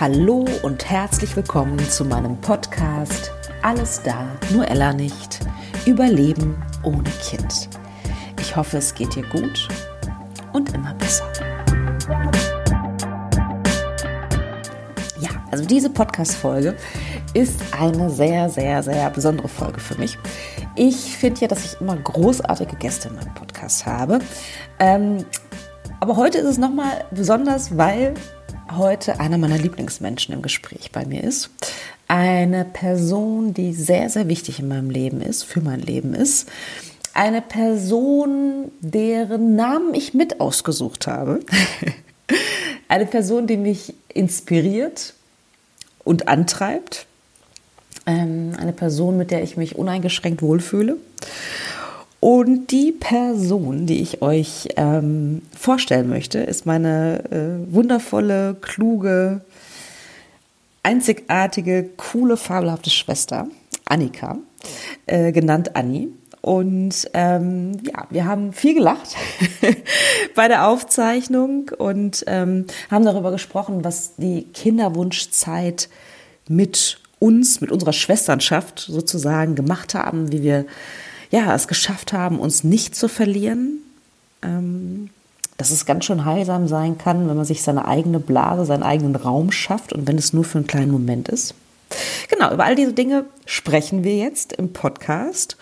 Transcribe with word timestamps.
Hallo 0.00 0.46
und 0.62 0.88
herzlich 0.88 1.36
willkommen 1.36 1.78
zu 1.78 2.06
meinem 2.06 2.40
Podcast 2.40 3.32
Alles 3.60 4.00
da, 4.02 4.26
nur 4.50 4.66
Ella 4.66 4.94
nicht. 4.94 5.40
Überleben 5.84 6.56
ohne 6.82 7.10
Kind. 7.22 7.68
Ich 8.40 8.56
hoffe, 8.56 8.78
es 8.78 8.94
geht 8.94 9.14
dir 9.14 9.26
gut 9.28 9.68
und 10.54 10.72
immer 10.72 10.94
besser. 10.94 11.26
Ja, 15.20 15.28
also 15.50 15.66
diese 15.66 15.90
Podcast-Folge 15.90 16.76
ist 17.34 17.60
eine 17.78 18.08
sehr, 18.08 18.48
sehr, 18.48 18.82
sehr 18.82 19.10
besondere 19.10 19.48
Folge 19.48 19.80
für 19.80 19.96
mich. 19.96 20.16
Ich 20.76 21.14
finde 21.14 21.42
ja, 21.42 21.48
dass 21.48 21.74
ich 21.74 21.78
immer 21.78 21.96
großartige 21.96 22.76
Gäste 22.76 23.08
in 23.08 23.16
meinem 23.16 23.34
Podcast 23.34 23.84
habe. 23.84 24.20
Ähm, 24.78 25.26
aber 26.00 26.16
heute 26.16 26.38
ist 26.38 26.48
es 26.48 26.56
nochmal 26.56 27.04
besonders, 27.10 27.76
weil 27.76 28.14
heute 28.76 29.20
einer 29.20 29.38
meiner 29.38 29.58
Lieblingsmenschen 29.58 30.34
im 30.34 30.42
Gespräch 30.42 30.90
bei 30.92 31.04
mir 31.04 31.24
ist. 31.24 31.50
Eine 32.08 32.64
Person, 32.64 33.54
die 33.54 33.72
sehr, 33.72 34.10
sehr 34.10 34.28
wichtig 34.28 34.60
in 34.60 34.68
meinem 34.68 34.90
Leben 34.90 35.20
ist, 35.20 35.44
für 35.44 35.60
mein 35.60 35.80
Leben 35.80 36.14
ist. 36.14 36.48
Eine 37.14 37.42
Person, 37.42 38.70
deren 38.80 39.56
Namen 39.56 39.94
ich 39.94 40.14
mit 40.14 40.40
ausgesucht 40.40 41.06
habe. 41.06 41.40
Eine 42.88 43.06
Person, 43.06 43.46
die 43.46 43.56
mich 43.56 43.94
inspiriert 44.08 45.14
und 46.02 46.28
antreibt. 46.28 47.06
Ähm, 48.06 48.52
eine 48.58 48.72
Person, 48.72 49.16
mit 49.16 49.30
der 49.30 49.44
ich 49.44 49.56
mich 49.56 49.76
uneingeschränkt 49.76 50.42
wohlfühle. 50.42 50.96
Und 52.20 52.70
die 52.70 52.92
Person, 52.92 53.86
die 53.86 54.02
ich 54.02 54.20
euch 54.20 54.68
ähm, 54.76 55.40
vorstellen 55.58 56.10
möchte, 56.10 56.38
ist 56.38 56.66
meine 56.66 57.24
äh, 57.30 57.74
wundervolle, 57.74 58.56
kluge, 58.60 59.40
einzigartige, 60.82 61.88
coole, 61.96 62.36
fabelhafte 62.36 62.90
Schwester, 62.90 63.48
Annika, 63.86 64.36
äh, 65.06 65.32
genannt 65.32 65.76
Anni. 65.76 66.08
Und 66.42 67.10
ähm, 67.14 67.78
ja, 67.84 68.06
wir 68.10 68.26
haben 68.26 68.52
viel 68.52 68.74
gelacht 68.74 69.16
bei 70.34 70.48
der 70.48 70.68
Aufzeichnung 70.68 71.70
und 71.76 72.24
ähm, 72.26 72.66
haben 72.90 73.04
darüber 73.04 73.30
gesprochen, 73.30 73.84
was 73.84 74.16
die 74.16 74.44
Kinderwunschzeit 74.44 75.88
mit 76.48 76.98
uns, 77.18 77.60
mit 77.60 77.70
unserer 77.70 77.92
Schwesternschaft 77.92 78.80
sozusagen 78.80 79.54
gemacht 79.54 79.94
haben, 79.94 80.32
wie 80.32 80.42
wir 80.42 80.64
ja, 81.30 81.54
es 81.54 81.68
geschafft 81.68 82.12
haben, 82.12 82.38
uns 82.38 82.64
nicht 82.64 82.94
zu 82.94 83.08
verlieren. 83.08 83.78
Ähm, 84.42 85.10
dass 85.60 85.70
es 85.70 85.84
ganz 85.84 86.06
schön 86.06 86.24
heilsam 86.24 86.68
sein 86.68 86.96
kann, 86.96 87.28
wenn 87.28 87.36
man 87.36 87.44
sich 87.44 87.62
seine 87.62 87.86
eigene 87.86 88.18
Blase, 88.18 88.64
seinen 88.64 88.82
eigenen 88.82 89.14
Raum 89.14 89.52
schafft 89.52 89.92
und 89.92 90.08
wenn 90.08 90.16
es 90.16 90.32
nur 90.32 90.42
für 90.42 90.56
einen 90.56 90.66
kleinen 90.66 90.90
Moment 90.90 91.28
ist. 91.28 91.54
Genau, 92.30 92.50
über 92.50 92.64
all 92.64 92.76
diese 92.76 92.94
Dinge 92.94 93.26
sprechen 93.44 94.02
wir 94.02 94.16
jetzt 94.16 94.54
im 94.54 94.72
Podcast. 94.72 95.58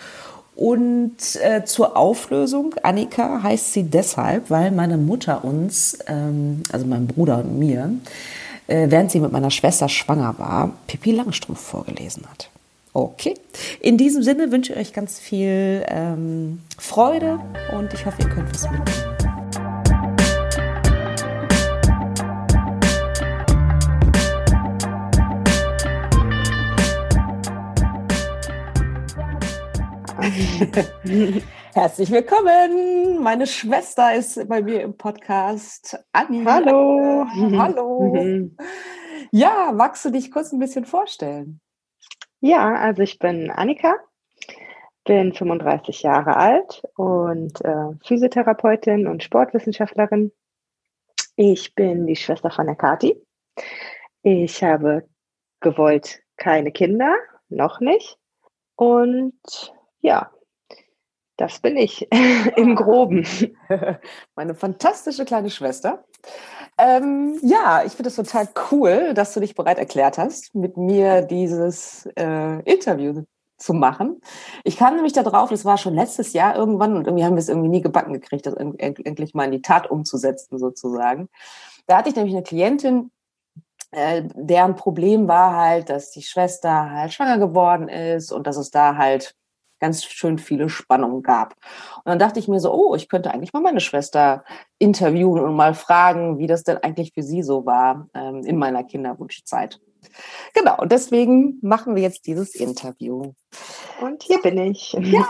Und 0.54 1.16
äh, 1.42 1.64
zur 1.64 1.96
Auflösung, 1.96 2.76
Annika 2.82 3.42
heißt 3.42 3.72
sie 3.72 3.84
deshalb, 3.84 4.50
weil 4.50 4.70
meine 4.70 4.98
Mutter 4.98 5.44
uns, 5.44 5.98
ähm, 6.06 6.62
also 6.70 6.86
mein 6.86 7.08
Bruder 7.08 7.38
und 7.38 7.58
mir, 7.58 7.90
äh, 8.68 8.86
während 8.90 9.10
sie 9.10 9.18
mit 9.18 9.32
meiner 9.32 9.50
Schwester 9.50 9.88
schwanger 9.88 10.34
war, 10.38 10.72
Pippi 10.86 11.10
Langstrumpf 11.10 11.60
vorgelesen 11.60 12.24
hat. 12.30 12.50
Okay. 12.98 13.34
In 13.80 13.96
diesem 13.96 14.24
Sinne 14.24 14.50
wünsche 14.50 14.72
ich 14.72 14.78
euch 14.80 14.92
ganz 14.92 15.20
viel 15.20 15.84
ähm, 15.86 16.62
Freude 16.78 17.38
und 17.72 17.94
ich 17.94 18.04
hoffe, 18.04 18.22
ihr 18.22 18.28
könnt 18.28 18.52
was 18.52 18.68
mitnehmen. 18.68 19.04
Herzlich 31.74 32.10
willkommen. 32.10 33.22
Meine 33.22 33.46
Schwester 33.46 34.16
ist 34.16 34.48
bei 34.48 34.60
mir 34.60 34.82
im 34.82 34.96
Podcast. 34.96 35.96
Anni. 36.10 36.42
Hallo. 36.44 37.24
Hallo. 37.56 38.50
Ja, 39.30 39.70
magst 39.72 40.04
du 40.04 40.10
dich 40.10 40.32
kurz 40.32 40.50
ein 40.50 40.58
bisschen 40.58 40.84
vorstellen? 40.84 41.60
Ja, 42.40 42.74
also 42.74 43.02
ich 43.02 43.18
bin 43.18 43.50
Annika, 43.50 43.96
bin 45.04 45.32
35 45.32 46.02
Jahre 46.02 46.36
alt 46.36 46.82
und 46.96 47.64
äh, 47.64 47.96
Physiotherapeutin 48.06 49.08
und 49.08 49.24
Sportwissenschaftlerin. 49.24 50.30
Ich 51.34 51.74
bin 51.74 52.06
die 52.06 52.16
Schwester 52.16 52.50
von 52.50 52.66
der 52.66 52.76
Kati. 52.76 53.20
Ich 54.22 54.62
habe 54.62 55.08
gewollt 55.60 56.20
keine 56.36 56.70
Kinder, 56.70 57.16
noch 57.48 57.80
nicht. 57.80 58.18
Und 58.76 59.34
ja, 60.00 60.30
das 61.36 61.58
bin 61.60 61.76
ich 61.76 62.06
im 62.56 62.76
Groben. 62.76 63.26
Meine 64.36 64.54
fantastische 64.54 65.24
kleine 65.24 65.50
Schwester. 65.50 66.04
Ähm, 66.78 67.38
ja, 67.42 67.82
ich 67.84 67.92
finde 67.92 68.08
es 68.08 68.16
total 68.16 68.48
cool, 68.70 69.12
dass 69.12 69.34
du 69.34 69.40
dich 69.40 69.54
bereit 69.56 69.78
erklärt 69.78 70.16
hast, 70.16 70.54
mit 70.54 70.76
mir 70.76 71.22
dieses 71.22 72.06
äh, 72.16 72.60
Interview 72.62 73.24
zu 73.56 73.74
machen. 73.74 74.20
Ich 74.62 74.76
kam 74.76 74.94
nämlich 74.94 75.12
da 75.12 75.24
drauf, 75.24 75.50
das 75.50 75.64
war 75.64 75.76
schon 75.76 75.94
letztes 75.94 76.32
Jahr 76.32 76.54
irgendwann 76.56 76.96
und 76.96 77.06
irgendwie 77.06 77.24
haben 77.24 77.34
wir 77.34 77.40
es 77.40 77.48
irgendwie 77.48 77.68
nie 77.68 77.80
gebacken 77.82 78.12
gekriegt, 78.12 78.46
das 78.46 78.54
endlich 78.54 79.34
mal 79.34 79.46
in 79.46 79.52
die 79.52 79.62
Tat 79.62 79.90
umzusetzen 79.90 80.58
sozusagen. 80.58 81.28
Da 81.86 81.98
hatte 81.98 82.10
ich 82.10 82.16
nämlich 82.16 82.34
eine 82.34 82.44
Klientin, 82.44 83.10
äh, 83.90 84.22
deren 84.34 84.76
Problem 84.76 85.26
war 85.26 85.56
halt, 85.56 85.90
dass 85.90 86.12
die 86.12 86.22
Schwester 86.22 86.90
halt 86.90 87.12
schwanger 87.12 87.38
geworden 87.38 87.88
ist 87.88 88.30
und 88.30 88.46
dass 88.46 88.56
es 88.56 88.70
da 88.70 88.96
halt 88.96 89.34
ganz 89.78 90.04
schön 90.04 90.38
viele 90.38 90.68
Spannungen 90.68 91.22
gab. 91.22 91.54
Und 91.96 92.06
dann 92.06 92.18
dachte 92.18 92.38
ich 92.38 92.48
mir 92.48 92.60
so, 92.60 92.72
oh, 92.72 92.94
ich 92.94 93.08
könnte 93.08 93.30
eigentlich 93.30 93.52
mal 93.52 93.62
meine 93.62 93.80
Schwester 93.80 94.44
interviewen 94.78 95.40
und 95.40 95.54
mal 95.54 95.74
fragen, 95.74 96.38
wie 96.38 96.46
das 96.46 96.64
denn 96.64 96.78
eigentlich 96.78 97.12
für 97.14 97.22
sie 97.22 97.42
so 97.42 97.66
war 97.66 98.08
ähm, 98.14 98.44
in 98.44 98.56
meiner 98.56 98.84
Kinderwunschzeit. 98.84 99.80
Genau, 100.54 100.80
und 100.80 100.92
deswegen 100.92 101.58
machen 101.62 101.94
wir 101.94 102.02
jetzt 102.02 102.26
dieses 102.26 102.54
Interview. 102.54 103.32
Und 104.00 104.22
hier 104.22 104.40
bin 104.40 104.58
ich. 104.58 104.92
Ja, 104.92 105.26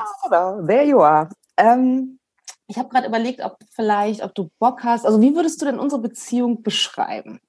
there 0.67 0.85
you 0.85 1.01
are. 1.01 1.29
Ähm, 1.57 2.19
ich 2.67 2.79
habe 2.79 2.91
gerade 2.91 3.07
überlegt, 3.07 3.43
ob 3.43 3.57
vielleicht, 3.71 4.23
ob 4.23 4.35
du 4.35 4.51
Bock 4.59 4.85
hast, 4.85 5.07
also 5.07 5.21
wie 5.23 5.35
würdest 5.35 5.61
du 5.61 5.67
denn 5.67 5.79
unsere 5.79 6.03
Beziehung 6.03 6.63
beschreiben? 6.63 7.41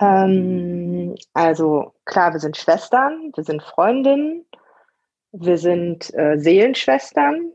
Ähm, 0.00 1.14
also 1.32 1.94
klar, 2.04 2.32
wir 2.32 2.40
sind 2.40 2.56
Schwestern, 2.56 3.32
wir 3.34 3.44
sind 3.44 3.62
Freundinnen, 3.62 4.44
wir 5.32 5.58
sind 5.58 6.12
äh, 6.14 6.38
Seelenschwestern. 6.38 7.52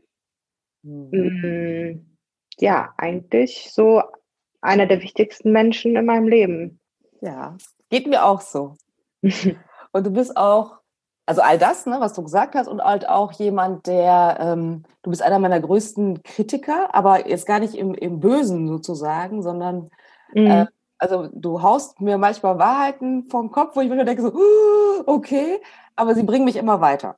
Mhm. 0.82 2.16
Ja, 2.58 2.94
eigentlich 2.96 3.70
so 3.72 4.02
einer 4.60 4.86
der 4.86 5.02
wichtigsten 5.02 5.52
Menschen 5.52 5.96
in 5.96 6.06
meinem 6.06 6.28
Leben. 6.28 6.80
Ja, 7.20 7.56
geht 7.90 8.06
mir 8.06 8.24
auch 8.24 8.40
so. 8.40 8.76
und 9.92 10.06
du 10.06 10.10
bist 10.10 10.36
auch, 10.36 10.78
also 11.26 11.40
all 11.40 11.58
das, 11.58 11.86
ne, 11.86 11.96
was 12.00 12.12
du 12.12 12.22
gesagt 12.22 12.54
hast, 12.54 12.68
und 12.68 12.82
halt 12.82 13.08
auch 13.08 13.32
jemand, 13.32 13.86
der, 13.86 14.38
ähm, 14.40 14.84
du 15.02 15.10
bist 15.10 15.22
einer 15.22 15.38
meiner 15.38 15.60
größten 15.60 16.22
Kritiker, 16.22 16.94
aber 16.94 17.28
jetzt 17.28 17.46
gar 17.46 17.60
nicht 17.60 17.74
im, 17.74 17.94
im 17.94 18.20
Bösen 18.20 18.68
sozusagen, 18.68 19.42
sondern 19.42 19.90
mhm. 20.32 20.46
äh, 20.46 20.66
also 20.98 21.28
du 21.32 21.60
haust 21.62 22.00
mir 22.00 22.18
manchmal 22.18 22.58
Wahrheiten 22.58 23.24
vom 23.24 23.50
Kopf, 23.50 23.76
wo 23.76 23.80
ich 23.80 23.90
mir 23.90 24.04
denke 24.04 24.22
so, 24.22 24.32
uh, 24.32 25.02
okay, 25.06 25.60
aber 25.96 26.14
sie 26.14 26.22
bringen 26.22 26.44
mich 26.44 26.56
immer 26.56 26.80
weiter. 26.80 27.16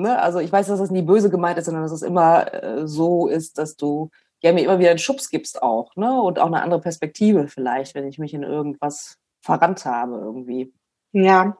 Ne? 0.00 0.20
Also 0.20 0.38
ich 0.38 0.52
weiß, 0.52 0.68
dass 0.68 0.78
das 0.80 0.90
nie 0.90 1.02
böse 1.02 1.30
gemeint 1.30 1.58
ist, 1.58 1.66
sondern 1.66 1.82
dass 1.82 1.92
es 1.92 2.02
immer 2.02 2.52
äh, 2.52 2.86
so 2.86 3.28
ist, 3.28 3.58
dass 3.58 3.76
du 3.76 4.10
ja 4.42 4.52
mir 4.52 4.64
immer 4.64 4.78
wieder 4.78 4.90
einen 4.90 4.98
Schubs 4.98 5.30
gibst 5.30 5.62
auch, 5.62 5.94
ne? 5.96 6.20
Und 6.20 6.38
auch 6.38 6.46
eine 6.46 6.62
andere 6.62 6.80
Perspektive 6.80 7.48
vielleicht, 7.48 7.94
wenn 7.94 8.06
ich 8.06 8.18
mich 8.18 8.34
in 8.34 8.42
irgendwas 8.42 9.18
verrannt 9.40 9.84
habe 9.84 10.16
irgendwie. 10.16 10.72
Ja, 11.12 11.56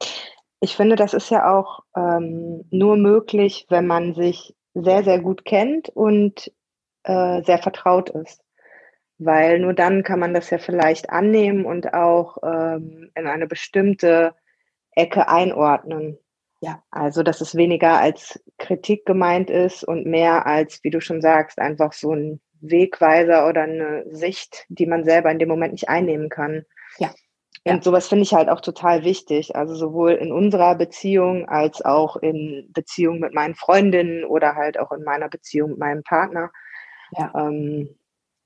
ich 0.60 0.76
finde, 0.76 0.96
das 0.96 1.14
ist 1.14 1.30
ja 1.30 1.50
auch 1.50 1.80
ähm, 1.96 2.64
nur 2.70 2.96
möglich, 2.96 3.66
wenn 3.68 3.86
man 3.86 4.14
sich 4.14 4.54
sehr, 4.74 5.02
sehr 5.04 5.20
gut 5.20 5.44
kennt 5.44 5.88
und 5.88 6.52
äh, 7.04 7.42
sehr 7.42 7.58
vertraut 7.58 8.10
ist. 8.10 8.42
Weil 9.18 9.58
nur 9.58 9.74
dann 9.74 10.02
kann 10.02 10.18
man 10.18 10.32
das 10.32 10.50
ja 10.50 10.58
vielleicht 10.58 11.10
annehmen 11.10 11.66
und 11.66 11.92
auch 11.92 12.38
ähm, 12.42 13.10
in 13.14 13.26
eine 13.26 13.46
bestimmte 13.46 14.34
Ecke 14.92 15.28
einordnen. 15.28 16.18
Ja, 16.60 16.82
also 16.90 17.22
dass 17.22 17.40
es 17.40 17.54
weniger 17.54 17.98
als 17.98 18.38
Kritik 18.58 19.06
gemeint 19.06 19.48
ist 19.48 19.82
und 19.82 20.06
mehr 20.06 20.46
als, 20.46 20.84
wie 20.84 20.90
du 20.90 21.00
schon 21.00 21.22
sagst, 21.22 21.58
einfach 21.58 21.92
so 21.94 22.14
ein 22.14 22.40
Wegweiser 22.60 23.48
oder 23.48 23.62
eine 23.62 24.04
Sicht, 24.10 24.66
die 24.68 24.86
man 24.86 25.04
selber 25.04 25.30
in 25.30 25.38
dem 25.38 25.48
Moment 25.48 25.72
nicht 25.72 25.88
einnehmen 25.88 26.28
kann. 26.28 26.66
Ja. 26.98 27.08
Und 27.64 27.76
ja. 27.76 27.82
sowas 27.82 28.08
finde 28.08 28.24
ich 28.24 28.34
halt 28.34 28.48
auch 28.48 28.60
total 28.60 29.04
wichtig. 29.04 29.56
Also 29.56 29.74
sowohl 29.74 30.12
in 30.12 30.32
unserer 30.32 30.74
Beziehung 30.74 31.48
als 31.48 31.82
auch 31.82 32.16
in 32.16 32.68
Beziehung 32.72 33.20
mit 33.20 33.34
meinen 33.34 33.54
Freundinnen 33.54 34.24
oder 34.24 34.54
halt 34.54 34.78
auch 34.78 34.92
in 34.92 35.02
meiner 35.02 35.28
Beziehung 35.28 35.70
mit 35.70 35.78
meinem 35.78 36.02
Partner. 36.02 36.50
Ja. 37.16 37.32
Ähm, 37.34 37.96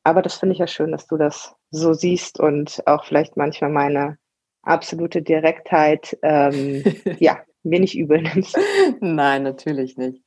aber 0.05 0.23
das 0.23 0.37
finde 0.37 0.53
ich 0.53 0.59
ja 0.59 0.67
schön, 0.67 0.93
dass 0.93 1.07
du 1.07 1.17
das 1.17 1.55
so 1.71 1.95
siehst 1.95 2.39
und 2.39 2.83
auch 2.87 3.05
vielleicht 3.05 3.37
manchmal 3.37 3.71
meine 3.71 4.19
absolute 4.63 5.23
Direktheit, 5.23 6.17
ähm, 6.23 6.83
ja, 7.19 7.39
mir 7.65 7.81
nicht 7.81 7.97
übel 7.97 8.23
nimmst. 8.23 8.57
Nein, 9.01 9.43
natürlich 9.43 9.97
nicht. 9.97 10.23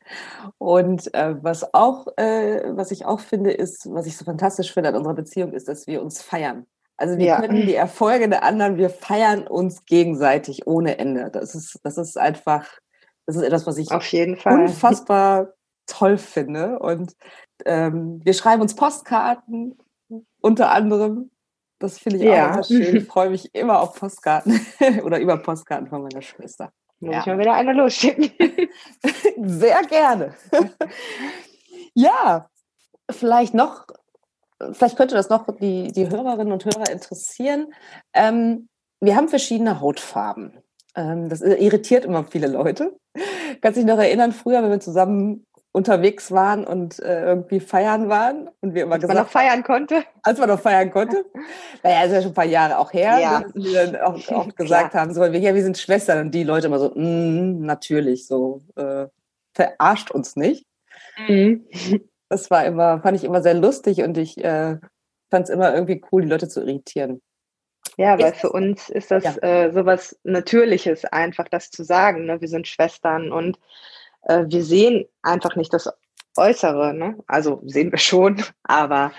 Und 0.57 1.13
äh, 1.13 1.36
was 1.42 1.74
auch, 1.74 2.07
äh, 2.18 2.75
was 2.75 2.92
ich 2.92 3.06
auch 3.06 3.19
finde, 3.19 3.51
ist, 3.51 3.88
was 3.92 4.07
ich 4.07 4.18
so 4.18 4.25
fantastisch 4.25 4.74
finde 4.74 4.89
an 4.89 4.95
unserer 4.95 5.13
Beziehung, 5.13 5.54
ist, 5.54 5.68
dass 5.68 5.88
wir 5.88 6.01
uns 6.01 6.22
feiern. 6.22 6.66
Also 6.98 7.18
wir 7.18 7.25
ja. 7.25 7.39
können 7.39 7.68
die 7.68 7.75
Erfolge 7.75 8.28
der 8.28 8.44
anderen, 8.44 8.78
wir 8.78 8.89
feiern 8.89 9.45
uns 9.48 9.86
gegenseitig 9.86 10.66
ohne 10.66 10.98
Ende. 10.98 11.30
Das 11.31 11.54
ist, 11.54 11.80
das 11.84 11.98
ist 11.98 12.18
einfach, 12.18 12.68
das 13.28 13.36
ist 13.36 13.44
etwas, 13.44 13.68
was 13.68 13.78
ich 13.78 13.92
auf 13.92 14.06
jeden 14.12 14.36
Fall 14.36 14.62
unfassbar 14.62 15.54
toll 15.86 16.18
finde. 16.18 16.80
Und 16.80 17.16
ähm, 17.66 18.19
wir 18.24 18.33
schreiben 18.33 18.63
uns 18.63 18.75
Postkarten 18.75 19.78
unter 20.42 20.72
anderem. 20.72 21.30
Das 21.80 22.00
finde 22.00 22.18
ich 22.18 22.24
ja. 22.24 22.60
auch 22.60 22.66
schön. 22.66 22.95
Ich 22.95 23.04
freue 23.07 23.30
mich 23.30 23.54
immer 23.54 23.80
auf 23.80 23.94
Postkarten 23.94 24.60
oder 25.04 25.19
über 25.19 25.38
Postkarten 25.38 25.88
von 25.88 26.01
meiner 26.01 26.24
Schwester. 26.24 26.72
Muss 26.99 27.13
ja. 27.13 27.19
ich 27.21 27.25
mal 27.27 27.39
wieder 27.39 27.53
eine 27.53 27.73
losschicken. 27.73 28.31
Sehr 29.38 29.81
gerne. 29.83 30.33
ja, 31.94 32.49
vielleicht 33.09 33.53
noch, 33.53 33.85
vielleicht 34.71 34.97
könnte 34.97 35.15
das 35.15 35.29
noch 35.29 35.45
die, 35.59 35.91
die 35.91 36.09
Hörerinnen 36.09 36.53
und 36.53 36.65
Hörer 36.65 36.89
interessieren. 36.91 37.73
Ähm, 38.13 38.69
wir 38.99 39.15
haben 39.15 39.29
verschiedene 39.29 39.79
Hautfarben. 39.79 40.59
Ähm, 40.95 41.29
das 41.29 41.41
irritiert 41.41 42.05
immer 42.05 42.23
viele 42.25 42.47
Leute. 42.47 42.97
Kannst 43.61 43.77
dich 43.77 43.85
noch 43.85 43.99
erinnern, 43.99 44.31
früher, 44.31 44.61
wenn 44.63 44.71
wir 44.71 44.79
zusammen 44.79 45.46
unterwegs 45.77 46.31
waren 46.31 46.65
und 46.65 47.00
äh, 47.00 47.24
irgendwie 47.24 47.59
feiern 47.59 48.09
waren 48.09 48.50
und 48.62 48.74
wir 48.74 48.83
immer 48.83 48.95
als 48.95 49.03
gesagt 49.03 49.15
man 49.15 49.24
noch 49.24 49.31
feiern 49.31 49.63
konnte. 49.63 50.03
Als 50.24 50.39
man 50.39 50.50
noch 50.50 50.59
feiern 50.59 50.89
konnte. 50.91 51.24
naja, 51.83 52.03
ist 52.03 52.13
ja 52.13 52.21
schon 52.21 52.31
ein 52.31 52.33
paar 52.33 52.45
Jahre 52.45 52.79
auch 52.79 52.91
her, 52.91 53.19
ja. 53.19 53.41
dass 53.41 53.53
wir 53.53 53.85
dann 53.85 54.01
auch, 54.01 54.27
auch 54.31 54.56
gesagt 54.56 54.95
haben, 54.95 55.13
so, 55.13 55.21
wir, 55.21 55.39
ja, 55.39 55.53
wir 55.53 55.62
sind 55.62 55.77
Schwestern 55.77 56.25
und 56.25 56.31
die 56.31 56.44
Leute 56.44 56.65
immer 56.65 56.79
so, 56.79 56.89
mm, 56.95 57.62
natürlich, 57.62 58.25
so, 58.25 58.62
äh, 58.75 59.06
verarscht 59.53 60.09
uns 60.09 60.35
nicht. 60.35 60.65
Mhm. 61.27 61.68
Das 62.27 62.50
war 62.50 62.65
immer, 62.65 63.00
fand 63.01 63.15
ich 63.15 63.23
immer 63.23 63.44
sehr 63.44 63.53
lustig 63.53 64.01
und 64.01 64.18
ich 64.18 64.44
äh, 64.44 64.77
fand 65.30 65.44
es 65.44 65.50
immer 65.50 65.75
irgendwie 65.75 66.03
cool, 66.12 66.23
die 66.23 66.27
Leute 66.27 66.50
zu 66.50 66.62
irritieren. 66.62 67.21
Ja, 67.97 68.19
weil 68.19 68.33
für 68.33 68.51
uns 68.51 68.89
ist 68.89 69.12
das 69.12 69.23
ja. 69.23 69.38
äh, 69.41 69.71
sowas 69.71 70.19
Natürliches, 70.23 71.06
einfach 71.06 71.47
das 71.50 71.69
zu 71.69 71.83
sagen. 71.83 72.25
Ne? 72.25 72.41
Wir 72.41 72.47
sind 72.47 72.68
Schwestern 72.68 73.31
und 73.31 73.59
äh, 74.24 74.46
wir 74.48 74.64
sehen 74.64 75.06
einfach 75.22 75.56
nicht 75.56 75.74
das 75.74 75.90
Äußere. 76.38 76.94
Ne? 76.94 77.18
Also 77.28 77.62
sehen 77.66 77.92
wir 77.92 78.00
schon, 78.00 78.44
aber 78.64 79.12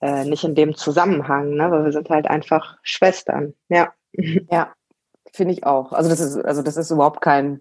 äh, 0.00 0.24
nicht 0.24 0.44
in 0.44 0.54
dem 0.54 0.76
Zusammenhang, 0.76 1.54
ne? 1.54 1.70
weil 1.70 1.84
wir 1.84 1.92
sind 1.92 2.10
halt 2.10 2.26
einfach 2.26 2.78
Schwestern. 2.82 3.54
Ja. 3.68 3.92
Ja, 4.48 4.72
finde 5.32 5.54
ich 5.54 5.66
auch. 5.66 5.92
Also 5.92 6.08
das 6.08 6.20
ist, 6.20 6.36
also 6.36 6.62
das 6.62 6.76
ist 6.76 6.92
überhaupt 6.92 7.20
kein, 7.20 7.58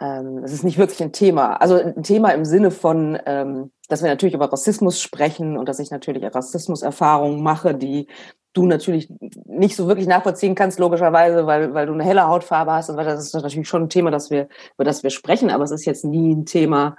ähm, 0.00 0.42
das 0.42 0.52
ist 0.52 0.64
nicht 0.64 0.76
wirklich 0.76 1.02
ein 1.02 1.12
Thema. 1.12 1.54
Also 1.56 1.76
ein 1.76 2.02
Thema 2.02 2.28
im 2.34 2.44
Sinne 2.44 2.70
von, 2.70 3.18
ähm, 3.24 3.72
dass 3.88 4.02
wir 4.02 4.10
natürlich 4.10 4.34
über 4.34 4.52
Rassismus 4.52 5.00
sprechen 5.00 5.56
und 5.56 5.66
dass 5.66 5.78
ich 5.78 5.90
natürlich 5.90 6.22
Rassismuserfahrungen 6.34 7.42
mache, 7.42 7.74
die 7.74 8.06
du 8.54 8.66
natürlich 8.66 9.12
nicht 9.44 9.76
so 9.76 9.88
wirklich 9.88 10.06
nachvollziehen 10.06 10.54
kannst, 10.54 10.78
logischerweise, 10.78 11.46
weil, 11.46 11.74
weil 11.74 11.86
du 11.86 11.92
eine 11.92 12.04
helle 12.04 12.26
Hautfarbe 12.26 12.72
hast. 12.72 12.88
Und 12.88 12.96
das 12.96 13.26
ist 13.26 13.34
natürlich 13.34 13.68
schon 13.68 13.82
ein 13.82 13.88
Thema, 13.88 14.10
das 14.10 14.30
wir, 14.30 14.48
über 14.76 14.84
das 14.84 15.02
wir 15.02 15.10
sprechen, 15.10 15.50
aber 15.50 15.64
es 15.64 15.72
ist 15.72 15.84
jetzt 15.84 16.04
nie 16.04 16.34
ein 16.34 16.46
Thema 16.46 16.96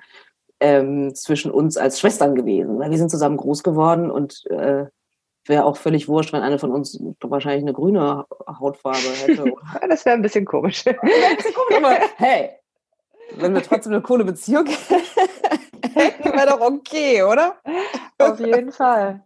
ähm, 0.60 1.16
zwischen 1.16 1.52
uns 1.52 1.78
als 1.78 2.00
Schwestern 2.00 2.36
gewesen, 2.36 2.78
weil 2.78 2.92
wir 2.92 2.98
sind 2.98 3.10
zusammen 3.10 3.38
groß 3.38 3.64
geworden 3.64 4.12
und 4.12 4.46
äh, 4.52 4.86
wäre 5.46 5.66
auch 5.66 5.78
völlig 5.78 6.08
wurscht, 6.08 6.34
wenn 6.34 6.42
eine 6.42 6.60
von 6.60 6.72
uns 6.72 7.00
wahrscheinlich 7.22 7.64
eine 7.64 7.74
grüne 7.74 8.26
Hautfarbe 8.48 8.98
hätte. 8.98 9.54
das 9.90 10.06
wäre 10.06 10.16
ein 10.16 10.22
bisschen 10.22 10.46
komisch. 10.46 10.84
aber 10.88 11.98
hey, 12.18 12.52
wenn 13.38 13.54
wir 13.54 13.64
trotzdem 13.64 13.94
eine 13.94 14.02
coole 14.02 14.26
Beziehung 14.26 14.66
hätten, 15.94 16.34
wäre 16.34 16.48
doch 16.48 16.62
okay, 16.62 17.24
oder? 17.24 17.56
Auf 18.18 18.40
jeden 18.40 18.72
Fall. 18.72 19.24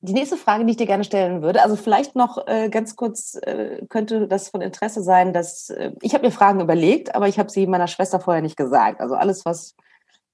Die 0.00 0.12
nächste 0.12 0.36
Frage, 0.36 0.64
die 0.64 0.72
ich 0.72 0.76
dir 0.76 0.86
gerne 0.86 1.04
stellen 1.04 1.42
würde, 1.42 1.62
also 1.62 1.74
vielleicht 1.74 2.16
noch 2.16 2.46
äh, 2.46 2.68
ganz 2.68 2.96
kurz, 2.96 3.34
äh, 3.42 3.84
könnte 3.88 4.28
das 4.28 4.50
von 4.50 4.60
Interesse 4.60 5.02
sein, 5.02 5.32
dass 5.32 5.70
äh, 5.70 5.92
ich 6.02 6.14
habe 6.14 6.26
mir 6.26 6.32
Fragen 6.32 6.60
überlegt, 6.60 7.14
aber 7.14 7.28
ich 7.28 7.38
habe 7.38 7.50
sie 7.50 7.66
meiner 7.66 7.88
Schwester 7.88 8.20
vorher 8.20 8.42
nicht 8.42 8.56
gesagt. 8.56 9.00
Also 9.00 9.14
alles, 9.14 9.44
was 9.44 9.74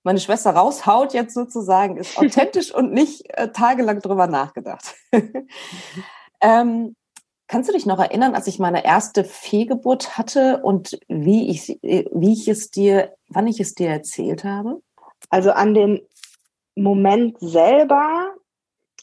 meine 0.02 0.18
Schwester 0.18 0.50
raushaut 0.50 1.14
jetzt 1.14 1.34
sozusagen, 1.34 1.96
ist 1.96 2.18
authentisch 2.18 2.74
und 2.74 2.92
nicht 2.92 3.22
äh, 3.38 3.48
tagelang 3.52 4.00
drüber 4.00 4.26
nachgedacht. 4.26 4.94
ähm, 6.40 6.96
kannst 7.46 7.68
du 7.68 7.72
dich 7.72 7.86
noch 7.86 8.00
erinnern, 8.00 8.34
als 8.34 8.48
ich 8.48 8.58
meine 8.58 8.84
erste 8.84 9.24
Fehlgeburt 9.24 10.18
hatte 10.18 10.60
und 10.62 10.98
wie 11.08 11.50
ich, 11.50 11.82
äh, 11.84 12.06
wie 12.12 12.32
ich 12.32 12.48
es 12.48 12.70
dir, 12.70 13.14
wann 13.28 13.46
ich 13.46 13.60
es 13.60 13.74
dir 13.74 13.90
erzählt 13.90 14.42
habe? 14.42 14.82
Also 15.30 15.52
an 15.52 15.74
den 15.74 16.00
Moment 16.74 17.38
selber 17.40 18.34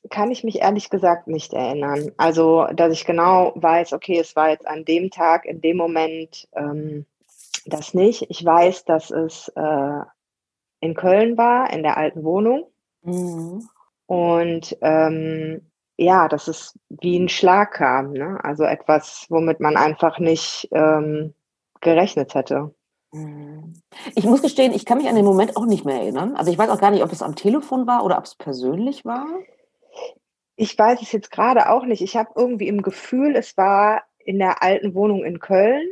kann 0.10 0.32
ich 0.32 0.44
mich 0.44 0.60
ehrlich 0.60 0.90
gesagt 0.90 1.28
nicht 1.28 1.54
erinnern. 1.54 2.12
Also, 2.18 2.68
dass 2.74 2.94
ich 2.94 3.06
genau 3.06 3.54
weiß, 3.56 3.94
okay, 3.94 4.20
es 4.20 4.36
war 4.36 4.50
jetzt 4.50 4.68
an 4.68 4.86
dem 4.86 5.10
Tag, 5.12 5.46
in 5.46 5.62
dem 5.62 5.78
Moment 5.78 6.48
ähm, 6.54 7.06
das 7.66 7.94
nicht. 7.94 8.26
Ich 8.30 8.44
weiß, 8.44 8.86
dass 8.86 9.12
es 9.12 9.50
äh, 9.56 10.02
in 10.80 10.94
Köln 10.96 11.38
war, 11.38 11.72
in 11.72 11.84
der 11.84 11.98
alten 11.98 12.24
Wohnung. 12.24 12.68
Mhm. 13.02 13.68
Und 14.06 14.78
ähm, 14.82 15.62
ja, 15.98 16.28
dass 16.28 16.48
es 16.48 16.80
wie 16.90 17.20
ein 17.20 17.30
Schlag 17.30 17.74
kam. 17.74 18.14
Ne? 18.14 18.40
Also 18.42 18.64
etwas, 18.64 19.26
womit 19.30 19.60
man 19.60 19.76
einfach 19.76 20.20
nicht 20.20 20.70
ähm, 20.72 21.34
gerechnet 21.82 22.34
hätte. 22.36 22.74
Mhm. 23.12 23.74
Ich 24.16 24.24
muss 24.24 24.42
gestehen, 24.42 24.74
ich 24.74 24.86
kann 24.86 24.98
mich 24.98 25.10
an 25.10 25.16
den 25.16 25.26
Moment 25.26 25.58
auch 25.58 25.66
nicht 25.66 25.86
mehr 25.86 26.02
erinnern. 26.02 26.36
Also 26.36 26.52
ich 26.52 26.58
weiß 26.58 26.70
auch 26.70 26.80
gar 26.80 26.92
nicht, 26.92 27.04
ob 27.04 27.12
es 27.12 27.22
am 27.22 27.36
Telefon 27.36 27.88
war 27.88 28.04
oder 28.06 28.18
ob 28.18 28.26
es 28.26 28.36
persönlich 28.36 29.04
war. 29.06 29.28
Ich 30.60 30.78
weiß 30.78 31.02
es 31.02 31.14
jetzt 31.14 31.32
gerade 31.32 31.70
auch 31.70 31.86
nicht. 31.86 32.02
Ich 32.02 32.18
habe 32.18 32.32
irgendwie 32.36 32.68
im 32.68 32.82
Gefühl, 32.82 33.38
es 33.38 33.56
war 33.56 34.04
in 34.18 34.40
der 34.40 34.62
alten 34.62 34.94
Wohnung 34.94 35.24
in 35.24 35.40
Köln, 35.40 35.88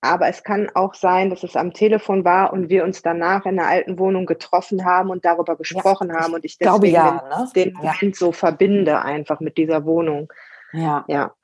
aber 0.00 0.28
es 0.28 0.42
kann 0.42 0.70
auch 0.74 0.94
sein, 0.94 1.28
dass 1.28 1.42
es 1.42 1.54
am 1.54 1.74
Telefon 1.74 2.24
war 2.24 2.54
und 2.54 2.70
wir 2.70 2.84
uns 2.84 3.02
danach 3.02 3.44
in 3.44 3.56
der 3.56 3.66
alten 3.66 3.98
Wohnung 3.98 4.24
getroffen 4.24 4.86
haben 4.86 5.10
und 5.10 5.26
darüber 5.26 5.54
gesprochen 5.56 6.08
ja, 6.08 6.20
haben 6.20 6.32
und 6.32 6.46
ich 6.46 6.56
deswegen 6.56 6.94
ja, 6.94 7.22
ne? 7.28 7.50
den, 7.54 7.74
Moment 7.74 8.02
ja. 8.02 8.10
so 8.14 8.32
verbinde 8.32 9.02
einfach 9.02 9.40
mit 9.40 9.58
dieser 9.58 9.84
Wohnung. 9.84 10.32
Ja. 10.72 11.04
Ja. 11.08 11.34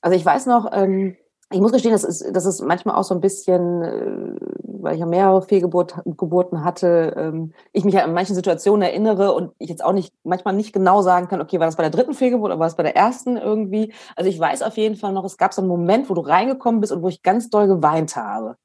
Also 0.00 0.16
ich 0.16 0.24
weiß 0.24 0.46
noch, 0.46 0.70
ähm, 0.72 1.16
ich 1.52 1.60
muss 1.60 1.72
gestehen, 1.72 1.92
das 1.92 2.02
ist, 2.02 2.24
das 2.32 2.44
ist 2.44 2.60
manchmal 2.60 2.96
auch 2.96 3.04
so 3.04 3.14
ein 3.14 3.20
bisschen, 3.20 3.82
äh, 3.82 4.34
weil 4.64 4.94
ich 4.94 5.00
ja 5.00 5.06
mehrere 5.06 5.42
Fehlgeburten 5.42 6.64
hatte, 6.64 7.14
ähm, 7.16 7.52
ich 7.72 7.84
mich 7.84 7.94
ja 7.94 8.04
in 8.04 8.12
manchen 8.12 8.34
Situationen 8.34 8.82
erinnere 8.82 9.32
und 9.32 9.52
ich 9.58 9.68
jetzt 9.68 9.84
auch 9.84 9.92
nicht, 9.92 10.12
manchmal 10.24 10.54
nicht 10.54 10.72
genau 10.72 11.02
sagen 11.02 11.28
kann, 11.28 11.40
okay, 11.40 11.60
war 11.60 11.66
das 11.66 11.76
bei 11.76 11.84
der 11.84 11.92
dritten 11.92 12.14
Fehlgeburt 12.14 12.50
oder 12.50 12.58
war 12.58 12.66
es 12.66 12.74
bei 12.74 12.82
der 12.82 12.96
ersten 12.96 13.36
irgendwie? 13.36 13.92
Also 14.16 14.28
ich 14.28 14.38
weiß 14.38 14.62
auf 14.62 14.76
jeden 14.76 14.96
Fall 14.96 15.12
noch, 15.12 15.24
es 15.24 15.36
gab 15.36 15.54
so 15.54 15.62
einen 15.62 15.68
Moment, 15.68 16.10
wo 16.10 16.14
du 16.14 16.20
reingekommen 16.20 16.80
bist 16.80 16.92
und 16.92 17.02
wo 17.02 17.08
ich 17.08 17.22
ganz 17.22 17.48
doll 17.48 17.68
geweint 17.68 18.16
habe. 18.16 18.56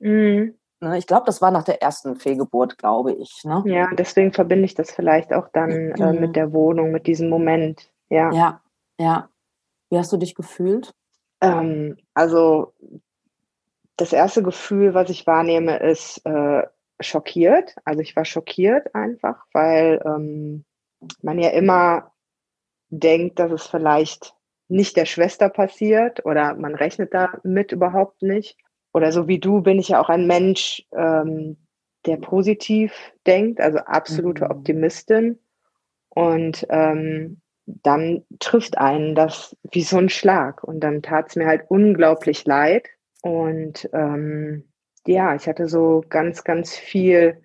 Mhm. 0.00 0.54
Ne, 0.80 0.98
ich 0.98 1.06
glaube, 1.06 1.26
das 1.26 1.40
war 1.40 1.52
nach 1.52 1.64
der 1.64 1.82
ersten 1.82 2.16
Fehlgeburt, 2.16 2.78
glaube 2.78 3.12
ich. 3.12 3.42
Ne? 3.44 3.62
Ja, 3.66 3.88
deswegen 3.96 4.32
verbinde 4.32 4.64
ich 4.64 4.74
das 4.74 4.90
vielleicht 4.90 5.32
auch 5.32 5.48
dann 5.52 5.70
äh, 5.70 6.12
mit 6.12 6.30
mhm. 6.30 6.32
der 6.32 6.52
Wohnung, 6.52 6.90
mit 6.90 7.06
diesem 7.06 7.28
Moment. 7.28 7.90
Ja. 8.10 8.32
Ja, 8.32 8.60
ja. 8.98 9.28
Wie 9.88 9.98
hast 9.98 10.12
du 10.12 10.16
dich 10.16 10.34
gefühlt? 10.34 10.92
Ähm, 11.44 11.96
also 12.14 12.72
das 13.96 14.12
erste 14.12 14.42
Gefühl, 14.42 14.94
was 14.94 15.10
ich 15.10 15.26
wahrnehme, 15.26 15.78
ist 15.78 16.24
äh, 16.24 16.62
schockiert. 17.00 17.74
Also 17.84 18.00
ich 18.00 18.16
war 18.16 18.24
schockiert 18.24 18.94
einfach, 18.94 19.44
weil 19.52 20.00
ähm, 20.04 20.64
man 21.22 21.38
ja 21.38 21.50
immer 21.50 22.12
denkt, 22.88 23.38
dass 23.38 23.52
es 23.52 23.66
vielleicht 23.66 24.34
nicht 24.68 24.96
der 24.96 25.04
Schwester 25.04 25.48
passiert 25.48 26.24
oder 26.24 26.54
man 26.54 26.74
rechnet 26.74 27.12
damit 27.14 27.72
überhaupt 27.72 28.22
nicht. 28.22 28.56
Oder 28.92 29.12
so 29.12 29.28
wie 29.28 29.40
du 29.40 29.60
bin 29.60 29.78
ich 29.78 29.88
ja 29.88 30.00
auch 30.00 30.08
ein 30.08 30.26
Mensch, 30.26 30.86
ähm, 30.92 31.56
der 32.06 32.16
positiv 32.16 32.92
denkt, 33.26 33.60
also 33.60 33.78
absolute 33.78 34.44
mhm. 34.44 34.50
Optimistin. 34.50 35.38
Und 36.10 36.66
ähm, 36.70 37.40
dann 37.66 38.24
trifft 38.38 38.78
einen 38.78 39.14
das 39.14 39.56
wie 39.70 39.82
so 39.82 39.98
ein 39.98 40.08
Schlag. 40.08 40.64
Und 40.64 40.80
dann 40.80 41.02
tat 41.02 41.28
es 41.28 41.36
mir 41.36 41.46
halt 41.46 41.64
unglaublich 41.68 42.44
leid. 42.44 42.88
Und 43.22 43.88
ähm, 43.92 44.64
ja, 45.06 45.34
ich 45.34 45.48
hatte 45.48 45.68
so 45.68 46.04
ganz, 46.08 46.44
ganz 46.44 46.76
viel 46.76 47.42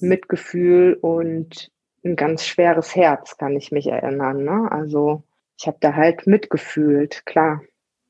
Mitgefühl 0.00 0.94
und 0.94 1.70
ein 2.04 2.16
ganz 2.16 2.46
schweres 2.46 2.96
Herz, 2.96 3.36
kann 3.36 3.56
ich 3.56 3.72
mich 3.72 3.86
erinnern. 3.86 4.44
Ne? 4.44 4.68
Also 4.70 5.24
ich 5.58 5.66
habe 5.66 5.76
da 5.80 5.94
halt 5.94 6.26
mitgefühlt, 6.26 7.24
klar. 7.26 7.60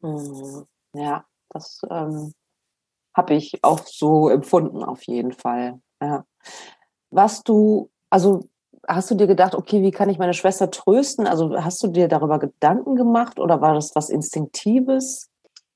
Mhm. 0.00 0.66
Ja, 0.94 1.24
das 1.50 1.82
ähm, 1.90 2.32
habe 3.14 3.34
ich 3.34 3.62
auch 3.62 3.80
so 3.80 4.28
empfunden, 4.28 4.82
auf 4.82 5.02
jeden 5.02 5.32
Fall. 5.32 5.80
Ja. 6.00 6.24
Was 7.10 7.42
du, 7.42 7.90
also 8.08 8.48
hast 8.90 9.10
du 9.10 9.14
dir 9.14 9.26
gedacht, 9.26 9.54
okay, 9.54 9.82
wie 9.82 9.90
kann 9.90 10.08
ich 10.08 10.18
meine 10.18 10.34
Schwester 10.34 10.70
trösten? 10.70 11.26
Also 11.26 11.62
hast 11.62 11.82
du 11.82 11.88
dir 11.88 12.08
darüber 12.08 12.38
Gedanken 12.38 12.96
gemacht 12.96 13.38
oder 13.38 13.60
war 13.60 13.74
das 13.74 13.94
was 13.94 14.10
Instinktives? 14.10 15.30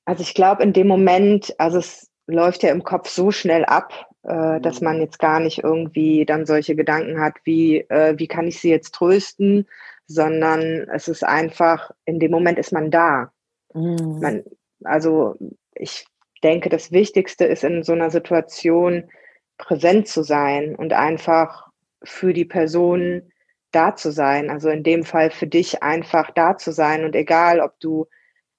Also 0.05 0.21
ich 0.21 0.33
glaube, 0.33 0.63
in 0.63 0.73
dem 0.73 0.87
Moment, 0.87 1.53
also 1.57 1.79
es 1.79 2.09
läuft 2.27 2.63
ja 2.63 2.71
im 2.71 2.83
Kopf 2.83 3.09
so 3.09 3.31
schnell 3.31 3.65
ab, 3.65 3.91
äh, 4.23 4.59
dass 4.59 4.81
man 4.81 4.99
jetzt 4.99 5.19
gar 5.19 5.39
nicht 5.39 5.63
irgendwie 5.63 6.25
dann 6.25 6.45
solche 6.45 6.75
Gedanken 6.75 7.19
hat, 7.19 7.35
wie, 7.43 7.79
äh, 7.89 8.15
wie 8.17 8.27
kann 8.27 8.47
ich 8.47 8.59
sie 8.59 8.69
jetzt 8.69 8.93
trösten, 8.93 9.67
sondern 10.07 10.87
es 10.93 11.07
ist 11.07 11.23
einfach, 11.23 11.91
in 12.05 12.19
dem 12.19 12.31
Moment 12.31 12.59
ist 12.59 12.71
man 12.71 12.91
da. 12.91 13.31
Mhm. 13.73 14.19
Man, 14.21 14.43
also 14.83 15.35
ich 15.73 16.05
denke, 16.43 16.69
das 16.69 16.91
Wichtigste 16.91 17.45
ist 17.45 17.63
in 17.63 17.83
so 17.83 17.93
einer 17.93 18.11
Situation 18.11 19.09
präsent 19.57 20.07
zu 20.07 20.21
sein 20.21 20.75
und 20.75 20.93
einfach 20.93 21.67
für 22.05 22.33
die 22.33 22.45
Person 22.45 23.31
da 23.71 23.95
zu 23.95 24.11
sein. 24.11 24.49
Also 24.49 24.69
in 24.69 24.83
dem 24.83 25.03
Fall 25.03 25.31
für 25.31 25.47
dich 25.47 25.83
einfach 25.83 26.31
da 26.31 26.57
zu 26.57 26.71
sein 26.71 27.03
und 27.03 27.15
egal, 27.15 27.59
ob 27.59 27.79
du 27.79 28.07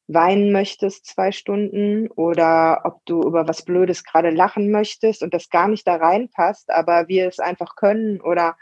weinen 0.08 0.52
möchtest 0.52 1.06
zwei 1.06 1.32
Stunden 1.32 2.08
oder 2.08 2.82
ob 2.84 3.04
du 3.06 3.22
über 3.22 3.48
was 3.48 3.62
Blödes 3.62 4.04
gerade 4.04 4.30
lachen 4.30 4.70
möchtest 4.70 5.22
und 5.22 5.34
das 5.34 5.50
gar 5.50 5.68
nicht 5.68 5.86
da 5.86 5.96
reinpasst, 5.96 6.70
aber 6.70 7.08
wir 7.08 7.26
es 7.26 7.40
einfach 7.40 7.74
können 7.74 8.20
oder 8.20 8.56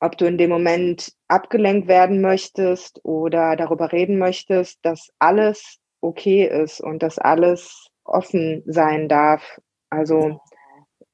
ob 0.00 0.18
du 0.18 0.26
in 0.26 0.36
dem 0.36 0.50
Moment 0.50 1.12
abgelenkt 1.28 1.88
werden 1.88 2.20
möchtest 2.20 3.00
oder 3.04 3.56
darüber 3.56 3.92
reden 3.92 4.18
möchtest, 4.18 4.84
dass 4.84 5.10
alles 5.18 5.78
okay 6.00 6.44
ist 6.44 6.80
und 6.80 7.02
dass 7.02 7.18
alles 7.18 7.86
offen 8.04 8.62
sein 8.66 9.08
darf. 9.08 9.60
Also 9.90 10.40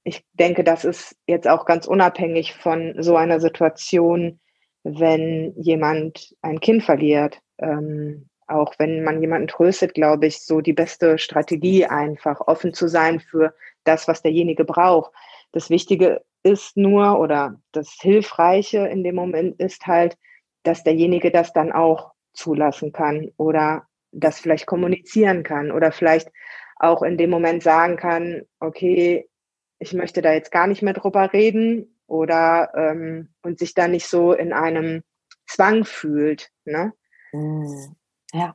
ich 0.09 0.25
denke, 0.33 0.65
das 0.65 0.85
ist 0.85 1.17
jetzt 1.27 1.47
auch 1.47 1.65
ganz 1.65 1.87
unabhängig 1.87 2.55
von 2.55 2.95
so 2.99 3.17
einer 3.17 3.41
Situation, 3.41 4.41
wenn 4.83 5.53
jemand 5.57 6.35
ein 6.43 6.61
Kind 6.61 6.83
verliert. 6.83 7.41
Ähm, 7.59 8.29
auch 8.47 8.75
wenn 8.79 9.05
man 9.05 9.21
jemanden 9.21 9.49
tröstet, 9.49 9.93
glaube 9.93 10.27
ich, 10.27 10.41
so 10.41 10.63
die 10.63 10.73
beste 10.73 11.19
Strategie 11.19 11.85
einfach 11.85 12.41
offen 12.41 12.73
zu 12.73 12.89
sein 12.89 13.21
für 13.21 13.55
das, 13.85 14.09
was 14.09 14.23
derjenige 14.23 14.65
braucht. 14.65 15.13
Das 15.53 15.69
Wichtige 15.69 16.23
ist 16.43 16.77
nur 16.77 17.21
oder 17.21 17.61
das 17.73 17.99
Hilfreiche 18.01 18.87
in 18.87 19.05
dem 19.05 19.15
Moment 19.15 19.61
ist 19.61 19.87
halt, 19.87 20.17
dass 20.63 20.83
derjenige 20.83 21.31
das 21.31 21.53
dann 21.53 21.73
auch 21.73 22.13
zulassen 22.33 22.93
kann 22.93 23.31
oder 23.37 23.87
das 24.13 24.41
vielleicht 24.41 24.67
kommunizieren 24.67 25.43
kann 25.43 25.71
oder 25.71 25.93
vielleicht 25.93 26.31
auch 26.77 27.03
in 27.03 27.19
dem 27.19 27.31
Moment 27.31 27.63
sagen 27.63 27.97
kann, 27.97 28.43
okay, 28.61 29.29
ich 29.79 29.93
möchte 29.93 30.23
da 30.23 30.33
jetzt 30.33 30.51
gar 30.51 30.67
nicht 30.67 30.83
mehr 30.83 30.95
drüber 30.95 31.33
reden 31.33 31.99
oder 32.07 32.73
ähm, 32.75 33.29
und 33.43 33.59
sich 33.59 33.75
da 33.75 33.89
nicht 33.89 34.09
so 34.09 34.33
in 34.33 34.53
einem 34.53 35.03
Zwang 35.47 35.85
fühlt. 35.85 36.51
Ne? 36.65 36.93
Mhm. 37.33 37.97
Ja. 38.33 38.55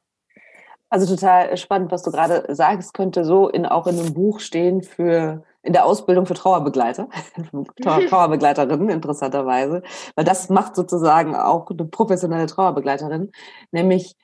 Also 0.89 1.15
total 1.15 1.57
spannend, 1.57 1.91
was 1.91 2.03
du 2.03 2.11
gerade 2.11 2.53
sagst, 2.53 2.93
könnte 2.93 3.25
so 3.25 3.49
in, 3.49 3.65
auch 3.65 3.87
in 3.87 3.97
einem 3.97 4.13
Buch 4.13 4.39
stehen 4.39 4.83
für 4.83 5.43
in 5.63 5.73
der 5.73 5.85
Ausbildung 5.85 6.25
für 6.25 6.33
Trauerbegleiter, 6.35 7.07
Trauerbegleiterinnen 7.81 8.89
interessanterweise, 8.89 9.81
weil 10.15 10.25
das 10.25 10.49
macht 10.49 10.75
sozusagen 10.75 11.35
auch 11.35 11.69
eine 11.69 11.85
professionelle 11.85 12.45
Trauerbegleiterin, 12.45 13.31
nämlich 13.71 14.15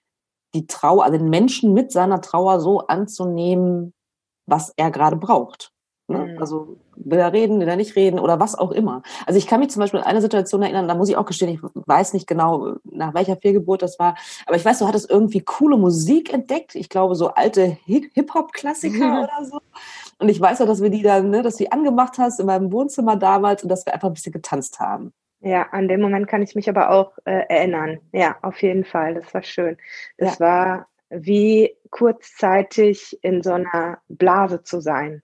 die 0.53 0.67
Trauer, 0.67 1.05
also 1.05 1.17
den 1.17 1.29
Menschen 1.29 1.73
mit 1.73 1.91
seiner 1.91 2.21
Trauer 2.21 2.59
so 2.59 2.79
anzunehmen, 2.81 3.93
was 4.45 4.73
er 4.77 4.91
gerade 4.91 5.15
braucht. 5.15 5.71
Ne? 6.09 6.33
Mhm. 6.33 6.37
Also 6.39 6.77
will 6.95 7.19
er 7.19 7.31
reden, 7.31 7.59
will 7.59 7.67
er 7.67 7.75
nicht 7.75 7.95
reden 7.95 8.19
oder 8.19 8.39
was 8.39 8.55
auch 8.55 8.71
immer. 8.71 9.03
Also 9.25 9.37
ich 9.37 9.47
kann 9.47 9.59
mich 9.59 9.69
zum 9.69 9.79
Beispiel 9.79 9.99
an 9.99 10.05
eine 10.05 10.21
Situation 10.21 10.61
erinnern, 10.61 10.87
da 10.87 10.95
muss 10.95 11.09
ich 11.09 11.17
auch 11.17 11.25
gestehen, 11.25 11.49
ich 11.49 11.59
weiß 11.61 12.13
nicht 12.13 12.27
genau, 12.27 12.75
nach 12.83 13.13
welcher 13.13 13.37
Fehlgeburt 13.37 13.81
das 13.81 13.99
war, 13.99 14.15
aber 14.45 14.55
ich 14.55 14.65
weiß, 14.65 14.79
du 14.79 14.87
hattest 14.87 15.09
irgendwie 15.09 15.41
coole 15.41 15.77
Musik 15.77 16.33
entdeckt. 16.33 16.75
Ich 16.75 16.89
glaube, 16.89 17.15
so 17.15 17.29
alte 17.29 17.77
Hip-Hop-Klassiker 17.85 19.23
oder 19.23 19.45
so. 19.45 19.59
Und 20.17 20.29
ich 20.29 20.41
weiß 20.41 20.61
auch, 20.61 20.67
dass 20.67 20.81
wir 20.81 20.89
die 20.89 21.03
dann, 21.03 21.29
ne, 21.29 21.41
dass 21.41 21.57
du 21.57 21.63
die 21.63 21.71
angemacht 21.71 22.17
hast 22.17 22.39
in 22.39 22.47
meinem 22.47 22.71
Wohnzimmer 22.71 23.15
damals 23.15 23.63
und 23.63 23.69
dass 23.69 23.85
wir 23.85 23.93
einfach 23.93 24.09
ein 24.09 24.13
bisschen 24.13 24.33
getanzt 24.33 24.79
haben. 24.79 25.13
Ja, 25.41 25.67
an 25.71 25.87
dem 25.87 26.01
Moment 26.01 26.27
kann 26.27 26.41
ich 26.41 26.55
mich 26.55 26.67
aber 26.69 26.89
auch 26.89 27.13
äh, 27.23 27.45
erinnern. 27.47 27.99
Ja, 28.11 28.35
auf 28.41 28.61
jeden 28.61 28.83
Fall. 28.83 29.13
Das 29.13 29.33
war 29.33 29.43
schön. 29.43 29.77
Das 30.17 30.39
ja. 30.39 30.45
war 30.45 30.87
wie 31.09 31.75
kurzzeitig 31.89 33.17
in 33.21 33.41
so 33.41 33.53
einer 33.53 33.99
Blase 34.09 34.63
zu 34.63 34.81
sein. 34.81 35.23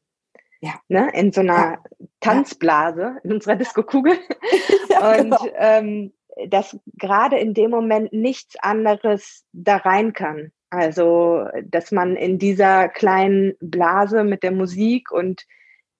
Ja. 0.65 0.73
Ne? 0.87 1.11
In 1.13 1.31
so 1.31 1.41
einer 1.41 1.53
ja. 1.53 1.83
Tanzblase, 2.21 3.17
in 3.23 3.33
unserer 3.33 3.55
Disco-Kugel. 3.55 4.13
ja, 4.89 5.11
und 5.11 5.29
genau. 5.29 5.47
ähm, 5.55 6.13
dass 6.47 6.77
gerade 6.97 7.37
in 7.37 7.53
dem 7.53 7.69
Moment 7.69 8.11
nichts 8.13 8.55
anderes 8.59 9.45
da 9.53 9.77
rein 9.77 10.13
kann. 10.13 10.51
Also, 10.71 11.45
dass 11.63 11.91
man 11.91 12.15
in 12.15 12.39
dieser 12.39 12.89
kleinen 12.89 13.53
Blase 13.61 14.23
mit 14.23 14.41
der 14.41 14.51
Musik 14.51 15.11
und 15.11 15.45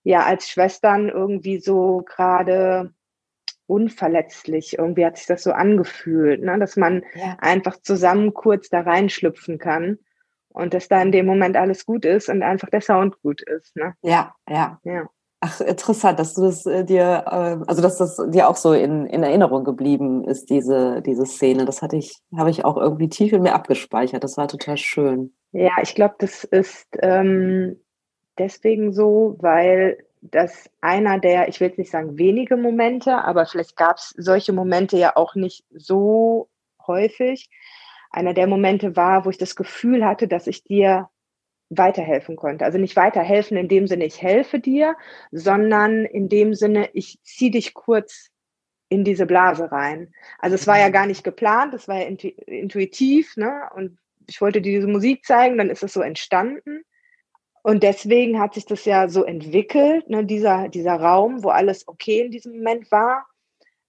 ja, 0.03 0.23
als 0.23 0.49
Schwestern 0.49 1.09
irgendwie 1.09 1.59
so 1.59 2.03
gerade 2.05 2.93
unverletzlich. 3.67 4.77
Irgendwie 4.77 5.05
hat 5.05 5.17
sich 5.17 5.27
das 5.27 5.43
so 5.43 5.51
angefühlt, 5.51 6.41
ne? 6.41 6.57
dass 6.59 6.75
man 6.75 7.03
ja. 7.13 7.37
einfach 7.39 7.79
zusammen 7.81 8.33
kurz 8.33 8.69
da 8.69 8.81
reinschlüpfen 8.81 9.59
kann 9.59 9.99
und 10.55 10.73
dass 10.73 10.87
da 10.87 11.01
in 11.01 11.11
dem 11.11 11.25
Moment 11.25 11.57
alles 11.57 11.85
gut 11.85 12.05
ist 12.05 12.29
und 12.29 12.41
einfach 12.41 12.69
der 12.69 12.81
Sound 12.81 13.21
gut 13.21 13.41
ist. 13.41 13.75
Ne? 13.75 13.93
Ja, 14.01 14.33
ja. 14.49 14.79
ja. 14.83 15.09
Ach, 15.41 15.61
interessant, 15.61 16.17
dass 16.17 16.33
du 16.33 16.43
das 16.43 16.65
äh, 16.65 16.83
dir, 16.85 17.23
äh, 17.27 17.57
also 17.67 17.81
dass 17.81 17.97
das 17.97 18.19
dir 18.29 18.47
auch 18.47 18.55
so 18.55 18.73
in, 18.73 19.05
in 19.05 19.21
Erinnerung 19.21 19.63
geblieben 19.63 20.23
ist, 20.23 20.49
diese, 20.49 21.01
diese 21.01 21.25
Szene. 21.25 21.65
Das 21.65 21.81
hatte 21.81 21.97
ich, 21.97 22.17
habe 22.35 22.49
ich 22.49 22.65
auch 22.65 22.77
irgendwie 22.77 23.09
tief 23.09 23.33
in 23.33 23.43
mir 23.43 23.53
abgespeichert. 23.53 24.23
Das 24.23 24.37
war 24.37 24.47
total 24.47 24.77
schön. 24.77 25.35
Ja, 25.51 25.73
ich 25.81 25.93
glaube, 25.93 26.15
das 26.19 26.45
ist 26.45 26.87
ähm, 27.01 27.79
deswegen 28.37 28.93
so, 28.93 29.35
weil 29.39 29.97
das 30.21 30.69
einer 30.81 31.19
der, 31.19 31.49
ich 31.49 31.59
will 31.59 31.67
jetzt 31.67 31.77
nicht 31.77 31.91
sagen 31.91 32.17
wenige 32.17 32.57
Momente, 32.57 33.23
aber 33.23 33.45
vielleicht 33.45 33.75
gab 33.75 33.97
es 33.97 34.13
solche 34.17 34.53
Momente 34.53 34.97
ja 34.97 35.15
auch 35.15 35.35
nicht 35.35 35.63
so 35.71 36.49
häufig. 36.87 37.49
Einer 38.15 38.33
der 38.33 38.47
Momente 38.47 38.95
war, 38.95 39.25
wo 39.25 39.29
ich 39.29 39.37
das 39.37 39.57
Gefühl 39.57 40.05
hatte, 40.05 40.29
dass 40.29 40.47
ich 40.47 40.63
dir 40.63 41.09
weiterhelfen 41.69 42.37
konnte. 42.37 42.63
Also 42.63 42.77
nicht 42.77 42.95
weiterhelfen 42.95 43.57
in 43.57 43.67
dem 43.67 43.87
Sinne, 43.87 44.05
ich 44.05 44.21
helfe 44.21 44.59
dir, 44.59 44.95
sondern 45.31 46.05
in 46.05 46.29
dem 46.29 46.53
Sinne, 46.53 46.89
ich 46.93 47.19
ziehe 47.23 47.51
dich 47.51 47.73
kurz 47.73 48.29
in 48.87 49.03
diese 49.03 49.25
Blase 49.25 49.69
rein. 49.69 50.13
Also 50.39 50.55
es 50.55 50.65
war 50.65 50.79
ja 50.79 50.87
mhm. 50.87 50.93
gar 50.93 51.07
nicht 51.07 51.25
geplant, 51.25 51.73
es 51.73 51.89
war 51.89 51.97
ja 51.97 52.07
intuitiv, 52.45 53.35
ne? 53.35 53.69
Und 53.75 53.97
ich 54.27 54.39
wollte 54.39 54.61
dir 54.61 54.77
diese 54.77 54.87
Musik 54.87 55.25
zeigen, 55.25 55.57
dann 55.57 55.69
ist 55.69 55.83
es 55.83 55.91
so 55.91 56.01
entstanden. 56.01 56.83
Und 57.63 57.83
deswegen 57.83 58.39
hat 58.39 58.53
sich 58.53 58.65
das 58.65 58.85
ja 58.85 59.09
so 59.09 59.25
entwickelt, 59.25 60.09
ne? 60.09 60.23
dieser, 60.23 60.69
dieser 60.69 60.95
Raum, 60.95 61.43
wo 61.43 61.49
alles 61.49 61.85
okay 61.85 62.21
in 62.21 62.31
diesem 62.31 62.53
Moment 62.53 62.89
war. 62.91 63.25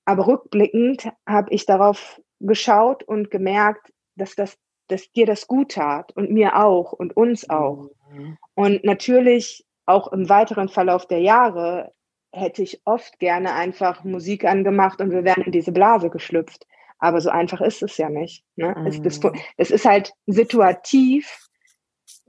Aber 0.04 0.26
rückblickend 0.26 1.12
habe 1.28 1.54
ich 1.54 1.64
darauf 1.64 2.21
geschaut 2.40 3.04
und 3.04 3.30
gemerkt, 3.30 3.92
dass 4.16 4.35
das 4.35 4.58
dass 4.88 5.11
dir 5.12 5.26
das 5.26 5.46
gut 5.46 5.73
tat 5.73 6.12
und 6.12 6.30
mir 6.30 6.56
auch 6.56 6.92
und 6.92 7.16
uns 7.16 7.49
auch. 7.50 7.90
Mhm. 8.11 8.38
Und 8.54 8.85
natürlich 8.85 9.66
auch 9.85 10.12
im 10.12 10.28
weiteren 10.28 10.68
Verlauf 10.68 11.06
der 11.06 11.20
Jahre 11.20 11.92
hätte 12.32 12.62
ich 12.62 12.82
oft 12.85 13.18
gerne 13.18 13.54
einfach 13.54 14.04
Musik 14.04 14.44
angemacht 14.44 15.00
und 15.00 15.11
wir 15.11 15.25
wären 15.25 15.42
in 15.42 15.52
diese 15.52 15.73
Blase 15.73 16.11
geschlüpft. 16.11 16.66
Aber 16.99 17.20
so 17.20 17.30
einfach 17.30 17.61
ist 17.61 17.82
es 17.82 17.96
ja 17.96 18.08
nicht. 18.08 18.44
Ne? 18.56 18.75
Mhm. 18.76 18.87
Es, 18.87 19.02
das, 19.02 19.20
es 19.56 19.70
ist 19.70 19.85
halt 19.85 20.12
situativ, 20.26 21.49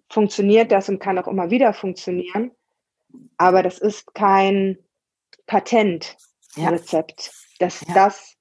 funktioniert 0.10 0.72
das 0.72 0.90
und 0.90 1.00
kann 1.00 1.18
auch 1.18 1.28
immer 1.28 1.50
wieder 1.50 1.74
funktionieren. 1.74 2.52
Aber 3.38 3.64
das 3.64 3.80
ist 3.80 4.14
kein 4.14 4.78
Patentrezept, 5.46 6.16
ja. 6.58 6.72
dass 7.60 7.82
ja. 7.82 7.94
das 7.94 8.36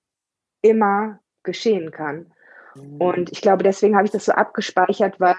immer 0.62 1.20
geschehen 1.42 1.90
kann. 1.90 2.32
Und 2.98 3.30
ich 3.32 3.40
glaube, 3.40 3.62
deswegen 3.62 3.96
habe 3.96 4.06
ich 4.06 4.12
das 4.12 4.24
so 4.24 4.32
abgespeichert, 4.32 5.20
weil 5.20 5.36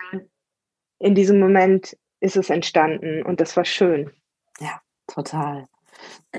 in 1.00 1.16
diesem 1.16 1.40
Moment 1.40 1.98
ist 2.20 2.38
es 2.38 2.50
entstanden 2.50 3.24
und 3.24 3.40
das 3.40 3.56
war 3.56 3.66
schön. 3.66 4.12
Ja, 4.60 4.82
total. 5.08 5.66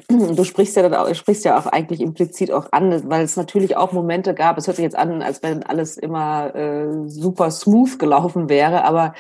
Du 0.09 0.45
sprichst 0.45 0.77
ja 0.77 0.83
dann 0.83 0.95
auch, 0.95 1.13
sprichst 1.15 1.45
ja 1.45 1.59
auch 1.59 1.67
eigentlich 1.67 2.01
implizit 2.01 2.53
auch 2.53 2.71
an, 2.73 3.11
weil 3.11 3.25
es 3.25 3.37
natürlich 3.37 3.77
auch 3.77 3.93
Momente 3.93 4.35
gab. 4.35 4.57
Es 4.59 4.67
hört 4.67 4.77
sich 4.77 4.85
jetzt 4.85 4.97
an, 4.97 5.23
als 5.23 5.43
wenn 5.43 5.63
alles 5.65 5.97
immer 5.97 6.55
äh, 6.55 7.09
super 7.09 7.51
smooth 7.51 7.99
gelaufen 7.99 8.49
wäre, 8.49 8.85
aber 8.85 9.15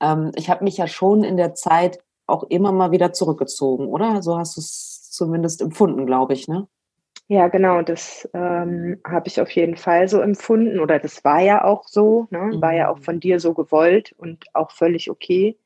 ähm, 0.00 0.32
ich 0.34 0.50
habe 0.50 0.64
mich 0.64 0.76
ja 0.76 0.86
schon 0.86 1.24
in 1.24 1.36
der 1.36 1.54
Zeit 1.54 2.00
auch 2.26 2.44
immer 2.44 2.72
mal 2.72 2.90
wieder 2.90 3.12
zurückgezogen, 3.12 3.86
oder? 3.86 4.22
So 4.22 4.36
hast 4.36 4.56
du 4.56 4.60
es 4.60 5.10
zumindest 5.10 5.62
empfunden, 5.62 6.04
glaube 6.04 6.34
ich, 6.34 6.48
ne? 6.48 6.68
Ja, 7.30 7.48
genau, 7.48 7.82
das 7.82 8.26
ähm, 8.32 9.00
habe 9.06 9.28
ich 9.28 9.38
auf 9.38 9.50
jeden 9.50 9.76
Fall 9.76 10.08
so 10.08 10.20
empfunden 10.20 10.80
oder 10.80 10.98
das 10.98 11.22
war 11.24 11.40
ja 11.40 11.62
auch 11.62 11.86
so, 11.86 12.26
ne? 12.30 12.52
war 12.60 12.72
ja 12.72 12.88
auch 12.88 12.96
mhm. 12.96 13.02
von 13.02 13.20
dir 13.20 13.38
so 13.38 13.52
gewollt 13.52 14.14
und 14.16 14.46
auch 14.54 14.70
völlig 14.70 15.10
okay. 15.10 15.58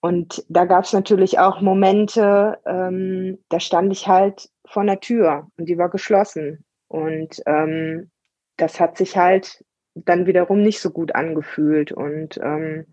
Und 0.00 0.44
da 0.48 0.64
gab 0.64 0.84
es 0.84 0.92
natürlich 0.92 1.38
auch 1.38 1.60
Momente, 1.60 2.58
ähm, 2.66 3.38
da 3.48 3.60
stand 3.60 3.92
ich 3.92 4.08
halt 4.08 4.50
vor 4.66 4.82
einer 4.82 4.98
Tür 4.98 5.46
und 5.56 5.68
die 5.68 5.78
war 5.78 5.88
geschlossen. 5.88 6.64
Und 6.88 7.40
ähm, 7.46 8.10
das 8.56 8.80
hat 8.80 8.98
sich 8.98 9.16
halt 9.16 9.64
dann 9.94 10.26
wiederum 10.26 10.62
nicht 10.62 10.80
so 10.80 10.90
gut 10.90 11.14
angefühlt. 11.14 11.92
Und 11.92 12.38
ähm, 12.42 12.86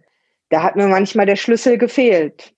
da 0.50 0.62
hat 0.62 0.76
mir 0.76 0.88
manchmal 0.88 1.26
der 1.26 1.36
Schlüssel 1.36 1.80
gefehlt. 1.80 2.54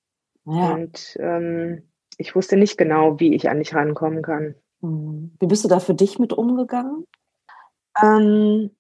Ja. 0.46 0.74
Und 0.74 1.18
ähm, 1.20 1.90
ich 2.18 2.36
wusste 2.36 2.58
nicht 2.58 2.78
genau, 2.78 3.20
wie 3.20 3.34
ich 3.34 3.50
an 3.50 3.60
dich 3.60 3.74
rankommen 3.74 4.22
kann. 4.22 4.56
Mhm. 4.82 5.36
Wie 5.40 5.48
bist 5.48 5.64
du 5.64 5.68
da 5.68 5.80
für 5.80 5.94
dich 5.94 6.20
mit 6.20 6.34
umgegangen? 6.34 7.06
Ähm, 8.02 8.72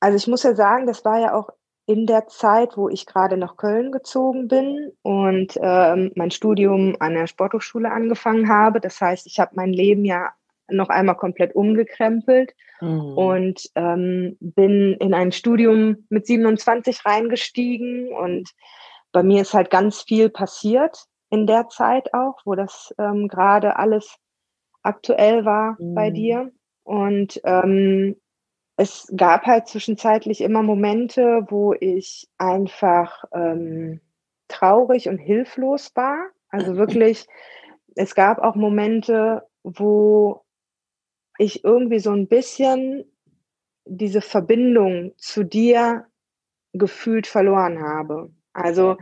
also 0.00 0.16
ich 0.16 0.26
muss 0.26 0.42
ja 0.42 0.54
sagen, 0.54 0.86
das 0.86 1.04
war 1.04 1.18
ja 1.20 1.34
auch 1.34 1.50
in 1.86 2.06
der 2.06 2.26
Zeit, 2.28 2.76
wo 2.76 2.88
ich 2.88 3.04
gerade 3.04 3.36
nach 3.36 3.56
Köln 3.56 3.92
gezogen 3.92 4.48
bin 4.48 4.92
und 5.02 5.58
ähm, 5.60 6.12
mein 6.14 6.30
Studium 6.30 6.96
an 7.00 7.14
der 7.14 7.26
Sporthochschule 7.26 7.90
angefangen 7.90 8.48
habe. 8.48 8.80
Das 8.80 9.00
heißt, 9.00 9.26
ich 9.26 9.38
habe 9.38 9.52
mein 9.54 9.72
Leben 9.72 10.04
ja 10.04 10.32
noch 10.68 10.88
einmal 10.88 11.16
komplett 11.16 11.54
umgekrempelt 11.54 12.54
mhm. 12.80 13.18
und 13.18 13.70
ähm, 13.74 14.38
bin 14.40 14.94
in 14.94 15.12
ein 15.12 15.30
Studium 15.30 16.06
mit 16.08 16.26
27 16.26 17.04
reingestiegen 17.04 18.08
und 18.12 18.50
bei 19.12 19.22
mir 19.22 19.42
ist 19.42 19.52
halt 19.52 19.70
ganz 19.70 20.02
viel 20.02 20.30
passiert 20.30 21.04
in 21.28 21.46
der 21.46 21.68
Zeit 21.68 22.14
auch, 22.14 22.38
wo 22.46 22.54
das 22.54 22.94
ähm, 22.98 23.28
gerade 23.28 23.76
alles 23.76 24.16
aktuell 24.84 25.44
war 25.44 25.76
mhm. 25.80 25.94
bei 25.94 26.10
dir. 26.10 26.52
Und 26.84 27.40
ähm, 27.44 28.16
es 28.76 29.12
gab 29.16 29.46
halt 29.46 29.68
zwischenzeitlich 29.68 30.40
immer 30.40 30.62
Momente, 30.62 31.46
wo 31.48 31.74
ich 31.74 32.28
einfach 32.38 33.24
ähm, 33.32 34.00
traurig 34.48 35.08
und 35.08 35.18
hilflos 35.18 35.92
war. 35.94 36.30
Also 36.48 36.76
wirklich, 36.76 37.26
es 37.96 38.14
gab 38.14 38.38
auch 38.38 38.54
Momente, 38.54 39.42
wo 39.62 40.42
ich 41.38 41.64
irgendwie 41.64 41.98
so 41.98 42.12
ein 42.12 42.28
bisschen 42.28 43.04
diese 43.86 44.20
Verbindung 44.20 45.12
zu 45.16 45.44
dir 45.44 46.06
gefühlt 46.72 47.26
verloren 47.26 47.80
habe. 47.80 48.30
Also 48.52 48.96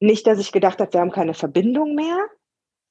nicht, 0.00 0.26
dass 0.26 0.38
ich 0.38 0.52
gedacht 0.52 0.80
habe, 0.80 0.92
wir 0.92 1.00
haben 1.00 1.10
keine 1.10 1.34
Verbindung 1.34 1.94
mehr, 1.94 2.18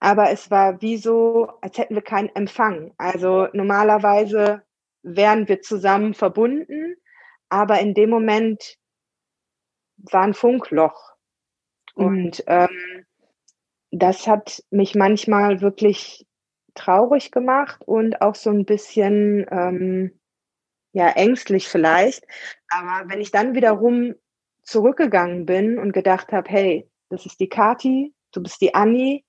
aber 0.03 0.31
es 0.31 0.51
war 0.51 0.81
wie 0.81 0.97
so, 0.97 1.47
als 1.61 1.77
hätten 1.77 1.95
wir 1.95 2.01
keinen 2.01 2.27
Empfang. 2.35 2.93
Also 2.97 3.47
normalerweise 3.53 4.61
wären 5.01 5.47
wir 5.47 5.61
zusammen 5.61 6.13
verbunden, 6.13 6.97
aber 7.47 7.79
in 7.79 7.93
dem 7.93 8.09
Moment 8.09 8.77
war 9.95 10.23
ein 10.23 10.33
Funkloch. 10.33 11.15
Mhm. 11.95 12.05
Und 12.05 12.43
ähm, 12.47 13.05
das 13.91 14.27
hat 14.27 14.61
mich 14.71 14.93
manchmal 14.93 15.61
wirklich 15.61 16.27
traurig 16.73 17.31
gemacht 17.31 17.81
und 17.85 18.21
auch 18.21 18.35
so 18.35 18.49
ein 18.49 18.65
bisschen 18.65 19.45
ähm, 19.51 20.19
ja 20.91 21.11
ängstlich 21.11 21.69
vielleicht. 21.69 22.27
Aber 22.67 23.09
wenn 23.09 23.21
ich 23.21 23.31
dann 23.31 23.55
wiederum 23.55 24.15
zurückgegangen 24.63 25.45
bin 25.45 25.79
und 25.79 25.93
gedacht 25.93 26.33
habe, 26.33 26.49
hey, 26.49 26.89
das 27.07 27.25
ist 27.25 27.39
die 27.39 27.47
Kati, 27.47 28.13
du 28.33 28.43
bist 28.43 28.59
die 28.59 28.75
Anni, 28.75 29.23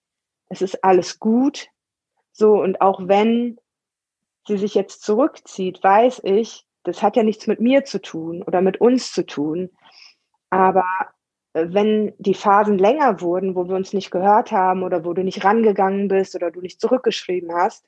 es 0.55 0.63
ist 0.63 0.85
alles 0.85 1.19
gut. 1.19 1.69
So, 2.33 2.63
und 2.63 2.81
auch 2.81 3.01
wenn 3.09 3.59
sie 4.47 4.57
sich 4.57 4.75
jetzt 4.75 5.03
zurückzieht, 5.03 5.83
weiß 5.83 6.21
ich, 6.25 6.65
das 6.85 7.03
hat 7.03 7.17
ja 7.17 7.23
nichts 7.23 7.47
mit 7.47 7.61
mir 7.61 7.85
zu 7.85 8.01
tun 8.01 8.43
oder 8.43 8.61
mit 8.61 8.81
uns 8.81 9.13
zu 9.13 9.27
tun. 9.27 9.71
Aber 10.51 10.85
äh, 11.55 11.67
wenn 11.71 12.15
die 12.19 12.35
Phasen 12.35 12.79
länger 12.79 13.21
wurden, 13.21 13.55
wo 13.55 13.69
wir 13.69 13.75
uns 13.75 13.93
nicht 13.93 14.11
gehört 14.11 14.53
haben 14.53 14.83
oder 14.83 15.05
wo 15.05 15.13
du 15.13 15.25
nicht 15.25 15.45
rangegangen 15.45 16.09
bist 16.09 16.35
oder 16.35 16.51
du 16.51 16.61
nicht 16.61 16.81
zurückgeschrieben 16.81 17.53
hast, 17.55 17.87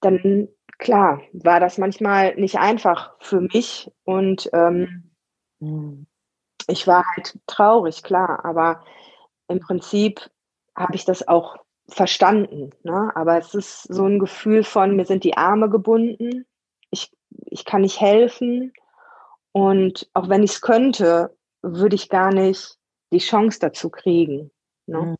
dann 0.00 0.48
klar, 0.78 1.20
war 1.32 1.60
das 1.60 1.78
manchmal 1.78 2.34
nicht 2.36 2.58
einfach 2.58 3.14
für 3.20 3.40
mich 3.40 3.90
und 4.04 4.48
ähm, 4.52 5.10
mhm. 5.58 6.06
ich 6.68 6.86
war 6.86 7.04
halt 7.14 7.38
traurig, 7.46 8.02
klar, 8.02 8.44
aber 8.44 8.84
im 9.48 9.60
Prinzip 9.60 10.30
habe 10.76 10.94
ich 10.94 11.04
das 11.04 11.26
auch 11.26 11.56
verstanden. 11.88 12.70
Ne? 12.82 13.10
Aber 13.14 13.38
es 13.38 13.54
ist 13.54 13.82
so 13.82 14.04
ein 14.04 14.18
Gefühl 14.18 14.62
von, 14.62 14.96
mir 14.96 15.04
sind 15.04 15.24
die 15.24 15.36
Arme 15.36 15.70
gebunden, 15.70 16.46
ich, 16.90 17.10
ich 17.46 17.64
kann 17.64 17.82
nicht 17.82 18.00
helfen. 18.00 18.72
Und 19.52 20.08
auch 20.14 20.28
wenn 20.28 20.42
ich 20.42 20.52
es 20.52 20.60
könnte, 20.60 21.36
würde 21.62 21.96
ich 21.96 22.08
gar 22.08 22.32
nicht 22.32 22.78
die 23.12 23.18
Chance 23.18 23.58
dazu 23.60 23.90
kriegen. 23.90 24.50
Ne? 24.86 25.16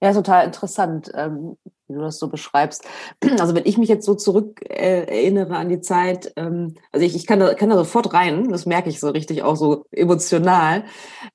Ja, 0.00 0.12
total 0.12 0.46
interessant. 0.46 1.10
Ähm, 1.14 1.56
wie 1.88 1.94
du 1.94 2.00
das 2.00 2.18
so 2.18 2.28
beschreibst. 2.28 2.84
Also 3.44 3.54
wenn 3.54 3.66
ich 3.66 3.78
mich 3.78 3.88
jetzt 3.88 4.06
so 4.06 4.14
zurück 4.14 4.60
äh, 4.68 5.04
erinnere 5.04 5.56
an 5.56 5.68
die 5.68 5.80
Zeit, 5.80 6.32
ähm, 6.36 6.74
also 6.92 7.04
ich, 7.04 7.14
ich 7.14 7.26
kann, 7.26 7.40
da, 7.40 7.54
kann 7.54 7.68
da 7.68 7.76
sofort 7.76 8.14
rein, 8.14 8.48
das 8.48 8.64
merke 8.64 8.88
ich 8.88 9.00
so 9.00 9.10
richtig 9.10 9.42
auch 9.42 9.56
so 9.56 9.84
emotional. 9.90 10.84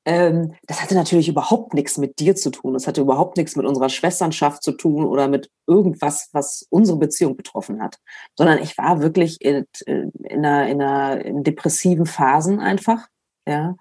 Ähm, 0.06 0.54
das 0.65 0.82
hatte 0.82 0.95
natürlich 0.95 1.28
überhaupt 1.28 1.73
nichts 1.73 1.97
mit 1.97 2.19
dir 2.19 2.36
zu 2.36 2.52
tun. 2.52 2.73
Das 2.73 2.88
hatte 2.88 3.02
überhaupt 3.02 3.38
nichts 3.38 3.56
mit 3.56 3.65
unserer 3.65 3.89
Schwesternschaft 3.89 4.63
zu 4.63 4.71
tun 4.71 5.06
oder 5.06 5.28
mit 5.28 5.49
irgendwas, 5.67 6.30
was 6.32 6.65
unsere 6.69 6.97
Beziehung 6.97 7.36
betroffen 7.36 7.82
hat. 7.82 7.97
Sondern 8.38 8.60
ich 8.60 8.78
war 8.78 9.02
wirklich 9.02 9.41
in, 9.41 9.65
in, 9.86 10.12
einer, 10.23 10.67
in 10.67 10.82
einer 10.82 11.23
in 11.23 11.43
depressiven 11.43 12.06
Phasen 12.06 12.60
einfach. 12.60 13.08
Ja. 13.47 13.75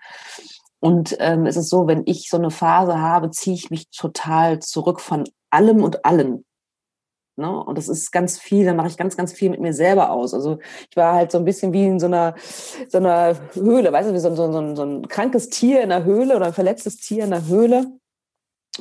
Und 0.81 1.17
ähm, 1.19 1.47
es 1.47 1.57
ist 1.57 1.71
so, 1.71 1.87
wenn 1.87 2.03
ich 2.07 2.29
so 2.29 2.37
eine 2.37 2.51
Phase 2.51 3.01
habe, 3.01 3.31
ziehe 3.31 3.57
ich 3.57 3.71
mich 3.71 3.91
total 3.91 4.61
zurück 4.61 5.01
von 5.01 5.25
allem 5.51 5.83
und 5.83 6.05
allen. 6.05 6.45
Ne? 7.38 7.64
Und 7.64 7.79
das 7.79 7.88
ist 7.88 8.11
ganz 8.11 8.38
viel, 8.38 8.64
da 8.64 8.75
mache 8.75 8.88
ich 8.88 8.97
ganz, 8.97 9.17
ganz 9.17 9.33
viel 9.33 9.51
mit 9.51 9.61
mir 9.61 9.73
selber 9.73 10.11
aus. 10.11 10.35
Also 10.35 10.59
ich 10.91 10.97
war 10.97 11.14
halt 11.14 11.31
so 11.31 11.38
ein 11.38 11.45
bisschen 11.45 11.73
wie 11.73 11.87
in 11.87 12.01
so 12.01 12.07
einer, 12.07 12.35
so 12.88 12.99
einer 12.99 13.37
Höhle, 13.55 13.93
weißt 13.93 14.11
du, 14.11 14.14
wie 14.14 14.19
so, 14.19 14.35
so, 14.35 14.53
so, 14.53 14.75
so 14.75 14.83
ein 14.83 15.09
krankes 15.09 15.49
Tier 15.49 15.81
in 15.83 15.88
der 15.91 16.05
Höhle 16.05 16.37
oder 16.37 16.47
ein 16.47 16.53
verletztes 16.53 16.97
Tier 16.97 17.25
in 17.25 17.31
der 17.31 17.47
Höhle 17.47 17.87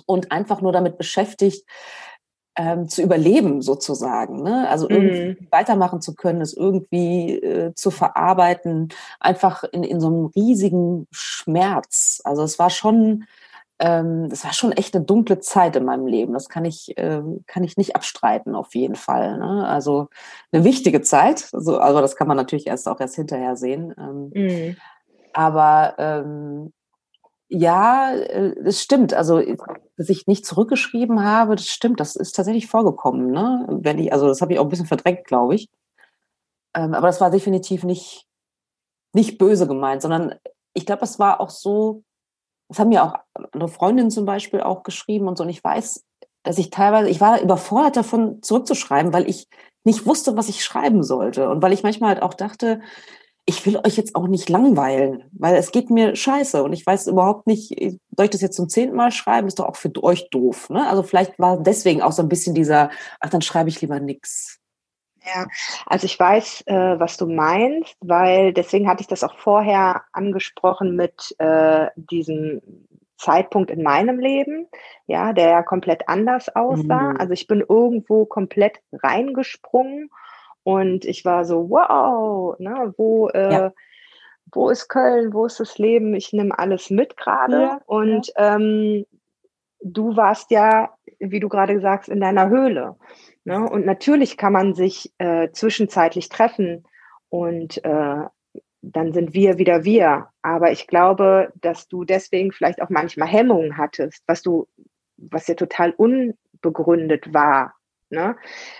und 0.05 0.31
einfach 0.31 0.61
nur 0.61 0.71
damit 0.71 0.97
beschäftigt, 0.97 1.67
ähm, 2.57 2.89
zu 2.89 3.03
überleben 3.03 3.61
sozusagen. 3.61 4.41
Ne? 4.41 4.67
Also 4.67 4.89
irgendwie 4.89 5.39
mhm. 5.39 5.47
weitermachen 5.51 6.01
zu 6.01 6.15
können, 6.15 6.41
es 6.41 6.53
irgendwie 6.53 7.35
äh, 7.35 7.73
zu 7.75 7.91
verarbeiten, 7.91 8.89
einfach 9.19 9.63
in, 9.63 9.83
in 9.83 10.01
so 10.01 10.07
einem 10.07 10.25
riesigen 10.35 11.07
Schmerz. 11.11 12.19
Also 12.23 12.41
es 12.43 12.59
war 12.59 12.69
schon 12.69 13.25
ähm, 13.79 14.27
das 14.29 14.43
war 14.43 14.53
schon 14.53 14.71
echt 14.71 14.95
eine 14.95 15.05
dunkle 15.05 15.39
Zeit 15.39 15.75
in 15.75 15.85
meinem 15.85 16.07
Leben. 16.07 16.33
Das 16.33 16.49
kann 16.49 16.65
ich, 16.65 16.97
äh, 16.97 17.21
kann 17.45 17.63
ich 17.63 17.77
nicht 17.77 17.95
abstreiten, 17.95 18.55
auf 18.55 18.73
jeden 18.73 18.95
Fall. 18.95 19.37
Ne? 19.37 19.67
Also 19.67 20.07
eine 20.51 20.63
wichtige 20.63 21.01
Zeit. 21.01 21.49
Also, 21.53 21.77
also 21.77 22.01
das 22.01 22.15
kann 22.15 22.27
man 22.27 22.37
natürlich 22.37 22.65
erst 22.65 22.87
auch 22.87 22.99
erst 22.99 23.15
hinterher 23.15 23.55
sehen. 23.55 23.93
Ähm, 23.99 24.31
mhm. 24.33 24.77
Aber 25.33 25.93
ähm, 25.99 26.73
ja, 27.49 28.13
äh, 28.13 28.71
stimmt. 28.71 29.13
Also, 29.13 29.41
dass 29.97 30.09
ich 30.09 30.27
nicht 30.27 30.45
zurückgeschrieben 30.45 31.23
habe, 31.23 31.55
das 31.55 31.67
stimmt. 31.67 31.99
Das 31.99 32.15
ist 32.15 32.35
tatsächlich 32.35 32.67
vorgekommen. 32.67 33.31
Ne? 33.31 33.65
Wenn 33.69 33.99
ich, 33.99 34.11
also 34.11 34.27
das 34.27 34.41
habe 34.41 34.53
ich 34.53 34.59
auch 34.59 34.63
ein 34.63 34.69
bisschen 34.69 34.85
verdrängt, 34.85 35.25
glaube 35.25 35.55
ich. 35.55 35.69
Ähm, 36.75 36.93
aber 36.93 37.07
das 37.07 37.21
war 37.21 37.31
definitiv 37.31 37.83
nicht, 37.83 38.25
nicht 39.13 39.37
böse 39.37 39.67
gemeint, 39.67 40.01
sondern 40.01 40.35
ich 40.73 40.85
glaube, 40.85 41.03
es 41.03 41.19
war 41.19 41.39
auch 41.39 41.49
so, 41.49 42.03
das 42.69 42.79
haben 42.79 42.89
mir 42.89 43.03
auch 43.03 43.15
andere 43.33 43.69
Freundinnen 43.69 44.11
zum 44.11 44.25
Beispiel 44.25 44.61
auch 44.61 44.83
geschrieben 44.83 45.27
und 45.27 45.37
so. 45.37 45.43
Und 45.43 45.49
ich 45.49 45.63
weiß, 45.63 46.05
dass 46.43 46.57
ich 46.57 46.69
teilweise, 46.69 47.09
ich 47.09 47.21
war 47.21 47.41
überfordert 47.41 47.95
davon 47.95 48.41
zurückzuschreiben, 48.43 49.13
weil 49.13 49.29
ich 49.29 49.47
nicht 49.85 50.05
wusste, 50.05 50.35
was 50.35 50.49
ich 50.49 50.63
schreiben 50.63 51.01
sollte. 51.01 51.49
Und 51.49 51.61
weil 51.61 51.73
ich 51.73 51.83
manchmal 51.83 52.09
halt 52.09 52.21
auch 52.21 52.33
dachte, 52.33 52.81
ich 53.49 53.65
will 53.65 53.77
euch 53.77 53.95
jetzt 53.95 54.13
auch 54.13 54.27
nicht 54.27 54.49
langweilen, 54.49 55.23
weil 55.31 55.55
es 55.55 55.71
geht 55.71 55.89
mir 55.89 56.17
scheiße 56.17 56.61
und 56.61 56.73
ich 56.73 56.85
weiß 56.85 57.07
überhaupt 57.07 57.47
nicht, 57.47 57.69
soll 58.15 58.25
ich 58.25 58.31
das 58.31 58.41
jetzt 58.41 58.57
zum 58.57 58.67
zehnten 58.67 58.95
Mal 58.95 59.11
schreiben? 59.11 59.47
Ist 59.47 59.59
doch 59.59 59.69
auch 59.69 59.77
für 59.77 59.91
euch 60.03 60.29
doof. 60.29 60.69
Ne? 60.69 60.85
Also 60.85 61.01
vielleicht 61.01 61.39
war 61.39 61.57
deswegen 61.57 62.01
auch 62.01 62.11
so 62.11 62.21
ein 62.21 62.27
bisschen 62.27 62.53
dieser, 62.53 62.91
ach, 63.21 63.29
dann 63.29 63.41
schreibe 63.41 63.69
ich 63.69 63.79
lieber 63.79 64.01
nix. 64.01 64.59
Ja, 65.25 65.45
also 65.85 66.05
ich 66.05 66.19
weiß, 66.19 66.63
äh, 66.67 66.99
was 66.99 67.15
du 67.15 67.25
meinst, 67.25 67.95
weil 68.01 68.51
deswegen 68.51 68.89
hatte 68.89 69.01
ich 69.01 69.07
das 69.07 69.23
auch 69.23 69.37
vorher 69.37 70.03
angesprochen 70.11 70.97
mit 70.97 71.33
äh, 71.39 71.87
diesem 71.95 72.61
Zeitpunkt 73.17 73.71
in 73.71 73.81
meinem 73.81 74.19
Leben, 74.19 74.67
ja, 75.05 75.31
der 75.31 75.49
ja 75.49 75.63
komplett 75.63 76.07
anders 76.09 76.53
aussah. 76.53 77.13
Mhm. 77.13 77.17
Also 77.17 77.31
ich 77.31 77.47
bin 77.47 77.63
irgendwo 77.67 78.25
komplett 78.25 78.79
reingesprungen 78.91 80.09
und 80.67 81.05
ich 81.05 81.23
war 81.23 81.45
so, 81.45 81.69
wow, 81.69 82.59
ne, 82.59 82.93
wo, 82.97 83.29
äh, 83.29 83.53
ja. 83.53 83.73
wo 84.51 84.69
ist 84.69 84.89
Köln, 84.89 85.31
wo 85.31 85.45
ist 85.45 85.61
das 85.61 85.77
Leben? 85.77 86.13
Ich 86.13 86.33
nehme 86.33 86.59
alles 86.59 86.89
mit 86.89 87.15
gerade. 87.15 87.61
Ja, 87.61 87.81
und 87.85 88.27
ja. 88.35 88.57
Ähm, 88.57 89.05
du 89.81 90.17
warst 90.17 90.51
ja, 90.51 90.89
wie 91.19 91.39
du 91.39 91.47
gerade 91.47 91.79
sagst, 91.79 92.09
in 92.09 92.19
deiner 92.19 92.49
Höhle. 92.49 92.97
Ne? 93.45 93.61
Und 93.61 93.85
natürlich 93.85 94.35
kann 94.35 94.51
man 94.51 94.73
sich 94.73 95.13
äh, 95.19 95.51
zwischenzeitlich 95.53 96.27
treffen 96.27 96.83
und 97.29 97.81
äh, 97.85 98.25
dann 98.81 99.13
sind 99.13 99.33
wir 99.33 99.57
wieder 99.57 99.85
wir. 99.85 100.27
Aber 100.41 100.73
ich 100.73 100.85
glaube, 100.85 101.53
dass 101.61 101.87
du 101.87 102.03
deswegen 102.03 102.51
vielleicht 102.51 102.81
auch 102.81 102.89
manchmal 102.89 103.29
Hemmungen 103.29 103.77
hattest, 103.77 104.21
was 104.27 104.41
du, 104.41 104.67
was 105.15 105.47
ja 105.47 105.55
total 105.55 105.91
unbegründet 105.91 107.33
war. 107.33 107.76
Ne? 108.09 108.35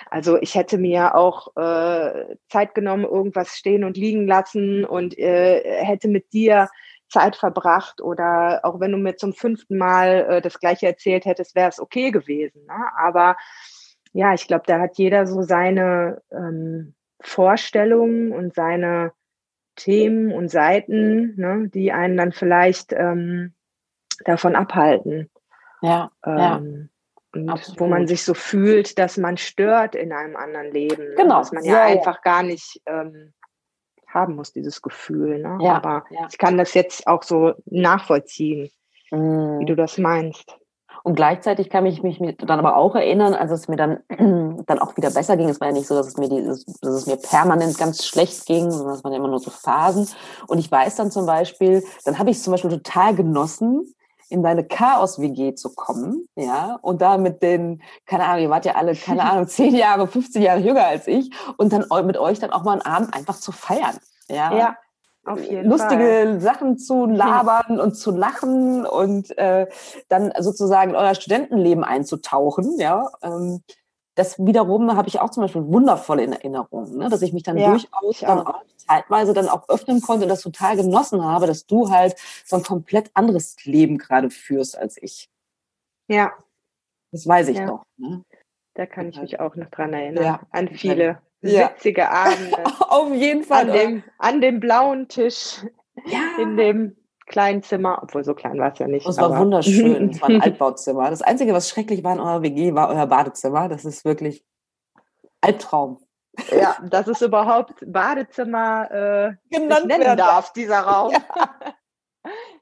Also 0.10 0.38
ich 0.42 0.56
hätte 0.56 0.78
mir 0.78 1.16
auch 1.16 1.56
äh, 1.56 2.36
Zeit 2.50 2.74
genommen, 2.74 3.04
irgendwas 3.04 3.58
stehen 3.58 3.84
und 3.84 3.98
liegen 3.98 4.28
lassen 4.28 4.86
und 4.86 5.18
äh, 5.18 5.84
hätte 5.84 6.08
mit 6.08 6.32
dir 6.34 6.70
Zeit 7.10 7.36
verbracht 7.36 8.02
oder 8.02 8.62
auch 8.64 8.80
wenn 8.80 8.92
du 8.92 8.98
mir 8.98 9.16
zum 9.16 9.34
fünften 9.34 9.78
Mal 9.78 10.26
äh, 10.30 10.42
das 10.42 10.60
gleiche 10.60 10.88
erzählt 10.88 11.26
hättest, 11.26 11.56
wäre 11.56 11.70
es 11.70 11.80
okay 11.80 12.12
gewesen. 12.12 12.66
Ne? 12.66 12.86
Aber 12.98 13.38
ja, 14.14 14.34
ich 14.34 14.48
glaube, 14.48 14.64
da 14.68 14.80
hat 14.80 14.98
jeder 14.98 15.28
so 15.28 15.42
seine 15.42 16.22
ähm, 16.32 16.96
Vorstellungen 17.20 18.32
und 18.32 18.54
seine 18.56 19.12
Themen 19.76 20.32
und 20.34 20.50
Seiten, 20.50 21.36
ne, 21.36 21.70
die 21.70 21.92
einen 21.92 22.18
dann 22.18 22.32
vielleicht 22.32 22.94
ähm, 22.94 23.54
davon 24.26 24.56
abhalten. 24.56 25.30
Ja, 25.82 26.12
ähm, 26.26 26.38
ja. 26.38 26.62
Und 27.44 27.50
Absolut. 27.50 27.80
wo 27.80 27.88
man 27.88 28.08
sich 28.08 28.24
so 28.24 28.34
fühlt, 28.34 28.98
dass 28.98 29.18
man 29.18 29.38
stört 29.38 29.96
in 29.96 30.12
einem 30.12 30.36
anderen 30.36 30.72
Leben. 30.72 31.10
Ne? 31.10 31.16
Genau. 31.16 31.40
Dass 31.40 31.52
man 31.52 31.64
ja, 31.64 31.74
ja 31.74 31.84
einfach 31.84 32.16
ja. 32.16 32.22
gar 32.24 32.44
nicht 32.44 32.82
ähm, 32.86 33.34
haben 34.08 34.36
muss, 34.36 34.54
dieses 34.54 34.82
Gefühl. 34.82 35.40
Ne? 35.40 35.58
Ja, 35.62 35.76
Aber 35.76 36.06
ja. 36.10 36.28
ich 36.30 36.38
kann 36.38 36.58
das 36.58 36.74
jetzt 36.74 37.08
auch 37.08 37.24
so 37.24 37.54
nachvollziehen, 37.66 38.70
mm. 39.12 39.60
wie 39.60 39.66
du 39.66 39.76
das 39.76 39.98
meinst. 39.98 40.58
Und 41.04 41.16
gleichzeitig 41.16 41.70
kann 41.70 41.86
ich 41.86 42.04
mich 42.04 42.20
dann 42.20 42.60
aber 42.60 42.76
auch 42.76 42.94
erinnern, 42.94 43.34
als 43.34 43.52
es 43.52 43.70
mir 43.70 43.78
dann, 43.78 44.00
dann 44.66 44.80
auch 44.80 44.98
wieder 44.98 45.10
besser 45.10 45.38
ging. 45.38 45.48
Es 45.48 45.62
war 45.62 45.70
ja 45.70 45.74
nicht 45.74 45.88
so, 45.88 45.96
dass 45.96 46.08
es 46.08 46.18
mir, 46.18 46.28
dieses, 46.28 46.66
dass 46.66 46.94
es 46.94 47.08
mir 47.08 47.16
permanent 47.16 47.78
ganz 47.78 48.06
schlecht 48.06 48.46
ging, 48.46 48.70
sondern 48.72 48.96
es 48.96 49.06
waren 49.06 49.14
immer 49.14 49.30
nur 49.30 49.40
so 49.40 49.50
Phasen. 49.50 50.10
Und 50.48 50.58
ich 50.58 50.70
weiß 50.70 50.98
dann 50.98 51.10
zum 51.10 51.26
Beispiel, 51.26 51.82
dann 52.04 52.20
habe 52.20 52.30
ich 52.30 52.38
es 52.38 52.44
zum 52.44 52.52
Beispiel 52.52 52.72
total 52.72 53.16
genossen, 53.16 53.94
in 54.30 54.44
deine 54.44 54.66
Chaos-WG 54.66 55.56
zu 55.56 55.74
kommen, 55.74 56.28
ja, 56.36 56.78
und 56.82 57.02
da 57.02 57.18
mit 57.18 57.42
den, 57.42 57.82
keine 58.06 58.26
Ahnung, 58.26 58.44
ihr 58.44 58.50
wart 58.50 58.66
ja 58.66 58.76
alle, 58.76 58.96
keine 58.96 59.24
Ahnung, 59.32 59.48
zehn 59.48 59.76
Jahre, 59.76 60.08
15 60.08 60.42
Jahre 60.42 60.60
jünger 60.60 60.86
als 60.86 61.08
ich, 61.08 61.32
und 61.58 61.74
dann 61.74 61.86
mit 62.06 62.18
euch 62.18 62.40
dann 62.40 62.52
auch 62.52 62.64
mal 62.64 62.74
einen 62.74 62.82
Abend 62.82 63.14
einfach 63.14 63.40
zu 63.40 63.52
feiern, 63.52 63.98
ja. 64.30 64.54
Ja. 64.54 64.78
Auf 65.26 65.44
jeden 65.44 65.70
lustige 65.70 65.98
Fall. 65.98 66.40
Sachen 66.40 66.78
zu 66.78 67.06
labern 67.10 67.82
und 67.82 67.96
zu 67.96 68.12
lachen 68.12 68.86
und 68.86 69.38
äh, 69.38 69.68
dann 70.08 70.32
sozusagen 70.40 70.92
in 70.92 70.96
euer 70.96 71.16
Studentenleben 71.16 71.84
einzutauchen, 71.84 72.80
ja. 72.80 73.10
Ähm, 73.22 73.62
das 74.18 74.40
wiederum 74.40 74.96
habe 74.96 75.08
ich 75.08 75.20
auch 75.20 75.30
zum 75.30 75.44
Beispiel 75.44 75.66
wundervoll 75.68 76.20
in 76.20 76.34
Erinnerung, 76.34 76.98
ne? 76.98 77.08
dass 77.08 77.22
ich 77.22 77.34
mich 77.34 77.44
dann 77.44 77.56
ja, 77.56 77.70
durchaus 77.70 78.20
dann 78.20 78.40
auch 78.40 78.64
zeitweise 78.76 79.34
dann 79.34 79.48
auch 79.48 79.70
öffnen 79.70 80.02
konnte 80.02 80.24
und 80.24 80.30
das 80.30 80.42
total 80.42 80.76
genossen 80.76 81.24
habe, 81.24 81.46
dass 81.46 81.68
du 81.68 81.92
halt 81.92 82.16
so 82.44 82.56
ein 82.56 82.64
komplett 82.64 83.12
anderes 83.14 83.64
Leben 83.64 84.00
gerade 84.00 84.32
führst 84.32 84.76
als 84.76 84.98
ich. 85.00 85.30
Ja. 86.08 86.34
Das 87.12 87.28
weiß 87.28 87.50
ich 87.50 87.58
ja. 87.58 87.68
noch. 87.68 87.86
Ne? 87.98 88.26
Da 88.74 88.88
kann 88.88 89.08
ich 89.10 89.22
mich 89.22 89.40
auch 89.40 89.56
noch 89.56 89.70
dran 89.70 89.94
erinnern. 89.94 90.24
Ja. 90.24 90.40
An 90.50 90.70
viele 90.70 91.22
witzige 91.42 92.10
Abende. 92.10 92.58
Auf 92.90 93.14
jeden 93.14 93.44
Fall. 93.44 93.70
An 93.70 93.78
dem, 93.78 94.04
an 94.18 94.42
dem 94.42 94.60
blauen 94.60 95.08
Tisch. 95.08 95.64
Ja. 96.06 96.42
In 96.42 96.58
dem 96.58 96.96
kleinen 97.28 97.62
Zimmer, 97.62 98.00
obwohl 98.02 98.24
so 98.24 98.34
klein 98.34 98.58
war 98.58 98.74
es 98.74 98.80
ja 98.80 98.88
nicht. 98.88 99.08
es 99.08 99.18
war 99.18 99.38
wunderschön. 99.38 100.10
es 100.12 100.22
war 100.22 100.30
ein 100.30 100.42
Altbauzimmer. 100.42 101.10
Das 101.10 101.22
Einzige, 101.22 101.54
was 101.54 101.70
schrecklich 101.70 102.04
war 102.04 102.14
in 102.14 102.20
eurer 102.20 102.42
WG, 102.42 102.74
war 102.74 102.90
euer 102.90 103.06
Badezimmer. 103.06 103.70
Das 103.70 103.86
ist 103.86 104.06
wirklich 104.06 104.44
Albtraum. 105.42 106.00
Ja, 106.52 106.78
dass 106.84 107.08
es 107.08 107.22
überhaupt 107.22 107.84
Badezimmer 107.86 108.92
äh, 108.92 109.36
genannt 109.50 109.88
nennen 109.88 110.18
darf, 110.18 110.54
dieser 110.54 110.80
Raum. 110.80 111.14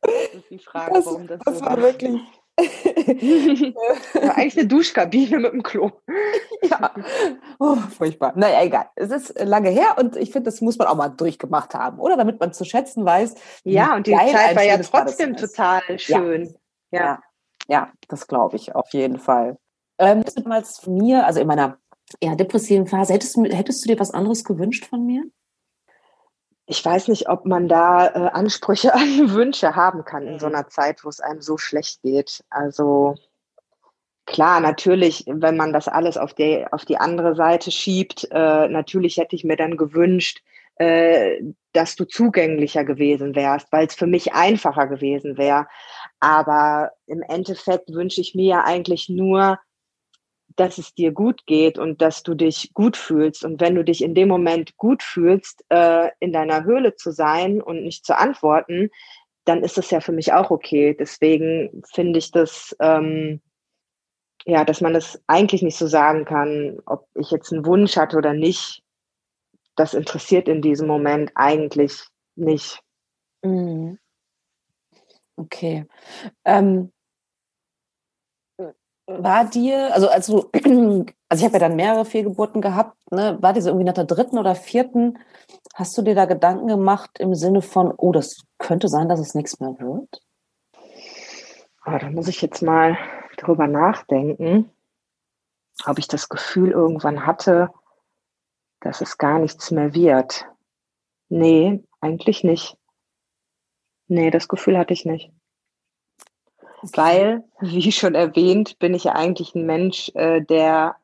Ja. 0.05 0.11
Das 0.31 0.33
ist 0.35 0.49
die 0.51 0.59
Frage, 0.59 0.93
das, 0.93 1.05
warum 1.07 1.25
das, 1.25 1.39
das 1.43 1.57
so 1.57 1.65
war. 1.65 1.77
wirklich 1.77 2.21
eigentlich 4.35 4.57
eine 4.57 4.67
Duschkabine 4.67 5.39
mit 5.39 5.53
dem 5.53 5.63
Klo. 5.63 5.91
ja, 6.63 6.93
oh, 7.59 7.75
furchtbar. 7.75 8.33
Naja, 8.35 8.63
egal. 8.63 8.85
Es 8.95 9.11
ist 9.11 9.39
lange 9.43 9.69
her 9.69 9.95
und 9.97 10.15
ich 10.15 10.31
finde, 10.31 10.49
das 10.49 10.61
muss 10.61 10.77
man 10.77 10.87
auch 10.87 10.95
mal 10.95 11.09
durchgemacht 11.09 11.73
haben, 11.73 11.99
oder? 11.99 12.15
Damit 12.15 12.39
man 12.39 12.53
zu 12.53 12.63
schätzen 12.63 13.03
weiß. 13.05 13.35
Ja, 13.63 13.95
und 13.95 14.07
die 14.07 14.13
Zeit 14.13 14.55
war 14.55 14.63
ja 14.63 14.77
trotzdem 14.77 15.35
total 15.35 15.81
schön. 15.97 16.55
Ja, 16.91 16.99
ja, 16.99 17.19
ja 17.67 17.91
das 18.07 18.27
glaube 18.27 18.55
ich 18.55 18.73
auf 18.73 18.87
jeden 18.91 19.19
Fall. 19.19 19.57
Ähm, 19.97 20.23
damals 20.35 20.79
von 20.79 20.95
mir, 20.95 21.25
also 21.25 21.41
in 21.41 21.47
meiner 21.47 21.77
eher 22.19 22.35
depressiven 22.35 22.87
Phase, 22.87 23.13
hättest, 23.13 23.37
hättest 23.37 23.83
du 23.83 23.89
dir 23.89 23.99
was 23.99 24.11
anderes 24.11 24.43
gewünscht 24.43 24.85
von 24.85 25.05
mir? 25.05 25.23
Ich 26.67 26.83
weiß 26.83 27.09
nicht, 27.09 27.29
ob 27.29 27.45
man 27.45 27.67
da 27.67 28.07
äh, 28.07 28.29
Ansprüche 28.31 28.93
an 28.95 29.31
Wünsche 29.31 29.75
haben 29.75 30.03
kann 30.05 30.27
in 30.27 30.39
so 30.39 30.47
mhm. 30.47 30.55
einer 30.55 30.67
Zeit, 30.67 31.03
wo 31.03 31.09
es 31.09 31.19
einem 31.19 31.41
so 31.41 31.57
schlecht 31.57 32.01
geht. 32.01 32.43
Also 32.49 33.15
klar, 34.25 34.59
natürlich, 34.59 35.25
wenn 35.27 35.57
man 35.57 35.73
das 35.73 35.87
alles 35.87 36.17
auf 36.17 36.33
die, 36.33 36.65
auf 36.71 36.85
die 36.85 36.97
andere 36.97 37.35
Seite 37.35 37.71
schiebt, 37.71 38.27
äh, 38.31 38.67
natürlich 38.67 39.17
hätte 39.17 39.35
ich 39.35 39.43
mir 39.43 39.57
dann 39.57 39.77
gewünscht, 39.77 40.41
äh, 40.77 41.41
dass 41.73 41.95
du 41.95 42.05
zugänglicher 42.05 42.83
gewesen 42.83 43.35
wärst, 43.35 43.71
weil 43.71 43.87
es 43.87 43.95
für 43.95 44.07
mich 44.07 44.33
einfacher 44.33 44.87
gewesen 44.87 45.37
wäre. 45.37 45.67
Aber 46.19 46.91
im 47.05 47.21
Endeffekt 47.21 47.93
wünsche 47.93 48.21
ich 48.21 48.35
mir 48.35 48.45
ja 48.45 48.63
eigentlich 48.63 49.07
nur, 49.07 49.59
dass 50.55 50.77
es 50.77 50.93
dir 50.93 51.11
gut 51.11 51.45
geht 51.45 51.77
und 51.77 52.01
dass 52.01 52.23
du 52.23 52.33
dich 52.33 52.71
gut 52.73 52.97
fühlst. 52.97 53.43
Und 53.43 53.59
wenn 53.61 53.75
du 53.75 53.83
dich 53.83 54.03
in 54.03 54.15
dem 54.15 54.29
Moment 54.29 54.77
gut 54.77 55.03
fühlst, 55.03 55.63
äh, 55.69 56.09
in 56.19 56.31
deiner 56.31 56.63
Höhle 56.63 56.95
zu 56.95 57.11
sein 57.11 57.61
und 57.61 57.83
nicht 57.83 58.05
zu 58.05 58.17
antworten, 58.17 58.89
dann 59.45 59.63
ist 59.63 59.77
das 59.77 59.91
ja 59.91 60.01
für 60.01 60.11
mich 60.11 60.33
auch 60.33 60.51
okay. 60.51 60.95
Deswegen 60.97 61.83
finde 61.93 62.19
ich 62.19 62.31
das, 62.31 62.75
ähm, 62.79 63.41
ja, 64.45 64.63
dass 64.65 64.81
man 64.81 64.93
das 64.93 65.21
eigentlich 65.27 65.61
nicht 65.61 65.77
so 65.77 65.87
sagen 65.87 66.25
kann, 66.25 66.79
ob 66.85 67.07
ich 67.15 67.31
jetzt 67.31 67.51
einen 67.51 67.65
Wunsch 67.65 67.97
hatte 67.97 68.17
oder 68.17 68.33
nicht. 68.33 68.83
Das 69.75 69.93
interessiert 69.93 70.47
in 70.47 70.61
diesem 70.61 70.87
Moment 70.87 71.31
eigentlich 71.35 72.01
nicht. 72.35 72.81
Mhm. 73.43 73.99
Okay. 75.37 75.85
Ähm, 76.45 76.91
war 79.07 79.45
dir, 79.45 79.93
also 79.93 80.09
als 80.09 80.27
du, 80.27 80.49
also 81.29 81.39
ich 81.39 81.43
habe 81.43 81.53
ja 81.53 81.59
dann 81.59 81.75
mehrere 81.75 82.05
Fehlgeburten 82.05 82.61
gehabt, 82.61 82.97
ne, 83.11 83.37
war 83.41 83.53
dir 83.53 83.61
so 83.61 83.69
irgendwie 83.69 83.85
nach 83.85 83.93
der 83.93 84.05
dritten 84.05 84.37
oder 84.37 84.55
vierten, 84.55 85.19
hast 85.73 85.97
du 85.97 86.01
dir 86.01 86.15
da 86.15 86.25
Gedanken 86.25 86.67
gemacht 86.67 87.19
im 87.19 87.35
Sinne 87.35 87.61
von, 87.61 87.93
oh, 87.95 88.11
das 88.11 88.43
könnte 88.57 88.87
sein, 88.87 89.09
dass 89.09 89.19
es 89.19 89.35
nichts 89.35 89.59
mehr 89.59 89.79
wird? 89.79 90.21
Oh, 91.85 91.97
da 91.99 92.09
muss 92.09 92.27
ich 92.27 92.41
jetzt 92.41 92.61
mal 92.61 92.97
drüber 93.37 93.67
nachdenken, 93.67 94.71
ob 95.85 95.99
ich 95.99 96.07
das 96.07 96.29
Gefühl 96.29 96.71
irgendwann 96.71 97.25
hatte, 97.25 97.69
dass 98.79 99.01
es 99.01 99.17
gar 99.17 99.39
nichts 99.39 99.71
mehr 99.71 99.93
wird. 99.93 100.47
Nee, 101.29 101.83
eigentlich 102.01 102.43
nicht. 102.43 102.77
Nee, 104.07 104.31
das 104.31 104.47
Gefühl 104.47 104.77
hatte 104.77 104.93
ich 104.93 105.05
nicht. 105.05 105.31
Weil, 106.93 107.43
wie 107.61 107.91
schon 107.91 108.15
erwähnt, 108.15 108.77
bin 108.79 108.93
ich 108.93 109.05
ja 109.05 109.13
eigentlich 109.13 109.55
ein 109.55 109.65
Mensch, 109.65 110.11
äh, 110.15 110.41
der 110.41 110.97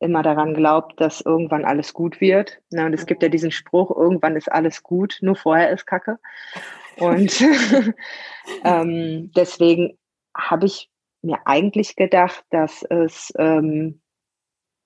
immer 0.00 0.22
daran 0.22 0.54
glaubt, 0.54 1.00
dass 1.00 1.20
irgendwann 1.20 1.64
alles 1.64 1.92
gut 1.92 2.20
wird. 2.20 2.60
Na, 2.70 2.86
und 2.86 2.92
es 2.92 3.06
gibt 3.06 3.22
ja 3.22 3.28
diesen 3.28 3.50
Spruch, 3.50 3.90
irgendwann 3.90 4.36
ist 4.36 4.50
alles 4.50 4.82
gut, 4.82 5.18
nur 5.20 5.36
vorher 5.36 5.70
ist 5.70 5.86
Kacke. 5.86 6.18
Und 6.96 7.40
ähm, 8.64 9.32
deswegen 9.34 9.98
habe 10.36 10.66
ich 10.66 10.90
mir 11.22 11.38
eigentlich 11.46 11.96
gedacht, 11.96 12.44
dass 12.50 12.84
es 12.84 13.32
ähm, 13.38 14.00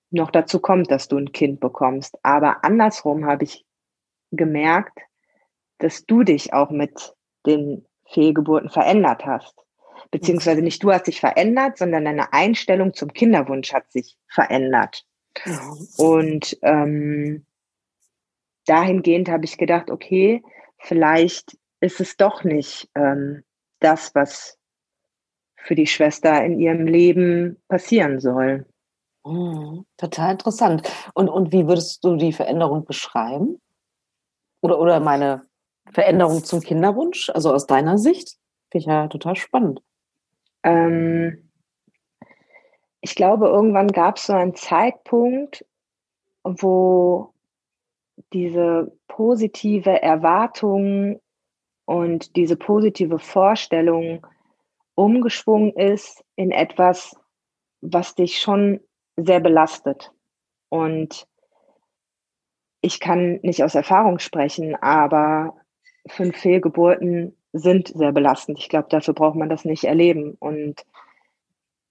noch 0.09 0.31
dazu 0.31 0.59
kommt, 0.59 0.89
dass 0.89 1.07
du 1.07 1.17
ein 1.17 1.31
Kind 1.31 1.59
bekommst. 1.59 2.17
Aber 2.23 2.63
andersrum 2.63 3.25
habe 3.25 3.43
ich 3.43 3.65
gemerkt, 4.31 4.99
dass 5.77 6.05
du 6.05 6.23
dich 6.23 6.53
auch 6.53 6.71
mit 6.71 7.13
den 7.45 7.85
Fehlgeburten 8.05 8.69
verändert 8.69 9.25
hast 9.25 9.62
beziehungsweise 10.11 10.61
nicht 10.61 10.83
du 10.83 10.91
hast 10.91 11.07
dich 11.07 11.19
verändert, 11.19 11.77
sondern 11.77 12.05
deine 12.05 12.33
Einstellung 12.33 12.93
zum 12.93 13.13
Kinderwunsch 13.13 13.73
hat 13.73 13.91
sich 13.91 14.17
verändert. 14.27 15.05
Mhm. 15.45 15.87
Und 15.97 16.57
ähm, 16.61 17.45
dahingehend 18.65 19.29
habe 19.29 19.45
ich 19.45 19.57
gedacht, 19.57 19.89
okay, 19.89 20.43
vielleicht 20.79 21.57
ist 21.79 21.99
es 21.99 22.15
doch 22.17 22.43
nicht 22.43 22.89
ähm, 22.95 23.43
das, 23.79 24.13
was 24.15 24.57
für 25.57 25.75
die 25.75 25.87
Schwester 25.87 26.43
in 26.43 26.59
ihrem 26.59 26.87
Leben 26.87 27.61
passieren 27.67 28.19
soll. 28.19 28.65
Mhm, 29.25 29.85
total 29.97 30.31
interessant. 30.33 30.89
Und, 31.13 31.29
und 31.29 31.51
wie 31.51 31.67
würdest 31.67 32.03
du 32.03 32.15
die 32.17 32.33
Veränderung 32.33 32.85
beschreiben? 32.85 33.61
Oder, 34.61 34.79
oder 34.79 34.99
meine 34.99 35.45
Veränderung 35.91 36.43
zum 36.43 36.61
Kinderwunsch, 36.61 37.29
also 37.29 37.53
aus 37.53 37.65
deiner 37.65 37.97
Sicht? 37.97 38.37
Finde 38.71 38.83
ich 38.83 38.85
ja 38.85 39.07
total 39.07 39.35
spannend. 39.35 39.81
Ähm, 40.63 41.49
ich 43.01 43.15
glaube, 43.15 43.47
irgendwann 43.47 43.89
gab 43.89 44.17
es 44.17 44.27
so 44.27 44.33
einen 44.33 44.55
Zeitpunkt, 44.55 45.65
wo 46.43 47.33
diese 48.31 48.91
positive 49.07 50.01
Erwartung 50.01 51.21
und 51.85 52.35
diese 52.35 52.55
positive 52.55 53.19
Vorstellung 53.19 54.25
umgeschwungen 54.95 55.73
ist 55.73 56.23
in 56.35 56.51
etwas, 56.51 57.15
was 57.81 58.15
dich 58.15 58.39
schon 58.39 58.79
sehr 59.17 59.39
belastet. 59.39 60.11
Und 60.69 61.27
ich 62.81 62.99
kann 62.99 63.39
nicht 63.43 63.63
aus 63.63 63.75
Erfahrung 63.75 64.19
sprechen, 64.19 64.75
aber 64.75 65.55
fünf 66.07 66.37
Fehlgeburten 66.37 67.35
sind 67.53 67.89
sehr 67.89 68.11
belastend. 68.11 68.59
Ich 68.59 68.67
glaube, 68.67 68.89
dafür 68.89 69.13
braucht 69.13 69.35
man 69.35 69.49
das 69.49 69.63
nicht 69.63 69.83
erleben. 69.83 70.35
Und 70.39 70.85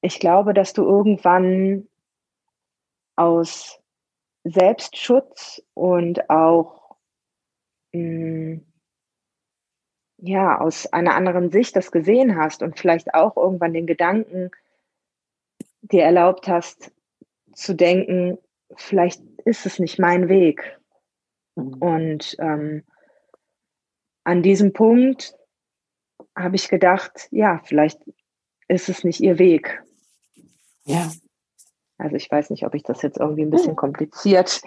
ich 0.01 0.18
glaube, 0.18 0.53
dass 0.55 0.72
du 0.72 0.83
irgendwann 0.83 1.88
aus 3.16 3.81
Selbstschutz 4.44 5.62
und 5.75 6.29
auch 6.29 6.96
mh, 7.92 8.57
mm, 8.57 8.66
ja 10.25 10.61
aus 10.61 10.92
einer 10.92 11.14
anderen 11.14 11.51
Sicht 11.51 11.75
das 11.75 11.90
gesehen 11.90 12.37
hast 12.37 12.62
und 12.62 12.79
vielleicht 12.79 13.14
auch 13.14 13.37
irgendwann 13.37 13.72
den 13.72 13.87
Gedanken 13.87 14.51
dir 15.83 16.05
erlaubt 16.05 16.48
hast 16.48 16.92
zu 17.55 17.75
denken, 17.75 18.38
vielleicht 18.77 19.20
ist 19.44 19.66
es 19.66 19.79
nicht 19.79 19.98
mein 19.98 20.29
Weg. 20.29 20.79
Mhm. 21.57 21.75
Und 21.75 22.37
ähm, 22.38 22.85
an 24.25 24.42
diesem 24.42 24.72
Punkt 24.72 25.37
habe 26.37 26.57
ich 26.57 26.68
gedacht, 26.68 27.29
ja, 27.31 27.61
vielleicht 27.64 28.01
ist 28.68 28.88
es 28.88 29.05
nicht 29.05 29.21
ihr 29.21 29.38
Weg. 29.38 29.83
Ja. 30.85 31.11
Also 31.99 32.16
ich 32.16 32.31
weiß 32.31 32.51
nicht, 32.51 32.64
ob 32.66 32.75
ich 32.75 32.83
das 32.83 33.03
jetzt 33.03 33.18
irgendwie 33.18 33.42
ein 33.42 33.51
bisschen 33.51 33.71
hm. 33.71 33.77
kompliziert 33.77 34.61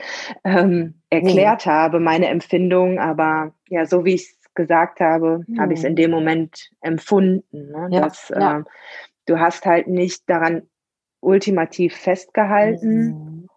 ähm, 0.44 1.02
erklärt 1.10 1.66
mhm. 1.66 1.70
habe, 1.70 2.00
meine 2.00 2.28
Empfindung, 2.28 3.00
aber 3.00 3.54
ja, 3.68 3.86
so 3.86 4.06
wie 4.06 4.14
ich 4.14 4.30
es 4.30 4.54
gesagt 4.54 5.02
habe, 5.02 5.44
mhm. 5.46 5.60
habe 5.60 5.74
ich 5.74 5.80
es 5.80 5.86
in 5.86 5.92
hm. 5.92 5.96
dem 5.98 6.12
Moment 6.12 6.72
empfunden. 6.82 7.72
Ne? 7.72 7.90
Ja, 7.92 8.02
dass 8.02 8.30
ja. 8.30 8.60
Äh, 8.60 8.64
du 9.26 9.40
hast 9.40 9.66
halt 9.66 9.88
nicht 9.88 10.30
daran 10.30 10.70
ultimativ 11.20 11.96
festgehalten, 11.96 13.48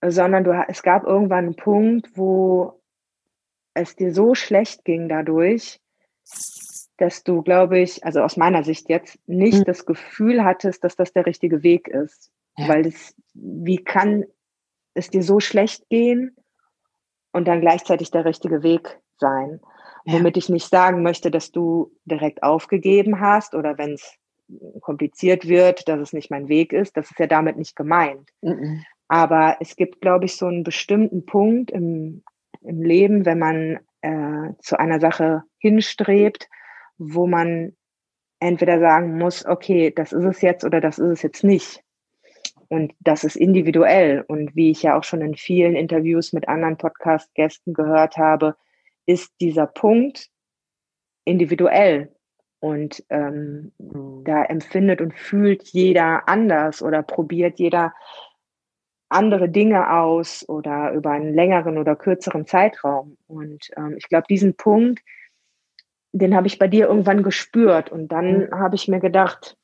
mhm. 0.00 0.10
sondern 0.10 0.44
du, 0.44 0.52
es 0.68 0.82
gab 0.82 1.04
irgendwann 1.04 1.46
einen 1.46 1.56
Punkt, 1.56 2.16
wo 2.16 2.80
es 3.74 3.96
dir 3.96 4.14
so 4.14 4.34
schlecht 4.34 4.84
ging 4.84 5.08
dadurch, 5.08 5.80
dass 6.96 7.24
du, 7.24 7.42
glaube 7.42 7.80
ich, 7.80 8.04
also 8.04 8.20
aus 8.20 8.36
meiner 8.36 8.62
Sicht 8.62 8.88
jetzt, 8.88 9.18
nicht 9.26 9.58
mhm. 9.58 9.64
das 9.64 9.86
Gefühl 9.86 10.44
hattest, 10.44 10.84
dass 10.84 10.96
das 10.96 11.12
der 11.12 11.26
richtige 11.26 11.62
Weg 11.62 11.88
ist. 11.88 12.30
Ja. 12.56 12.68
Weil 12.68 12.84
das, 12.84 13.14
wie 13.34 13.78
kann 13.78 14.24
es 14.94 15.10
dir 15.10 15.22
so 15.22 15.40
schlecht 15.40 15.88
gehen 15.88 16.36
und 17.32 17.48
dann 17.48 17.60
gleichzeitig 17.60 18.10
der 18.10 18.24
richtige 18.24 18.62
Weg 18.62 19.00
sein? 19.18 19.60
Ja. 20.04 20.14
Womit 20.14 20.36
ich 20.36 20.48
nicht 20.48 20.68
sagen 20.68 21.02
möchte, 21.02 21.30
dass 21.30 21.50
du 21.50 21.90
direkt 22.04 22.42
aufgegeben 22.42 23.20
hast 23.20 23.54
oder 23.54 23.76
wenn 23.78 23.94
es 23.94 24.18
kompliziert 24.80 25.48
wird, 25.48 25.88
dass 25.88 26.00
es 26.00 26.12
nicht 26.12 26.30
mein 26.30 26.48
Weg 26.48 26.72
ist. 26.72 26.96
Das 26.96 27.10
ist 27.10 27.18
ja 27.18 27.26
damit 27.26 27.56
nicht 27.56 27.76
gemeint. 27.76 28.30
Mhm. 28.42 28.84
Aber 29.08 29.56
es 29.60 29.76
gibt, 29.76 30.00
glaube 30.00 30.26
ich, 30.26 30.36
so 30.36 30.46
einen 30.46 30.64
bestimmten 30.64 31.26
Punkt 31.26 31.70
im, 31.70 32.22
im 32.60 32.82
Leben, 32.82 33.24
wenn 33.24 33.38
man 33.38 33.80
äh, 34.02 34.52
zu 34.60 34.78
einer 34.78 35.00
Sache 35.00 35.42
hinstrebt, 35.58 36.48
wo 36.98 37.26
man 37.26 37.74
entweder 38.40 38.78
sagen 38.78 39.18
muss, 39.18 39.46
okay, 39.46 39.92
das 39.94 40.12
ist 40.12 40.24
es 40.24 40.40
jetzt 40.42 40.64
oder 40.64 40.80
das 40.80 40.98
ist 40.98 41.08
es 41.10 41.22
jetzt 41.22 41.44
nicht. 41.44 41.82
Und 42.68 42.92
das 43.00 43.24
ist 43.24 43.36
individuell. 43.36 44.24
Und 44.26 44.54
wie 44.56 44.70
ich 44.70 44.82
ja 44.82 44.98
auch 44.98 45.04
schon 45.04 45.20
in 45.20 45.36
vielen 45.36 45.76
Interviews 45.76 46.32
mit 46.32 46.48
anderen 46.48 46.76
Podcast-Gästen 46.76 47.74
gehört 47.74 48.16
habe, 48.16 48.56
ist 49.06 49.32
dieser 49.40 49.66
Punkt 49.66 50.28
individuell. 51.24 52.12
Und 52.60 53.04
ähm, 53.10 53.72
mhm. 53.78 54.24
da 54.24 54.44
empfindet 54.44 55.00
und 55.00 55.14
fühlt 55.14 55.64
jeder 55.64 56.28
anders 56.28 56.82
oder 56.82 57.02
probiert 57.02 57.58
jeder 57.58 57.92
andere 59.10 59.48
Dinge 59.48 59.92
aus 59.92 60.48
oder 60.48 60.92
über 60.92 61.10
einen 61.10 61.34
längeren 61.34 61.78
oder 61.78 61.94
kürzeren 61.94 62.46
Zeitraum. 62.46 63.16
Und 63.26 63.70
ähm, 63.76 63.96
ich 63.98 64.08
glaube, 64.08 64.26
diesen 64.28 64.56
Punkt, 64.56 65.00
den 66.14 66.36
habe 66.36 66.46
ich 66.46 66.58
bei 66.58 66.68
dir 66.68 66.86
irgendwann 66.86 67.22
gespürt. 67.22 67.90
Und 67.90 68.08
dann 68.08 68.48
habe 68.52 68.76
ich 68.76 68.86
mir 68.86 69.00
gedacht, 69.00 69.56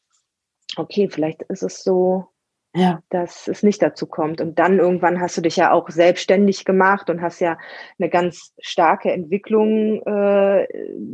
okay, 0.77 1.09
vielleicht 1.09 1.43
ist 1.43 1.63
es 1.63 1.85
so, 1.85 2.27
ja. 2.75 3.03
dass 3.09 3.47
es 3.47 3.63
nicht 3.63 3.81
dazu 3.81 4.07
kommt. 4.07 4.41
Und 4.41 4.59
dann 4.59 4.79
irgendwann 4.79 5.21
hast 5.21 5.37
du 5.37 5.43
dich 5.43 5.57
ja 5.57 5.73
auch 5.73 5.89
selbstständig 5.89 6.65
gemacht 6.65 7.09
und 7.09 7.23
hast 7.23 7.41
ja 7.41 7.57
eine 7.99 8.11
ganz 8.11 8.53
starke 8.61 9.13
Entwicklung 9.13 10.03
äh, 10.03 10.67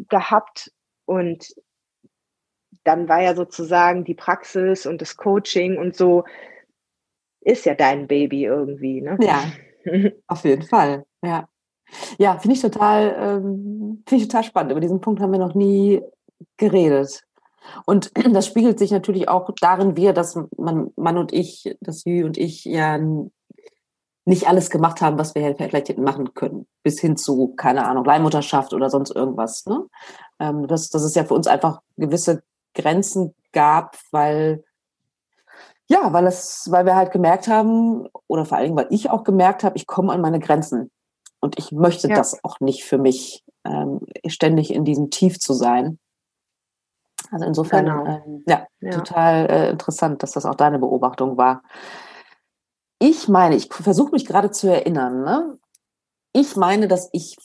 gehabt. 0.09 0.73
Und 1.05 1.55
dann 2.85 3.09
war 3.09 3.23
ja 3.23 3.35
sozusagen 3.35 4.05
die 4.05 4.15
Praxis 4.15 4.87
und 4.87 5.03
das 5.03 5.19
Coaching 5.19 5.77
und 5.77 5.95
so 5.97 6.25
ist 7.43 7.67
ja 7.67 7.75
dein 7.75 8.07
Baby 8.07 8.45
irgendwie, 8.45 9.03
ne? 9.03 9.19
Ja, 9.21 9.45
auf 10.27 10.45
jeden 10.45 10.63
Fall, 10.63 11.05
ja. 11.23 11.47
Ja, 12.19 12.39
finde 12.39 12.57
ich 12.57 12.63
total, 12.63 13.17
ähm, 13.19 14.03
finde 14.07 14.23
ich 14.23 14.29
total 14.29 14.45
spannend. 14.45 14.73
Über 14.73 14.81
diesen 14.81 15.01
Punkt 15.01 15.21
haben 15.21 15.33
wir 15.33 15.39
noch 15.39 15.55
nie 15.55 16.03
geredet. 16.57 17.23
Und 17.85 18.13
das 18.33 18.47
spiegelt 18.47 18.79
sich 18.79 18.91
natürlich 18.91 19.29
auch 19.29 19.51
darin 19.61 19.97
wieder, 19.97 20.13
dass 20.13 20.39
man, 20.57 20.93
Mann 20.97 21.19
und 21.19 21.33
ich, 21.33 21.77
dass 21.81 22.05
Jü 22.05 22.25
und 22.25 22.37
ich 22.37 22.65
ja 22.65 22.99
nicht 24.29 24.49
alles 24.49 24.71
gemacht 24.71 25.01
haben, 25.01 25.19
was 25.19 25.35
wir 25.37 25.55
vielleicht 25.57 25.89
hätten 25.89 26.03
machen 26.03 26.35
können. 26.35 26.67
Bis 26.83 27.01
hin 27.01 27.17
zu, 27.17 27.55
keine 27.57 27.87
Ahnung, 27.87 28.05
Leihmutterschaft 28.05 28.75
oder 28.75 28.91
sonst 28.91 29.15
irgendwas. 29.15 29.65
Ne? 29.67 29.87
Ähm, 30.41 30.67
dass, 30.67 30.91
dass 30.91 31.03
es 31.03 31.15
ja 31.15 31.25
für 31.25 31.35
uns 31.35 31.47
einfach 31.47 31.81
gewisse 31.97 32.43
Grenzen 32.75 33.35
gab, 33.53 33.97
weil 34.11 34.65
ja, 35.89 36.13
weil 36.13 36.27
es, 36.27 36.67
weil 36.71 36.85
wir 36.85 36.97
halt 36.97 37.13
gemerkt 37.13 37.47
haben, 37.47 38.09
oder 38.27 38.45
vor 38.45 38.59
allen 38.59 38.67
Dingen, 38.67 38.77
weil 38.77 38.89
ich 38.91 39.09
auch 39.09 39.23
gemerkt 39.23 39.63
habe, 39.63 39.77
ich 39.77 39.87
komme 39.87 40.13
an 40.13 40.21
meine 40.21 40.41
Grenzen. 40.41 40.91
Und 41.47 41.61
ich 41.61 41.71
möchte 41.71 42.09
ja. 42.09 42.17
das 42.17 42.43
auch 42.43 42.59
nicht 42.59 42.83
für 42.83 42.99
mich, 42.99 43.45
ähm, 43.65 44.01
ständig 44.27 44.75
in 44.75 44.85
diesem 44.85 45.11
Tief 45.11 45.39
zu 45.39 45.53
sein. 45.53 46.01
Also 47.31 47.47
insofern, 47.47 47.85
genau. 47.85 48.05
ähm, 48.05 48.43
ja, 48.49 48.67
ja, 48.81 48.91
total 48.91 49.47
äh, 49.49 49.71
interessant, 49.71 50.25
dass 50.25 50.33
das 50.33 50.45
auch 50.45 50.57
deine 50.57 50.81
Beobachtung 50.81 51.37
war. 51.37 51.63
Ich 52.99 53.29
meine, 53.29 53.55
ich 53.55 53.73
versuche 53.73 54.11
mich 54.11 54.27
gerade 54.27 54.51
zu 54.51 54.67
erinnern, 54.67 55.23
ne? 55.23 55.57
Ich 56.33 56.57
meine, 56.57 56.89
dass 56.89 57.11
ich 57.13 57.37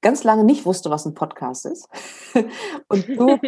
ganz 0.00 0.24
lange 0.24 0.44
nicht 0.44 0.64
wusste, 0.64 0.90
was 0.90 1.06
ein 1.06 1.14
Podcast 1.14 1.66
ist. 1.66 1.88
Und 2.88 3.08
du, 3.08 3.26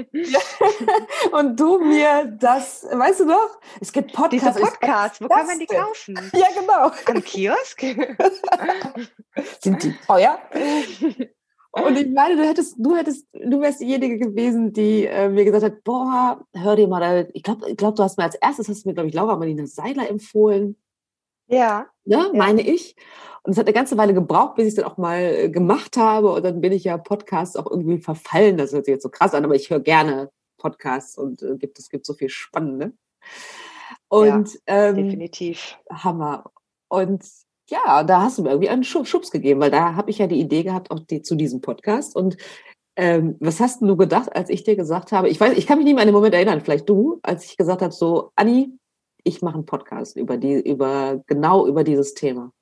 und 1.33 1.59
du 1.59 1.79
mir 1.79 2.25
das, 2.39 2.87
weißt 2.91 3.21
du 3.21 3.25
noch? 3.27 3.59
Es 3.81 3.93
gibt 3.93 4.13
Podcasts. 4.13 4.57
Diese 4.57 4.67
Podcasts, 4.67 5.21
wo 5.21 5.29
kann 5.29 5.47
man 5.47 5.59
die 5.59 5.67
kaufen? 5.67 6.15
Ja, 6.33 6.47
genau. 6.59 6.91
Am 7.07 7.23
Kiosk? 7.23 7.81
Sind 9.61 9.83
die 9.83 9.95
teuer? 10.07 10.39
Und 11.73 11.97
ich 11.97 12.09
meine, 12.11 12.37
du 12.37 12.47
hättest, 12.47 12.75
du 12.79 12.97
hättest, 12.97 13.29
du 13.33 13.61
wärst 13.61 13.81
diejenige 13.81 14.19
gewesen, 14.19 14.73
die 14.73 15.07
äh, 15.07 15.29
mir 15.29 15.45
gesagt 15.45 15.65
hat, 15.65 15.85
boah, 15.85 16.45
hör 16.53 16.75
dir 16.75 16.89
mal, 16.89 17.29
ich 17.33 17.45
glaube, 17.45 17.71
ich 17.71 17.77
glaub, 17.77 17.95
du 17.95 18.03
hast 18.03 18.19
mir 18.19 18.25
als 18.25 18.35
erstes, 18.35 18.69
hast 18.69 18.85
du 18.85 18.89
mir, 18.89 18.95
glaube 18.95 19.09
ich, 19.09 19.15
Laura 19.15 19.37
Marlina 19.37 19.67
Seiler 19.67 20.09
empfohlen. 20.09 20.77
Ja. 21.51 21.87
Ne, 22.05 22.17
ja. 22.17 22.31
meine 22.33 22.63
ich. 22.63 22.97
Und 23.43 23.53
es 23.53 23.59
hat 23.59 23.67
eine 23.67 23.75
ganze 23.75 23.97
Weile 23.97 24.15
gebraucht, 24.15 24.57
bis 24.57 24.67
ich 24.67 24.69
es 24.71 24.75
dann 24.77 24.85
auch 24.85 24.99
mal 24.99 25.21
äh, 25.21 25.49
gemacht 25.49 25.97
habe. 25.97 26.33
Und 26.33 26.45
dann 26.45 26.61
bin 26.61 26.73
ich 26.73 26.85
ja 26.85 26.99
Podcasts 26.99 27.57
auch 27.57 27.71
irgendwie 27.71 27.99
verfallen. 27.99 28.57
Das 28.57 28.73
hört 28.73 28.85
sich 28.85 28.93
jetzt 28.93 29.03
so 29.03 29.09
krass 29.09 29.35
an, 29.35 29.45
aber 29.45 29.55
ich 29.55 29.71
höre 29.71 29.81
gerne 29.81 30.31
Podcasts 30.59 31.17
und 31.17 31.43
äh, 31.43 31.57
gibt, 31.57 31.79
es 31.79 31.89
gibt 31.89 32.05
so 32.07 32.15
viel 32.15 32.29
Spannende. 32.29 32.93
Und 34.09 34.55
ja, 34.55 34.89
ähm, 34.89 34.97
definitiv. 34.97 35.79
Hammer. 35.91 36.51
Und 36.89 37.25
ja, 37.69 38.03
da 38.03 38.23
hast 38.23 38.39
du 38.39 38.43
mir 38.43 38.51
irgendwie 38.51 38.69
einen 38.69 38.85
Schubs 38.85 39.31
gegeben, 39.31 39.61
weil 39.61 39.71
da 39.71 39.95
habe 39.95 40.11
ich 40.11 40.19
ja 40.19 40.27
die 40.27 40.41
Idee 40.41 40.65
gehabt, 40.65 40.91
auch 40.91 41.01
die, 41.01 41.23
zu 41.23 41.37
diesem 41.37 41.61
Podcast. 41.61 42.17
Und 42.17 42.37
ähm, 42.97 43.37
was 43.41 43.61
hast 43.61 43.81
du 43.81 43.97
gedacht, 43.97 44.35
als 44.35 44.51
ich 44.51 44.65
dir 44.65 44.77
gesagt 44.77 45.13
habe, 45.13 45.29
ich 45.29 45.41
weiß, 45.41 45.57
ich 45.57 45.67
kann 45.67 45.79
mich 45.79 45.85
nicht 45.85 45.95
mehr 45.95 46.03
an 46.03 46.09
den 46.09 46.15
Moment 46.15 46.35
erinnern, 46.35 46.61
vielleicht 46.61 46.89
du, 46.89 47.21
als 47.23 47.45
ich 47.45 47.57
gesagt 47.57 47.81
habe, 47.81 47.93
so, 47.93 48.33
Anni, 48.35 48.77
ich 49.25 49.43
mache 49.43 49.55
einen 49.55 49.67
Podcast 49.67 50.17
über 50.17 50.37
die, 50.37 50.61
über 50.61 51.23
genau 51.27 51.67
über 51.67 51.85
dieses 51.85 52.15
Thema. 52.15 52.53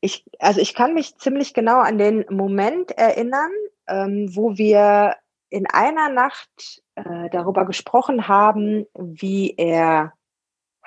Ich, 0.00 0.24
also 0.38 0.60
ich 0.60 0.74
kann 0.74 0.94
mich 0.94 1.16
ziemlich 1.16 1.54
genau 1.54 1.80
an 1.80 1.98
den 1.98 2.26
Moment 2.28 2.90
erinnern, 2.92 3.50
ähm, 3.88 4.28
wo 4.34 4.58
wir 4.58 5.16
in 5.48 5.66
einer 5.66 6.08
Nacht 6.08 6.82
äh, 6.96 7.30
darüber 7.30 7.64
gesprochen 7.64 8.28
haben, 8.28 8.86
wie 8.94 9.54
er 9.56 10.12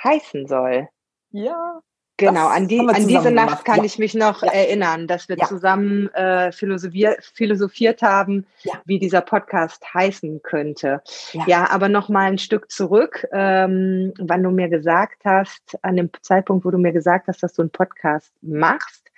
heißen 0.03 0.47
soll. 0.47 0.89
Ja. 1.31 1.81
Genau, 2.17 2.47
an, 2.47 2.67
die, 2.67 2.79
an 2.79 3.07
diese 3.07 3.29
Nacht 3.29 3.63
kann 3.63 3.77
ja. 3.77 3.83
ich 3.83 3.99
mich 3.99 4.15
noch 4.15 4.41
ja. 4.41 4.51
erinnern, 4.51 5.07
dass 5.07 5.29
wir 5.29 5.37
ja. 5.37 5.45
zusammen 5.45 6.11
äh, 6.15 6.51
philosophiert, 6.51 7.23
philosophiert 7.33 8.01
haben, 8.01 8.47
wie 8.85 8.97
dieser 8.97 9.21
Podcast 9.21 9.93
heißen 9.93 10.41
könnte. 10.41 11.01
Ja, 11.45 11.69
aber 11.69 11.89
noch 11.89 12.09
mal 12.09 12.25
ein 12.25 12.39
Stück 12.39 12.71
zurück, 12.71 13.27
ähm, 13.31 14.13
wann 14.17 14.41
du 14.41 14.49
mir 14.49 14.67
gesagt 14.67 15.25
hast, 15.25 15.77
an 15.83 15.95
dem 15.95 16.09
Zeitpunkt, 16.21 16.65
wo 16.65 16.71
du 16.71 16.79
mir 16.79 16.91
gesagt 16.91 17.27
hast, 17.27 17.43
dass 17.43 17.53
du 17.53 17.61
einen 17.61 17.71
Podcast 17.71 18.33
machst, 18.41 19.11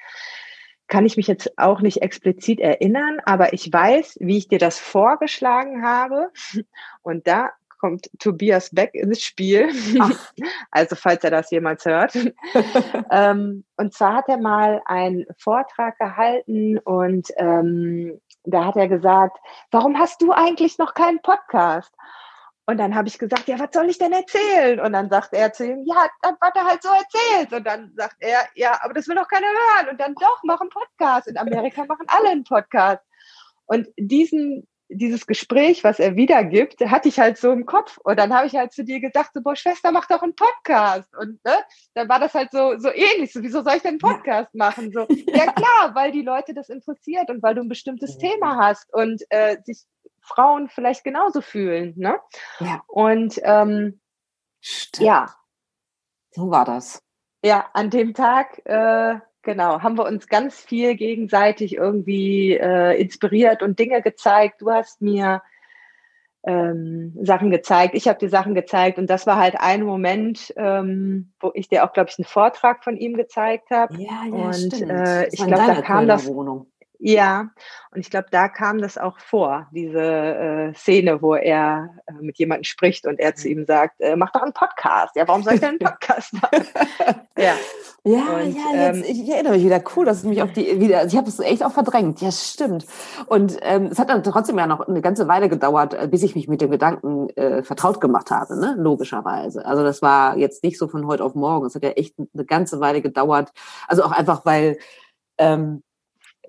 kann 0.89 1.05
ich 1.05 1.15
mich 1.15 1.27
jetzt 1.27 1.57
auch 1.57 1.81
nicht 1.81 2.01
explizit 2.01 2.59
erinnern, 2.59 3.19
aber 3.23 3.53
ich 3.53 3.71
weiß, 3.71 4.17
wie 4.19 4.37
ich 4.37 4.47
dir 4.47 4.59
das 4.59 4.79
vorgeschlagen 4.79 5.83
habe. 5.83 6.31
Und 7.03 7.27
da 7.27 7.51
kommt 7.79 8.09
Tobias 8.19 8.69
Beck 8.71 8.93
ins 8.93 9.21
Spiel. 9.21 9.69
Ach. 9.99 10.11
Also 10.71 10.95
falls 10.95 11.23
er 11.23 11.31
das 11.31 11.49
jemals 11.49 11.83
hört. 11.85 12.13
ähm, 13.11 13.63
und 13.77 13.93
zwar 13.93 14.13
hat 14.15 14.29
er 14.29 14.37
mal 14.37 14.81
einen 14.85 15.25
Vortrag 15.37 15.97
gehalten 15.97 16.77
und 16.77 17.27
ähm, 17.37 18.21
da 18.43 18.65
hat 18.65 18.75
er 18.75 18.87
gesagt, 18.87 19.37
warum 19.71 19.97
hast 19.97 20.21
du 20.21 20.31
eigentlich 20.31 20.77
noch 20.77 20.93
keinen 20.93 21.21
Podcast? 21.21 21.93
Und 22.69 22.77
dann 22.77 22.93
habe 22.93 23.07
ich 23.07 23.17
gesagt, 23.17 23.47
ja, 23.47 23.57
was 23.57 23.69
soll 23.73 23.89
ich 23.89 23.97
denn 23.97 24.11
erzählen? 24.11 24.79
Und 24.79 24.93
dann 24.93 25.09
sagt 25.09 25.33
er 25.33 25.51
zu 25.51 25.65
ihm, 25.65 25.85
ja, 25.87 26.07
dann 26.21 26.35
was 26.39 26.51
er 26.53 26.65
halt 26.65 26.83
so 26.83 26.89
erzählt. 26.89 27.51
Und 27.51 27.65
dann 27.65 27.91
sagt 27.97 28.17
er, 28.19 28.41
ja, 28.53 28.77
aber 28.83 28.93
das 28.93 29.07
will 29.07 29.15
doch 29.15 29.27
keiner 29.27 29.47
hören. 29.47 29.89
Und 29.89 29.99
dann 29.99 30.13
doch, 30.13 30.39
mach 30.43 30.61
einen 30.61 30.69
Podcast. 30.69 31.27
In 31.27 31.37
Amerika 31.37 31.83
machen 31.85 32.05
alle 32.07 32.29
einen 32.29 32.43
Podcast. 32.43 33.01
Und 33.65 33.87
diesen, 33.97 34.67
dieses 34.89 35.27
Gespräch, 35.27 35.83
was 35.83 35.99
er 35.99 36.15
wiedergibt, 36.15 36.81
hatte 36.81 37.07
ich 37.07 37.19
halt 37.19 37.37
so 37.37 37.51
im 37.51 37.65
Kopf. 37.65 37.97
Und 38.03 38.17
dann 38.19 38.33
habe 38.33 38.47
ich 38.47 38.55
halt 38.55 38.73
zu 38.73 38.83
dir 38.83 38.99
gesagt, 38.99 39.31
so, 39.33 39.41
boah, 39.41 39.55
Schwester, 39.55 39.91
mach 39.91 40.07
doch 40.07 40.23
einen 40.23 40.35
Podcast. 40.35 41.15
Und 41.15 41.43
ne, 41.45 41.53
dann 41.93 42.09
war 42.09 42.19
das 42.19 42.33
halt 42.33 42.51
so, 42.51 42.77
so 42.77 42.89
ähnlich. 42.91 43.31
So, 43.31 43.43
wieso 43.43 43.61
soll 43.61 43.75
ich 43.75 43.83
denn 43.83 43.91
einen 43.91 43.99
Podcast 43.99 44.49
ja. 44.53 44.65
machen? 44.65 44.91
So, 44.91 45.05
ja 45.27 45.51
klar, 45.51 45.93
weil 45.93 46.11
die 46.11 46.23
Leute 46.23 46.53
das 46.53 46.69
interessiert 46.69 47.29
und 47.29 47.43
weil 47.43 47.55
du 47.55 47.61
ein 47.61 47.69
bestimmtes 47.69 48.17
ja. 48.19 48.29
Thema 48.29 48.57
hast 48.57 48.91
und 48.93 49.23
äh, 49.29 49.57
sich 49.63 49.85
Frauen 50.21 50.69
vielleicht 50.69 51.03
genauso 51.03 51.41
fühlen. 51.41 51.93
Ne? 51.95 52.19
Ja. 52.59 52.81
Und 52.87 53.39
ähm, 53.43 53.99
ja. 54.97 55.35
So 56.31 56.49
war 56.49 56.65
das. 56.65 57.01
Ja, 57.43 57.69
an 57.73 57.89
dem 57.89 58.13
Tag, 58.13 58.61
äh, 58.65 59.19
genau, 59.49 59.81
haben 59.81 59.97
wir 59.97 60.05
uns 60.05 60.27
ganz 60.27 60.61
viel 60.61 60.95
gegenseitig 60.95 61.75
irgendwie 61.75 62.53
äh, 62.53 63.01
inspiriert 63.01 63.63
und 63.63 63.79
Dinge 63.79 64.03
gezeigt. 64.03 64.61
Du 64.61 64.69
hast 64.69 65.01
mir 65.01 65.41
ähm, 66.43 67.17
Sachen 67.19 67.49
gezeigt, 67.49 67.95
ich 67.95 68.07
habe 68.07 68.19
dir 68.19 68.29
Sachen 68.29 68.53
gezeigt 68.53 68.99
und 68.99 69.09
das 69.09 69.25
war 69.25 69.37
halt 69.37 69.55
ein 69.59 69.81
Moment, 69.81 70.53
ähm, 70.55 71.31
wo 71.39 71.51
ich 71.55 71.67
dir 71.67 71.83
auch, 71.83 71.93
glaube 71.93 72.11
ich, 72.11 72.19
einen 72.19 72.25
Vortrag 72.25 72.83
von 72.83 72.95
ihm 72.95 73.17
gezeigt 73.17 73.71
habe. 73.71 73.95
Ja, 73.95 74.23
ja, 74.27 74.45
und 74.45 74.53
stimmt. 74.53 74.91
Äh, 74.91 75.27
ich 75.29 75.43
glaube, 75.43 75.55
da 75.55 75.81
kam 75.81 76.07
das. 76.07 76.27
Wohnung. 76.27 76.67
Ja, 77.01 77.49
und 77.91 78.01
ich 78.01 78.09
glaube, 78.09 78.27
da 78.29 78.49
kam 78.49 78.79
das 78.79 78.97
auch 78.97 79.17
vor, 79.19 79.67
diese 79.71 80.01
äh, 80.01 80.73
Szene, 80.73 81.21
wo 81.21 81.33
er 81.33 81.95
äh, 82.07 82.13
mit 82.19 82.37
jemandem 82.37 82.65
spricht 82.65 83.07
und 83.07 83.21
er 83.21 83.35
zu 83.35 83.47
ihm 83.47 83.65
sagt, 83.65 84.01
äh, 84.01 84.17
mach 84.17 84.31
doch 84.33 84.41
einen 84.41 84.51
Podcast. 84.51 85.15
Ja, 85.15 85.25
warum 85.25 85.41
soll 85.41 85.53
ich 85.53 85.61
denn 85.61 85.69
einen 85.69 85.79
Podcast 85.79 86.33
machen? 86.33 86.67
ja. 87.37 87.53
Ja, 88.03 88.37
und, 88.37 88.55
ja, 88.55 88.91
jetzt, 88.91 88.97
ähm, 88.97 89.03
ich 89.07 89.29
erinnere 89.29 89.53
mich 89.53 89.65
wieder. 89.65 89.81
Cool, 89.95 90.05
dass 90.05 90.17
es 90.17 90.23
mich 90.23 90.41
auf 90.41 90.51
die 90.53 90.79
wieder. 90.79 91.05
Ich 91.05 91.15
habe 91.15 91.27
es 91.27 91.39
echt 91.39 91.63
auch 91.63 91.71
verdrängt. 91.71 92.21
Ja, 92.21 92.31
stimmt. 92.31 92.85
Und 93.27 93.57
ähm, 93.61 93.87
es 93.87 93.99
hat 93.99 94.09
dann 94.09 94.23
trotzdem 94.23 94.57
ja 94.57 94.67
noch 94.67 94.87
eine 94.87 95.01
ganze 95.01 95.27
Weile 95.27 95.49
gedauert, 95.49 95.93
äh, 95.93 96.07
bis 96.07 96.23
ich 96.23 96.35
mich 96.35 96.47
mit 96.47 96.61
dem 96.61 96.71
Gedanken 96.71 97.29
äh, 97.31 97.61
vertraut 97.63 97.99
gemacht 97.99 98.31
habe, 98.31 98.57
ne? 98.57 98.75
Logischerweise. 98.77 99.65
Also 99.65 99.83
das 99.83 100.01
war 100.01 100.37
jetzt 100.37 100.63
nicht 100.63 100.77
so 100.77 100.87
von 100.87 101.07
heute 101.07 101.23
auf 101.23 101.35
morgen. 101.35 101.65
Es 101.65 101.75
hat 101.75 101.83
ja 101.83 101.91
echt 101.91 102.15
eine 102.17 102.45
ganze 102.45 102.79
Weile 102.79 103.01
gedauert. 103.01 103.51
Also 103.87 104.03
auch 104.03 104.11
einfach, 104.11 104.45
weil 104.45 104.77
ähm, 105.37 105.83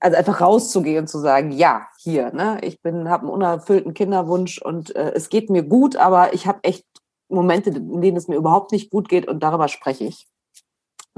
also 0.01 0.17
einfach 0.17 0.41
rauszugehen 0.41 1.01
und 1.01 1.09
zu 1.09 1.19
sagen, 1.19 1.53
ja, 1.53 1.89
hier, 1.99 2.33
ne, 2.33 2.59
ich 2.63 2.83
bin, 2.83 3.09
habe 3.09 3.25
einen 3.25 3.33
unerfüllten 3.33 3.95
Kinderwunsch 3.95 4.61
und 4.61 4.95
äh, 4.97 5.13
es 5.15 5.29
geht 5.29 5.51
mir 5.51 5.63
gut, 5.63 5.97
aber 5.97 6.35
ich 6.35 6.47
habe 6.47 6.61
echt 6.63 6.87
Momente, 7.29 7.71
in 7.71 8.01
denen 8.01 8.17
es 8.17 8.27
mir 8.29 8.37
überhaupt 8.37 8.73
nicht 8.73 8.91
gut 8.91 9.09
geht 9.09 9.29
und 9.29 9.43
darüber 9.43 9.69
spreche 9.69 10.05
ich. 10.05 10.27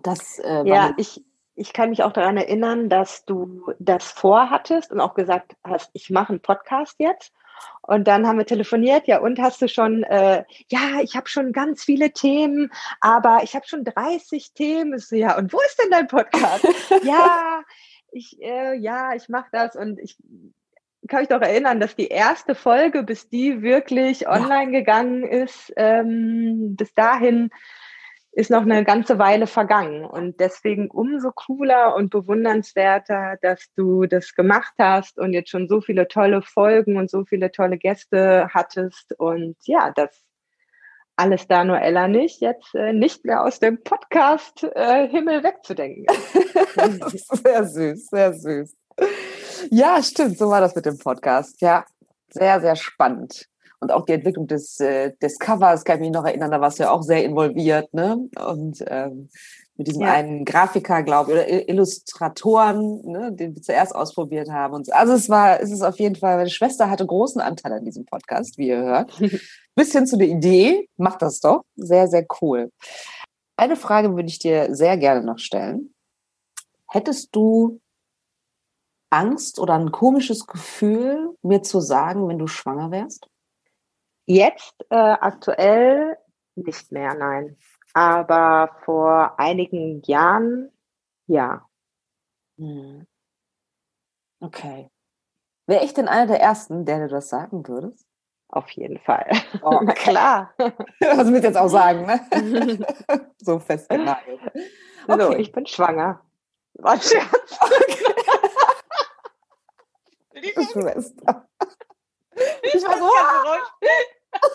Das 0.03 0.39
äh, 0.41 0.67
ja, 0.67 0.93
ich 0.97 1.25
ich 1.55 1.73
kann 1.73 1.91
mich 1.91 2.03
auch 2.03 2.13
daran 2.13 2.37
erinnern, 2.37 2.89
dass 2.89 3.25
du 3.25 3.73
das 3.79 4.05
vorhattest 4.05 4.91
und 4.91 5.01
auch 5.01 5.15
gesagt 5.15 5.55
hast, 5.65 5.91
ich 5.93 6.11
mache 6.11 6.31
einen 6.31 6.41
Podcast 6.41 6.97
jetzt. 6.99 7.33
Und 7.83 8.09
dann 8.09 8.27
haben 8.27 8.39
wir 8.39 8.47
telefoniert, 8.47 9.07
ja, 9.07 9.21
und 9.21 9.39
hast 9.39 9.61
du 9.61 9.69
schon, 9.69 10.03
äh, 10.05 10.45
ja, 10.69 11.01
ich 11.03 11.15
habe 11.15 11.29
schon 11.29 11.53
ganz 11.53 11.85
viele 11.85 12.13
Themen, 12.13 12.73
aber 13.01 13.41
ich 13.43 13.55
habe 13.55 13.67
schon 13.69 13.85
30 13.85 14.53
Themen. 14.53 14.99
So, 14.99 15.15
ja, 15.15 15.37
und 15.37 15.53
wo 15.53 15.59
ist 15.59 15.79
denn 15.81 15.91
dein 15.91 16.09
Podcast? 16.09 16.67
ja, 17.05 17.63
ich, 18.13 18.41
äh, 18.41 18.75
ja, 18.75 19.15
ich 19.15 19.29
mache 19.29 19.49
das 19.53 19.77
und 19.77 19.99
ich 19.99 20.17
kann 21.09 21.21
mich 21.21 21.29
doch 21.29 21.41
erinnern, 21.41 21.81
dass 21.81 21.97
die 21.97 22.09
erste 22.09 22.55
Folge, 22.55 23.03
bis 23.03 23.29
die 23.29 23.63
wirklich 23.63 24.29
online 24.29 24.73
ja. 24.73 24.79
gegangen 24.79 25.25
ist, 25.25 25.73
ähm, 25.77 26.77
bis 26.77 26.95
dahin 26.95 27.51
ist 28.35 28.51
noch 28.51 28.63
eine 28.63 28.85
ganze 28.85 29.19
Weile 29.19 29.47
vergangen. 29.47 30.05
Und 30.05 30.41
deswegen 30.41 30.91
umso 30.91 31.33
cooler 31.33 31.95
und 31.97 32.11
bewundernswerter, 32.11 33.37
dass 33.43 33.73
du 33.75 34.07
das 34.07 34.35
gemacht 34.35 34.73
hast 34.79 35.19
und 35.19 35.35
jetzt 35.35 35.51
schon 35.51 35.69
so 35.69 35.81
viele 35.83 36.09
tolle 36.09 36.41
Folgen 36.41 36.97
und 36.97 37.11
so 37.11 37.25
viele 37.25 37.51
tolle 37.53 37.77
Gäste 37.77 38.49
hattest. 38.55 39.13
Und 39.19 39.57
ja, 39.65 39.91
das 39.95 40.25
alles 41.17 41.47
da 41.47 41.65
nur 41.65 41.81
Ella 41.81 42.09
nicht, 42.09 42.41
jetzt 42.41 42.75
äh, 42.75 42.93
nicht 42.93 43.25
mehr 43.25 43.43
aus 43.43 43.61
dem 43.61 43.83
Podcast 43.83 44.65
äh, 44.75 45.09
Himmel 45.09 45.43
wegzudenken. 45.43 46.07
sehr 47.43 47.65
süß, 47.65 48.07
sehr 48.07 48.33
süß. 48.35 48.75
Ja, 49.71 50.03
stimmt, 50.03 50.39
so 50.39 50.49
war 50.49 50.61
das 50.61 50.75
mit 50.75 50.87
dem 50.87 50.99
Podcast. 50.99 51.61
Ja, 51.61 51.85
sehr, 52.31 52.61
sehr 52.61 52.77
spannend. 52.77 53.49
Und 53.83 53.91
auch 53.91 54.05
die 54.05 54.13
Entwicklung 54.13 54.47
des, 54.47 54.79
äh, 54.79 55.13
des 55.21 55.41
Covers, 55.41 55.85
kann 55.85 55.97
ich 55.97 56.03
mich 56.03 56.13
noch 56.13 56.25
erinnern, 56.25 56.53
da 56.53 56.61
warst 56.61 56.79
du 56.79 56.85
ja 56.85 56.93
auch 56.93 57.03
sehr 57.03 57.25
involviert, 57.25 57.93
ne? 57.93 58.17
Und 58.39 58.85
ähm, 58.87 59.29
mit 59.77 59.89
diesem 59.89 60.03
ja. 60.03 60.13
einen 60.13 60.45
Grafiker, 60.45 61.03
glaube 61.03 61.33
ich, 61.33 61.37
oder 61.37 61.69
Illustratoren, 61.69 63.03
ne, 63.05 63.33
den 63.33 63.57
wir 63.57 63.63
zuerst 63.63 63.93
ausprobiert 63.93 64.49
haben. 64.51 64.75
Und 64.75 64.93
also 64.93 65.15
es 65.15 65.29
war, 65.29 65.61
es 65.61 65.73
ist 65.73 65.83
auf 65.83 65.99
jeden 65.99 66.15
Fall, 66.15 66.37
meine 66.37 66.49
Schwester 66.49 66.91
hatte 66.91 67.05
großen 67.05 67.41
Anteil 67.41 67.73
an 67.73 67.85
diesem 67.85 68.05
Podcast, 68.05 68.57
wie 68.57 68.69
ihr 68.69 68.83
hört. 68.83 69.21
Bisschen 69.75 70.07
zu 70.07 70.17
der 70.17 70.29
Idee, 70.29 70.89
macht 70.97 71.23
das 71.23 71.41
doch. 71.41 71.63
Sehr, 71.75 72.07
sehr 72.07 72.25
cool. 72.41 72.71
Eine 73.57 73.75
Frage 73.75 74.15
würde 74.15 74.29
ich 74.29 74.39
dir 74.39 74.73
sehr 74.77 74.97
gerne 74.97 75.25
noch 75.25 75.39
stellen. 75.39 75.93
Hättest 76.89 77.35
du 77.35 77.81
Angst 79.11 79.59
oder 79.59 79.75
ein 79.75 79.91
komisches 79.91 80.47
Gefühl, 80.47 81.37
mir 81.43 81.63
zu 81.63 81.81
sagen, 81.81 82.29
wenn 82.29 82.39
du 82.39 82.47
schwanger 82.47 82.93
wärst? 82.93 83.27
Jetzt 84.27 84.75
äh, 84.91 84.97
aktuell 84.97 86.17
nicht 86.55 86.93
mehr, 86.93 87.15
nein. 87.15 87.57
Aber 87.95 88.77
vor 88.85 89.39
einigen 89.39 90.03
Jahren 90.03 90.71
ja. 91.27 91.67
Hm. 92.59 93.07
Okay. 94.41 94.91
Wäre 95.67 95.85
ich 95.85 95.95
denn 95.95 96.09
einer 96.09 96.27
der 96.27 96.41
Ersten, 96.41 96.85
der 96.85 96.99
dir 96.99 97.09
das 97.09 97.29
sagen 97.29 97.67
würdest? 97.67 98.07
Auf 98.49 98.71
jeden 98.73 98.99
Fall. 98.99 99.31
Oh, 99.63 99.79
klar. 99.95 100.53
Das 100.59 101.27
willst 101.27 101.45
du 101.45 101.49
jetzt 101.49 101.57
auch 101.57 101.69
sagen, 101.69 102.05
ne? 102.05 102.21
so 103.39 103.59
festgenagelt. 103.59 104.41
Okay. 105.07 105.23
So, 105.23 105.33
ich 105.37 105.53
bin 105.53 105.67
schwanger. 105.67 106.21
Was 106.75 107.11
Scherz. 107.11 107.59
Okay. 107.61 108.05
Schwester. 110.73 111.49
Ich 112.63 112.83
war 112.85 112.99
so. 112.99 113.11
Das 114.35 114.49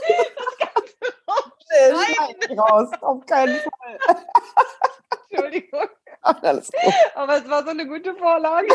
ganze 0.59 2.47
Nein. 2.49 2.59
raus, 2.59 2.89
auf 3.01 3.25
keinen 3.25 3.57
Fall. 3.57 4.25
Entschuldigung. 5.29 5.87
Ach, 6.21 6.35
alles 6.43 6.71
gut. 6.71 6.93
Aber 7.15 7.37
es 7.37 7.49
war 7.49 7.63
so 7.63 7.69
eine 7.69 7.87
gute 7.87 8.15
Vorlage. 8.15 8.67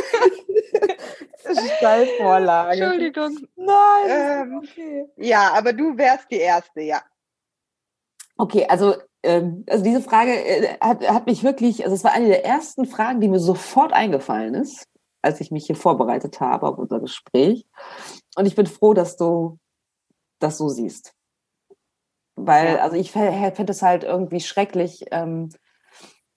Steilvorlage. 1.76 2.82
Entschuldigung. 2.82 3.38
Nein. 3.56 4.08
Ähm, 4.08 4.60
okay. 4.62 5.06
Ja, 5.16 5.52
aber 5.52 5.72
du 5.72 5.96
wärst 5.96 6.30
die 6.30 6.38
Erste, 6.38 6.80
ja. 6.80 7.02
Okay, 8.38 8.66
also, 8.68 8.96
ähm, 9.22 9.64
also 9.68 9.84
diese 9.84 10.00
Frage 10.00 10.32
äh, 10.32 10.78
hat, 10.80 11.06
hat 11.08 11.26
mich 11.26 11.44
wirklich, 11.44 11.84
also 11.84 11.94
es 11.94 12.04
war 12.04 12.12
eine 12.12 12.28
der 12.28 12.44
ersten 12.44 12.86
Fragen, 12.86 13.20
die 13.20 13.28
mir 13.28 13.40
sofort 13.40 13.92
eingefallen 13.92 14.54
ist, 14.54 14.88
als 15.22 15.40
ich 15.40 15.50
mich 15.50 15.66
hier 15.66 15.76
vorbereitet 15.76 16.40
habe 16.40 16.66
auf 16.66 16.78
unser 16.78 17.00
Gespräch. 17.00 17.66
Und 18.36 18.46
ich 18.46 18.54
bin 18.54 18.66
froh, 18.66 18.92
dass 18.92 19.16
du 19.16 19.58
das 20.40 20.58
so 20.58 20.68
siehst. 20.68 21.14
Weil, 22.34 22.78
also 22.78 22.96
ich 22.96 23.12
fände 23.12 23.72
es 23.72 23.82
halt 23.82 24.04
irgendwie 24.04 24.40
schrecklich, 24.40 25.04
ähm, 25.10 25.50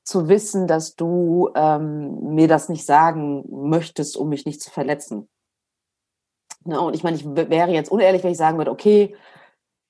zu 0.04 0.30
wissen, 0.30 0.68
dass 0.68 0.96
du 0.96 1.50
ähm, 1.56 2.36
mir 2.36 2.48
das 2.48 2.70
nicht 2.70 2.86
sagen 2.86 3.44
möchtest, 3.50 4.16
um 4.18 4.30
mich 4.30 4.46
nicht 4.46 4.62
zu 4.62 4.70
verletzen. 4.70 5.28
Ne? 6.64 6.80
Und 6.80 6.96
ich 6.96 7.04
meine, 7.04 7.18
ich 7.18 7.26
wäre 7.26 7.72
jetzt 7.72 7.92
unehrlich, 7.92 8.24
wenn 8.24 8.32
ich 8.32 8.38
sagen 8.38 8.60
würde, 8.60 8.72
okay, 8.72 9.16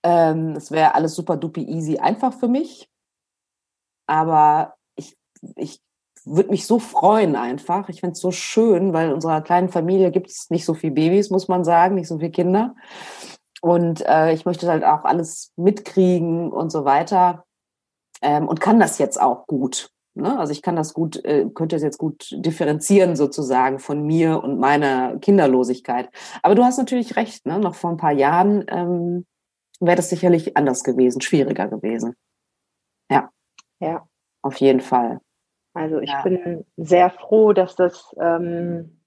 ähm, 0.04 0.52
es 0.56 0.72
wäre 0.72 0.96
alles 0.96 1.16
super 1.16 1.36
duper 1.36 1.62
easy 1.62 1.98
einfach 1.98 2.34
für 2.34 2.48
mich. 2.48 2.89
Aber 4.08 4.76
ich, 4.96 5.18
ich 5.58 5.82
würde 6.26 6.49
mich 6.49 6.65
so 6.65 6.80
freuen 6.80 7.36
einfach. 7.36 7.89
Ich 7.89 8.01
finde 8.01 8.13
es 8.13 8.19
so 8.19 8.32
schön, 8.32 8.93
weil 8.93 9.07
in 9.07 9.13
unserer 9.13 9.41
kleinen 9.41 9.69
Familie 9.69 10.11
gibt 10.11 10.30
es 10.30 10.49
nicht 10.49 10.65
so 10.65 10.73
viele 10.73 10.93
Babys, 10.93 11.30
muss 11.30 11.47
man 11.47 11.63
sagen, 11.63 11.95
nicht 11.95 12.07
so 12.07 12.17
viele 12.17 12.32
Kinder. 12.32 12.76
Und 13.61 14.05
äh, 14.05 14.34
ich 14.34 14.45
möchte 14.45 14.67
halt 14.67 14.84
auch 14.84 15.05
alles 15.05 15.51
mitkriegen 15.55 16.51
und 16.51 16.71
so 16.71 16.86
weiter. 16.86 17.45
Ähm, 18.21 18.47
und 18.47 18.59
kann 18.59 18.80
das 18.80 18.97
jetzt 18.97 19.19
auch 19.19 19.47
gut. 19.47 19.89
Ne? 20.15 20.39
Also 20.39 20.51
ich 20.53 20.61
kann 20.61 20.76
das 20.76 20.93
gut, 20.93 21.23
äh, 21.26 21.45
könnte 21.53 21.76
es 21.76 21.84
jetzt 21.84 21.97
gut 21.97 22.30
differenzieren 22.32 23.15
sozusagen 23.15 23.80
von 23.80 24.05
mir 24.05 24.41
und 24.43 24.59
meiner 24.59 25.17
Kinderlosigkeit. 25.19 26.09
Aber 26.41 26.55
du 26.55 26.63
hast 26.63 26.78
natürlich 26.78 27.15
recht, 27.17 27.45
ne? 27.45 27.59
noch 27.59 27.76
vor 27.76 27.89
ein 27.89 27.97
paar 27.97 28.13
Jahren 28.13 28.65
ähm, 28.69 29.26
wäre 29.80 29.97
das 29.97 30.09
sicherlich 30.09 30.55
anders 30.55 30.84
gewesen, 30.84 31.21
schwieriger 31.21 31.67
gewesen. 31.67 32.15
Ja. 33.09 33.30
Ja. 33.80 34.07
Auf 34.41 34.57
jeden 34.57 34.80
Fall. 34.80 35.19
Also 35.76 35.99
ich 35.99 36.09
ja. 36.09 36.21
bin 36.23 36.65
sehr 36.78 37.09
froh, 37.09 37.51
dass 37.51 37.76
das 37.76 38.15
ähm, 38.19 39.01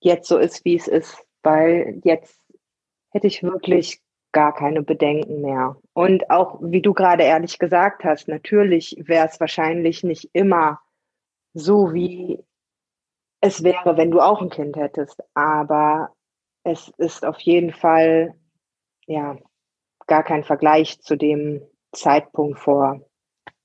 jetzt 0.00 0.28
so 0.28 0.38
ist, 0.38 0.64
wie 0.64 0.76
es 0.76 0.86
ist, 0.86 1.26
weil 1.42 2.00
jetzt 2.04 2.40
hätte 3.10 3.26
ich 3.26 3.42
wirklich 3.42 4.00
gar 4.30 4.54
keine 4.54 4.82
Bedenken 4.82 5.40
mehr. 5.40 5.76
Und 5.92 6.30
auch, 6.30 6.58
wie 6.60 6.80
du 6.80 6.94
gerade 6.94 7.24
ehrlich 7.24 7.58
gesagt 7.58 8.04
hast, 8.04 8.28
natürlich 8.28 8.96
wäre 8.98 9.26
es 9.26 9.40
wahrscheinlich 9.40 10.04
nicht 10.04 10.30
immer 10.32 10.80
so, 11.54 11.92
wie 11.92 12.44
es 13.40 13.64
wäre, 13.64 13.96
wenn 13.96 14.12
du 14.12 14.20
auch 14.20 14.42
ein 14.42 14.50
Kind 14.50 14.76
hättest. 14.76 15.22
Aber 15.34 16.14
es 16.62 16.88
ist 16.98 17.24
auf 17.24 17.40
jeden 17.40 17.72
Fall, 17.72 18.34
ja, 19.06 19.36
gar 20.06 20.22
kein 20.22 20.44
Vergleich 20.44 21.00
zu 21.00 21.16
dem 21.16 21.62
Zeitpunkt 21.92 22.60
vor, 22.60 23.00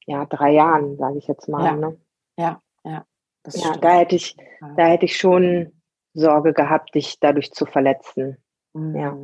ja, 0.10 0.26
drei 0.26 0.53
Jahren, 0.53 0.97
sage 0.97 1.20
ich 1.20 1.28
jetzt 1.28 1.47
mal. 1.47 1.64
Ja, 1.64 1.76
ne? 1.76 1.97
ja, 2.36 2.62
ja. 2.84 3.05
ja 3.53 3.78
da 3.78 3.89
hätte 3.91 4.16
ich, 4.16 4.36
da 4.76 4.88
hätte 4.88 5.05
ich 5.05 5.16
schon 5.18 5.72
Sorge 6.16 6.53
gehabt, 6.53 6.95
dich 6.95 7.20
dadurch 7.20 7.51
zu 7.51 7.68
verletzen. 7.68 8.38
Mhm. 8.74 8.95
Ja. 8.95 9.18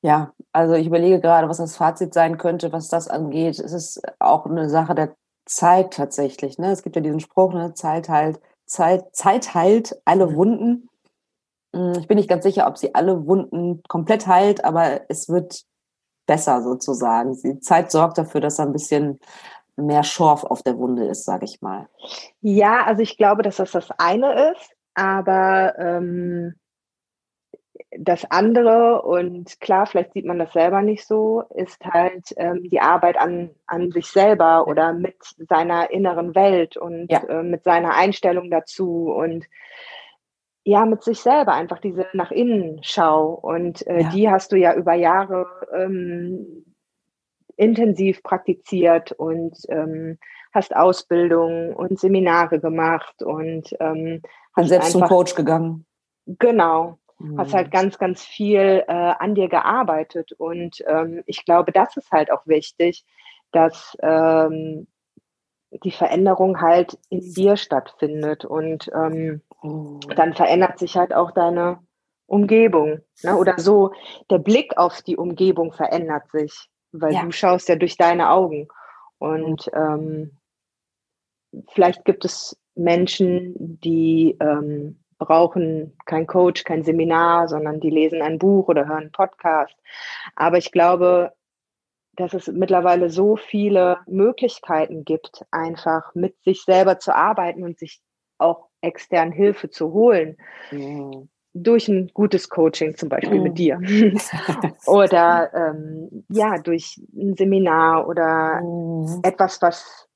Ja, 0.00 0.32
also 0.52 0.74
ich 0.74 0.86
überlege 0.86 1.20
gerade, 1.20 1.48
was 1.48 1.56
das 1.56 1.76
Fazit 1.76 2.14
sein 2.14 2.38
könnte, 2.38 2.72
was 2.72 2.86
das 2.86 3.08
angeht. 3.08 3.58
Es 3.58 3.72
ist 3.72 4.00
auch 4.20 4.46
eine 4.46 4.68
Sache 4.68 4.94
der 4.94 5.16
Zeit 5.44 5.94
tatsächlich. 5.94 6.58
Ne? 6.58 6.70
Es 6.70 6.84
gibt 6.84 6.94
ja 6.94 7.02
diesen 7.02 7.18
Spruch, 7.18 7.52
ne? 7.52 7.74
Zeit 7.74 8.08
heilt, 8.08 8.40
Zeit, 8.66 9.16
Zeit 9.16 9.54
heilt 9.54 10.00
alle 10.04 10.28
mhm. 10.28 10.36
Wunden. 10.36 10.88
Hm, 11.74 11.94
ich 11.98 12.06
bin 12.06 12.16
nicht 12.16 12.28
ganz 12.28 12.44
sicher, 12.44 12.68
ob 12.68 12.78
sie 12.78 12.94
alle 12.94 13.26
Wunden 13.26 13.82
komplett 13.88 14.28
heilt, 14.28 14.64
aber 14.64 15.00
es 15.08 15.28
wird 15.28 15.64
besser 16.28 16.62
sozusagen. 16.62 17.36
Die 17.42 17.58
Zeit 17.58 17.90
sorgt 17.90 18.18
dafür, 18.18 18.40
dass 18.40 18.56
da 18.56 18.62
ein 18.62 18.72
bisschen 18.72 19.18
mehr 19.78 20.02
Schorf 20.02 20.44
auf 20.44 20.62
der 20.62 20.76
Wunde 20.76 21.06
ist, 21.06 21.24
sage 21.24 21.44
ich 21.44 21.62
mal. 21.62 21.88
Ja, 22.40 22.84
also 22.84 23.02
ich 23.02 23.16
glaube, 23.16 23.42
dass 23.42 23.56
das 23.56 23.72
das 23.72 23.90
eine 23.98 24.52
ist, 24.52 24.74
aber 24.94 25.74
ähm, 25.78 26.54
das 27.96 28.30
andere, 28.30 29.02
und 29.02 29.60
klar, 29.60 29.86
vielleicht 29.86 30.12
sieht 30.12 30.26
man 30.26 30.38
das 30.38 30.52
selber 30.52 30.82
nicht 30.82 31.06
so, 31.06 31.44
ist 31.54 31.84
halt 31.84 32.34
ähm, 32.36 32.68
die 32.68 32.80
Arbeit 32.80 33.16
an, 33.16 33.50
an 33.66 33.90
sich 33.90 34.06
selber 34.06 34.66
oder 34.66 34.92
mit 34.92 35.16
seiner 35.48 35.90
inneren 35.90 36.34
Welt 36.34 36.76
und 36.76 37.10
ja. 37.10 37.22
äh, 37.28 37.42
mit 37.42 37.64
seiner 37.64 37.94
Einstellung 37.94 38.50
dazu 38.50 39.10
und 39.12 39.46
ja, 40.64 40.84
mit 40.84 41.02
sich 41.02 41.20
selber 41.20 41.54
einfach 41.54 41.78
diese 41.78 42.06
nach 42.12 42.30
innen 42.30 42.80
Schau. 42.82 43.30
Und 43.30 43.86
äh, 43.86 44.02
ja. 44.02 44.10
die 44.10 44.28
hast 44.28 44.52
du 44.52 44.56
ja 44.56 44.74
über 44.74 44.92
Jahre 44.92 45.46
ähm, 45.74 46.67
intensiv 47.58 48.22
praktiziert 48.22 49.12
und 49.12 49.58
ähm, 49.68 50.18
hast 50.52 50.74
Ausbildung 50.74 51.74
und 51.74 51.98
Seminare 51.98 52.60
gemacht 52.60 53.22
und 53.22 53.74
ähm, 53.80 54.22
hast 54.56 54.68
selbst 54.68 54.94
einfach, 54.94 55.08
zum 55.08 55.16
Coach 55.16 55.34
gegangen. 55.34 55.84
Genau, 56.26 56.98
mhm. 57.18 57.38
hast 57.38 57.52
halt 57.52 57.70
ganz, 57.70 57.98
ganz 57.98 58.22
viel 58.22 58.84
äh, 58.86 58.92
an 58.92 59.34
dir 59.34 59.48
gearbeitet. 59.48 60.32
Und 60.32 60.82
ähm, 60.86 61.22
ich 61.26 61.44
glaube, 61.44 61.72
das 61.72 61.96
ist 61.96 62.10
halt 62.12 62.30
auch 62.30 62.46
wichtig, 62.46 63.04
dass 63.52 63.96
ähm, 64.02 64.86
die 65.70 65.90
Veränderung 65.90 66.60
halt 66.60 66.96
in 67.10 67.20
dir 67.20 67.56
stattfindet. 67.56 68.44
Und 68.44 68.88
ähm, 68.94 69.42
mhm. 69.62 70.00
dann 70.16 70.34
verändert 70.34 70.78
sich 70.78 70.96
halt 70.96 71.12
auch 71.12 71.32
deine 71.32 71.80
Umgebung. 72.26 73.00
Ne? 73.22 73.36
Oder 73.36 73.58
so, 73.58 73.92
der 74.30 74.38
Blick 74.38 74.76
auf 74.78 75.02
die 75.02 75.16
Umgebung 75.16 75.72
verändert 75.72 76.30
sich, 76.30 76.68
weil 76.92 77.12
ja. 77.12 77.22
du 77.22 77.32
schaust 77.32 77.68
ja 77.68 77.76
durch 77.76 77.96
deine 77.96 78.30
Augen. 78.30 78.68
Und 79.18 79.70
ähm, 79.74 80.38
vielleicht 81.72 82.04
gibt 82.04 82.24
es 82.24 82.58
Menschen, 82.74 83.54
die 83.80 84.36
ähm, 84.40 85.00
brauchen 85.18 85.96
kein 86.06 86.26
Coach, 86.26 86.64
kein 86.64 86.84
Seminar, 86.84 87.48
sondern 87.48 87.80
die 87.80 87.90
lesen 87.90 88.22
ein 88.22 88.38
Buch 88.38 88.68
oder 88.68 88.86
hören 88.86 89.02
einen 89.02 89.12
Podcast. 89.12 89.74
Aber 90.36 90.58
ich 90.58 90.70
glaube, 90.70 91.32
dass 92.14 92.34
es 92.34 92.48
mittlerweile 92.48 93.10
so 93.10 93.36
viele 93.36 93.98
Möglichkeiten 94.06 95.04
gibt, 95.04 95.44
einfach 95.50 96.14
mit 96.14 96.36
sich 96.42 96.62
selber 96.62 96.98
zu 96.98 97.14
arbeiten 97.14 97.62
und 97.62 97.78
sich 97.78 98.00
auch 98.38 98.68
extern 98.80 99.32
Hilfe 99.32 99.70
zu 99.70 99.92
holen. 99.92 100.36
Mhm. 100.70 101.28
Durch 101.54 101.88
ein 101.88 102.10
gutes 102.14 102.48
Coaching, 102.48 102.96
zum 102.96 103.08
Beispiel 103.08 103.40
mit 103.40 103.58
dir. 103.58 103.80
oder 104.86 105.50
ähm, 105.54 106.24
ja, 106.28 106.58
durch 106.58 107.00
ein 107.14 107.34
Seminar 107.36 108.06
oder 108.06 108.60
mhm. 108.60 109.20
etwas, 109.22 109.60
was 109.62 110.08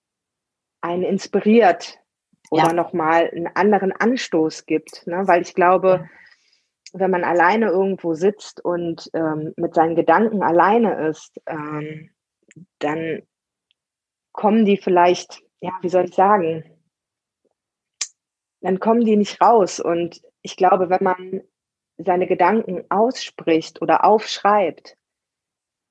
einen 0.82 1.02
inspiriert, 1.02 1.98
oder 2.52 2.66
ja. 2.66 2.72
nochmal 2.74 3.30
einen 3.30 3.48
anderen 3.54 3.92
Anstoß 3.92 4.66
gibt. 4.66 5.06
Ne? 5.06 5.22
Weil 5.26 5.40
ich 5.40 5.54
glaube, 5.54 6.06
wenn 6.92 7.10
man 7.10 7.24
alleine 7.24 7.68
irgendwo 7.68 8.12
sitzt 8.12 8.62
und 8.62 9.08
ähm, 9.14 9.54
mit 9.56 9.74
seinen 9.74 9.96
Gedanken 9.96 10.42
alleine 10.42 11.08
ist, 11.08 11.40
ähm, 11.46 12.10
dann 12.78 13.22
kommen 14.32 14.66
die 14.66 14.76
vielleicht, 14.76 15.40
ja, 15.62 15.72
wie 15.80 15.88
soll 15.88 16.04
ich 16.04 16.14
sagen, 16.14 16.62
dann 18.62 18.80
kommen 18.80 19.04
die 19.04 19.16
nicht 19.16 19.40
raus. 19.40 19.80
Und 19.80 20.22
ich 20.42 20.56
glaube, 20.56 20.90
wenn 20.90 21.02
man 21.04 21.42
seine 21.98 22.26
Gedanken 22.26 22.84
ausspricht 22.88 23.82
oder 23.82 24.04
aufschreibt, 24.04 24.96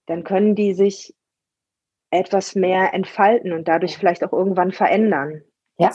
dann 0.07 0.24
können 0.24 0.55
die 0.55 0.74
sich 0.74 1.15
etwas 2.09 2.55
mehr 2.55 2.93
entfalten 2.93 3.53
und 3.53 3.67
dadurch 3.67 3.97
vielleicht 3.97 4.24
auch 4.24 4.34
irgendwann 4.34 4.72
verändern. 4.72 5.43
Ja, 5.78 5.91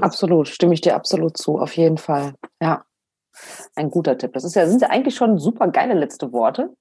Absolut, 0.00 0.48
stimme 0.48 0.74
ich 0.74 0.80
dir 0.80 0.96
absolut 0.96 1.36
zu, 1.36 1.58
auf 1.58 1.76
jeden 1.76 1.98
Fall. 1.98 2.34
Ja, 2.60 2.84
ein 3.76 3.90
guter 3.90 4.18
Tipp. 4.18 4.32
Das 4.32 4.44
ist 4.44 4.54
ja, 4.54 4.66
sind 4.66 4.82
ja 4.82 4.90
eigentlich 4.90 5.14
schon 5.14 5.38
super 5.38 5.68
geile 5.68 5.94
letzte 5.94 6.32
Worte. 6.32 6.74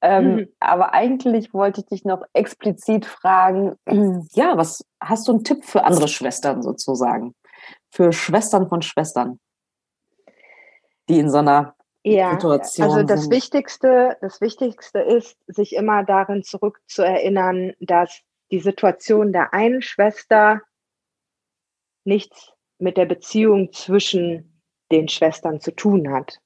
Ähm, 0.00 0.34
mhm. 0.34 0.48
Aber 0.60 0.94
eigentlich 0.94 1.52
wollte 1.52 1.80
ich 1.80 1.86
dich 1.86 2.04
noch 2.04 2.22
explizit 2.32 3.06
fragen, 3.06 3.76
ja, 4.32 4.56
was 4.56 4.84
hast 5.00 5.28
du 5.28 5.32
einen 5.32 5.44
Tipp 5.44 5.64
für 5.64 5.84
andere 5.84 6.08
Schwestern 6.08 6.62
sozusagen? 6.62 7.34
Für 7.94 8.12
Schwestern 8.12 8.68
von 8.68 8.82
Schwestern, 8.82 9.38
die 11.08 11.20
in 11.20 11.30
so 11.30 11.38
einer 11.38 11.76
ja, 12.02 12.32
Situation 12.32 12.90
also 12.90 13.02
das 13.04 13.22
sind. 13.22 13.32
Wichtigste, 13.32 14.16
das 14.20 14.40
Wichtigste 14.40 14.98
ist, 14.98 15.38
sich 15.46 15.76
immer 15.76 16.02
darin 16.02 16.42
zurückzuerinnern, 16.42 17.74
dass 17.78 18.20
die 18.50 18.58
Situation 18.58 19.32
der 19.32 19.54
einen 19.54 19.80
Schwester 19.80 20.62
nichts 22.02 22.52
mit 22.78 22.96
der 22.96 23.06
Beziehung 23.06 23.72
zwischen 23.72 24.60
den 24.90 25.06
Schwestern 25.06 25.60
zu 25.60 25.70
tun 25.70 26.10
hat. 26.10 26.40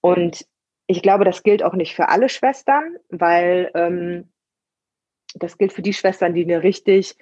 Und 0.00 0.44
ich 0.88 1.00
glaube, 1.00 1.24
das 1.24 1.44
gilt 1.44 1.62
auch 1.62 1.74
nicht 1.74 1.94
für 1.94 2.08
alle 2.08 2.28
Schwestern, 2.28 2.96
weil 3.08 3.70
ähm, 3.74 4.32
das 5.36 5.58
gilt 5.58 5.72
für 5.72 5.82
die 5.82 5.94
Schwestern, 5.94 6.34
die 6.34 6.42
eine 6.42 6.64
richtig 6.64 7.16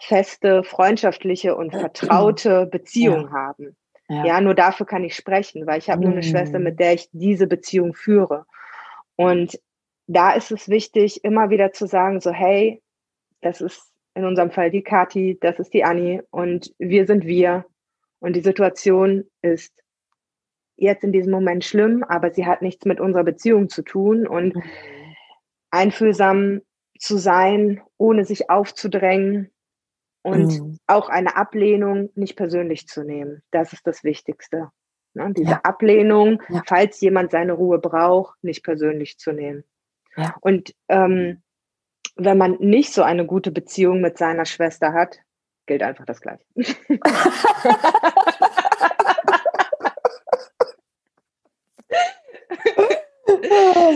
feste, 0.00 0.64
freundschaftliche 0.64 1.54
und 1.54 1.72
vertraute 1.72 2.66
Beziehung 2.66 3.26
ja. 3.26 3.32
haben. 3.32 3.76
Ja. 4.08 4.24
ja. 4.24 4.40
nur 4.40 4.54
dafür 4.54 4.86
kann 4.86 5.04
ich 5.04 5.14
sprechen, 5.14 5.66
weil 5.66 5.78
ich 5.78 5.90
habe 5.90 6.02
nur 6.02 6.12
eine 6.12 6.22
Schwester, 6.22 6.58
mm. 6.58 6.62
mit 6.62 6.80
der 6.80 6.94
ich 6.94 7.08
diese 7.12 7.46
Beziehung 7.46 7.94
führe. 7.94 8.46
Und 9.16 9.60
da 10.06 10.32
ist 10.32 10.50
es 10.50 10.68
wichtig, 10.68 11.22
immer 11.24 11.50
wieder 11.50 11.72
zu 11.72 11.86
sagen, 11.86 12.20
so 12.20 12.32
hey, 12.32 12.82
das 13.40 13.60
ist 13.60 13.92
in 14.14 14.24
unserem 14.24 14.50
Fall 14.50 14.70
die 14.70 14.82
Kati, 14.82 15.38
das 15.40 15.58
ist 15.58 15.72
die 15.72 15.84
Anni 15.84 16.22
und 16.30 16.74
wir 16.78 17.06
sind 17.06 17.24
wir. 17.26 17.64
Und 18.18 18.34
die 18.34 18.40
Situation 18.40 19.24
ist 19.42 19.72
jetzt 20.76 21.04
in 21.04 21.12
diesem 21.12 21.30
Moment 21.30 21.64
schlimm, 21.64 22.04
aber 22.04 22.32
sie 22.32 22.46
hat 22.46 22.62
nichts 22.62 22.84
mit 22.86 23.00
unserer 23.00 23.24
Beziehung 23.24 23.68
zu 23.68 23.82
tun. 23.82 24.26
Und 24.26 24.56
mhm. 24.56 24.62
einfühlsam 25.70 26.62
zu 26.98 27.16
sein, 27.16 27.80
ohne 27.96 28.24
sich 28.24 28.50
aufzudrängen 28.50 29.50
und 30.22 30.60
mhm. 30.60 30.78
auch 30.86 31.08
eine 31.08 31.36
Ablehnung 31.36 32.10
nicht 32.14 32.36
persönlich 32.36 32.86
zu 32.86 33.04
nehmen. 33.04 33.42
Das 33.50 33.72
ist 33.72 33.86
das 33.86 34.04
Wichtigste. 34.04 34.70
Ne? 35.14 35.32
Diese 35.36 35.52
ja. 35.52 35.60
Ablehnung, 35.62 36.42
ja. 36.48 36.62
falls 36.66 37.00
jemand 37.00 37.30
seine 37.30 37.52
Ruhe 37.52 37.78
braucht, 37.78 38.42
nicht 38.42 38.62
persönlich 38.62 39.18
zu 39.18 39.32
nehmen. 39.32 39.64
Ja. 40.16 40.34
Und 40.40 40.74
ähm, 40.88 41.42
wenn 42.16 42.38
man 42.38 42.56
nicht 42.60 42.92
so 42.92 43.02
eine 43.02 43.26
gute 43.26 43.50
Beziehung 43.50 44.00
mit 44.00 44.18
seiner 44.18 44.44
Schwester 44.44 44.92
hat, 44.92 45.18
gilt 45.66 45.82
einfach 45.82 46.04
das 46.04 46.20
Gleiche. 46.20 46.44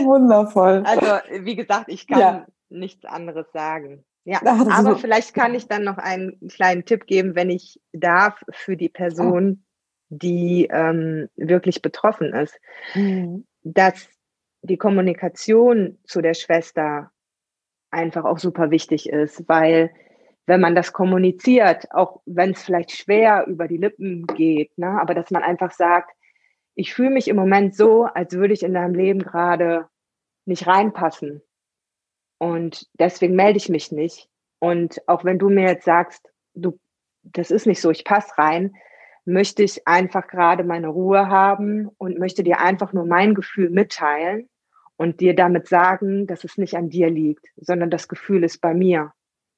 wundervoll. 0.05 0.83
Also, 0.85 1.45
wie 1.45 1.55
gesagt, 1.55 1.85
ich 1.87 2.07
kann 2.07 2.19
ja. 2.19 2.45
nichts 2.69 3.05
anderes 3.05 3.51
sagen. 3.51 4.05
Ja, 4.25 4.41
Ach, 4.43 4.67
aber 4.79 4.95
so. 4.95 4.97
vielleicht 4.97 5.33
kann 5.33 5.55
ich 5.55 5.67
dann 5.67 5.83
noch 5.83 5.97
einen 5.97 6.37
kleinen 6.49 6.83
Tipp 6.85 7.05
geben, 7.05 7.35
wenn 7.35 7.49
ich 7.49 7.79
darf, 7.93 8.43
für 8.51 8.75
die 8.75 8.89
Person, 8.89 9.63
die 10.09 10.67
ähm, 10.71 11.29
wirklich 11.35 11.81
betroffen 11.81 12.33
ist, 12.33 12.59
mhm. 12.93 13.45
dass 13.63 14.09
die 14.61 14.77
Kommunikation 14.77 15.99
zu 16.05 16.21
der 16.21 16.33
Schwester 16.33 17.11
einfach 17.91 18.25
auch 18.25 18.39
super 18.39 18.71
wichtig 18.71 19.09
ist, 19.09 19.47
weil 19.47 19.91
wenn 20.47 20.61
man 20.61 20.75
das 20.75 20.93
kommuniziert, 20.93 21.91
auch 21.91 22.21
wenn 22.25 22.51
es 22.51 22.63
vielleicht 22.63 22.91
schwer 22.91 23.45
über 23.47 23.67
die 23.67 23.77
Lippen 23.77 24.27
geht, 24.27 24.77
ne, 24.77 24.99
aber 24.99 25.13
dass 25.15 25.31
man 25.31 25.43
einfach 25.43 25.71
sagt, 25.71 26.11
ich 26.75 26.93
fühle 26.93 27.09
mich 27.09 27.27
im 27.27 27.35
Moment 27.35 27.75
so, 27.75 28.03
als 28.03 28.33
würde 28.33 28.53
ich 28.53 28.63
in 28.63 28.73
deinem 28.73 28.93
Leben 28.93 29.19
gerade 29.19 29.87
nicht 30.45 30.67
reinpassen. 30.67 31.41
Und 32.37 32.87
deswegen 32.99 33.35
melde 33.35 33.57
ich 33.57 33.69
mich 33.69 33.91
nicht. 33.91 34.29
Und 34.59 35.01
auch 35.07 35.23
wenn 35.23 35.39
du 35.39 35.49
mir 35.49 35.67
jetzt 35.67 35.85
sagst, 35.85 36.31
du, 36.53 36.79
das 37.23 37.51
ist 37.51 37.67
nicht 37.67 37.81
so, 37.81 37.91
ich 37.91 38.03
passe 38.03 38.37
rein, 38.37 38.73
möchte 39.25 39.63
ich 39.63 39.87
einfach 39.87 40.27
gerade 40.27 40.63
meine 40.63 40.87
Ruhe 40.87 41.29
haben 41.29 41.89
und 41.97 42.19
möchte 42.19 42.43
dir 42.43 42.59
einfach 42.59 42.93
nur 42.93 43.05
mein 43.05 43.33
Gefühl 43.33 43.69
mitteilen 43.69 44.49
und 44.97 45.19
dir 45.19 45.35
damit 45.35 45.67
sagen, 45.67 46.27
dass 46.27 46.43
es 46.43 46.57
nicht 46.57 46.75
an 46.75 46.89
dir 46.89 47.09
liegt, 47.09 47.47
sondern 47.57 47.89
das 47.89 48.07
Gefühl 48.07 48.43
ist 48.43 48.61
bei 48.61 48.73
mir. 48.73 49.11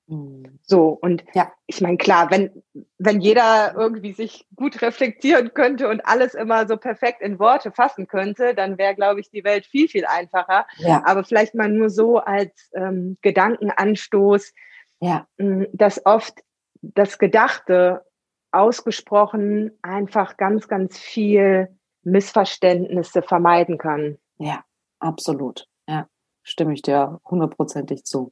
Mhm. 0.07 0.59
So, 0.63 0.89
und 0.89 1.23
ja, 1.33 1.51
ich 1.65 1.81
meine, 1.81 1.97
klar, 1.97 2.31
wenn, 2.31 2.63
wenn 2.97 3.19
jeder 3.19 3.73
irgendwie 3.75 4.13
sich 4.13 4.47
gut 4.55 4.81
reflektieren 4.81 5.53
könnte 5.53 5.89
und 5.89 6.05
alles 6.05 6.33
immer 6.33 6.67
so 6.67 6.77
perfekt 6.77 7.21
in 7.21 7.39
Worte 7.39 7.71
fassen 7.71 8.07
könnte, 8.07 8.55
dann 8.55 8.77
wäre, 8.77 8.95
glaube 8.95 9.19
ich, 9.19 9.29
die 9.29 9.43
Welt 9.43 9.65
viel, 9.65 9.87
viel 9.87 10.05
einfacher. 10.05 10.65
Ja. 10.77 11.03
Aber 11.05 11.23
vielleicht 11.23 11.55
mal 11.55 11.69
nur 11.69 11.89
so 11.89 12.19
als 12.19 12.69
ähm, 12.73 13.17
Gedankenanstoß, 13.21 14.53
ja. 15.01 15.27
dass 15.37 16.05
oft 16.05 16.41
das 16.81 17.19
Gedachte 17.19 18.05
ausgesprochen 18.51 19.77
einfach 19.81 20.37
ganz, 20.37 20.67
ganz 20.67 20.97
viel 20.97 21.67
Missverständnisse 22.03 23.21
vermeiden 23.21 23.77
kann. 23.77 24.17
Ja, 24.37 24.63
absolut. 24.99 25.67
Ja, 25.87 26.07
stimme 26.43 26.73
ich 26.73 26.81
dir 26.81 27.19
hundertprozentig 27.25 28.05
zu. 28.05 28.31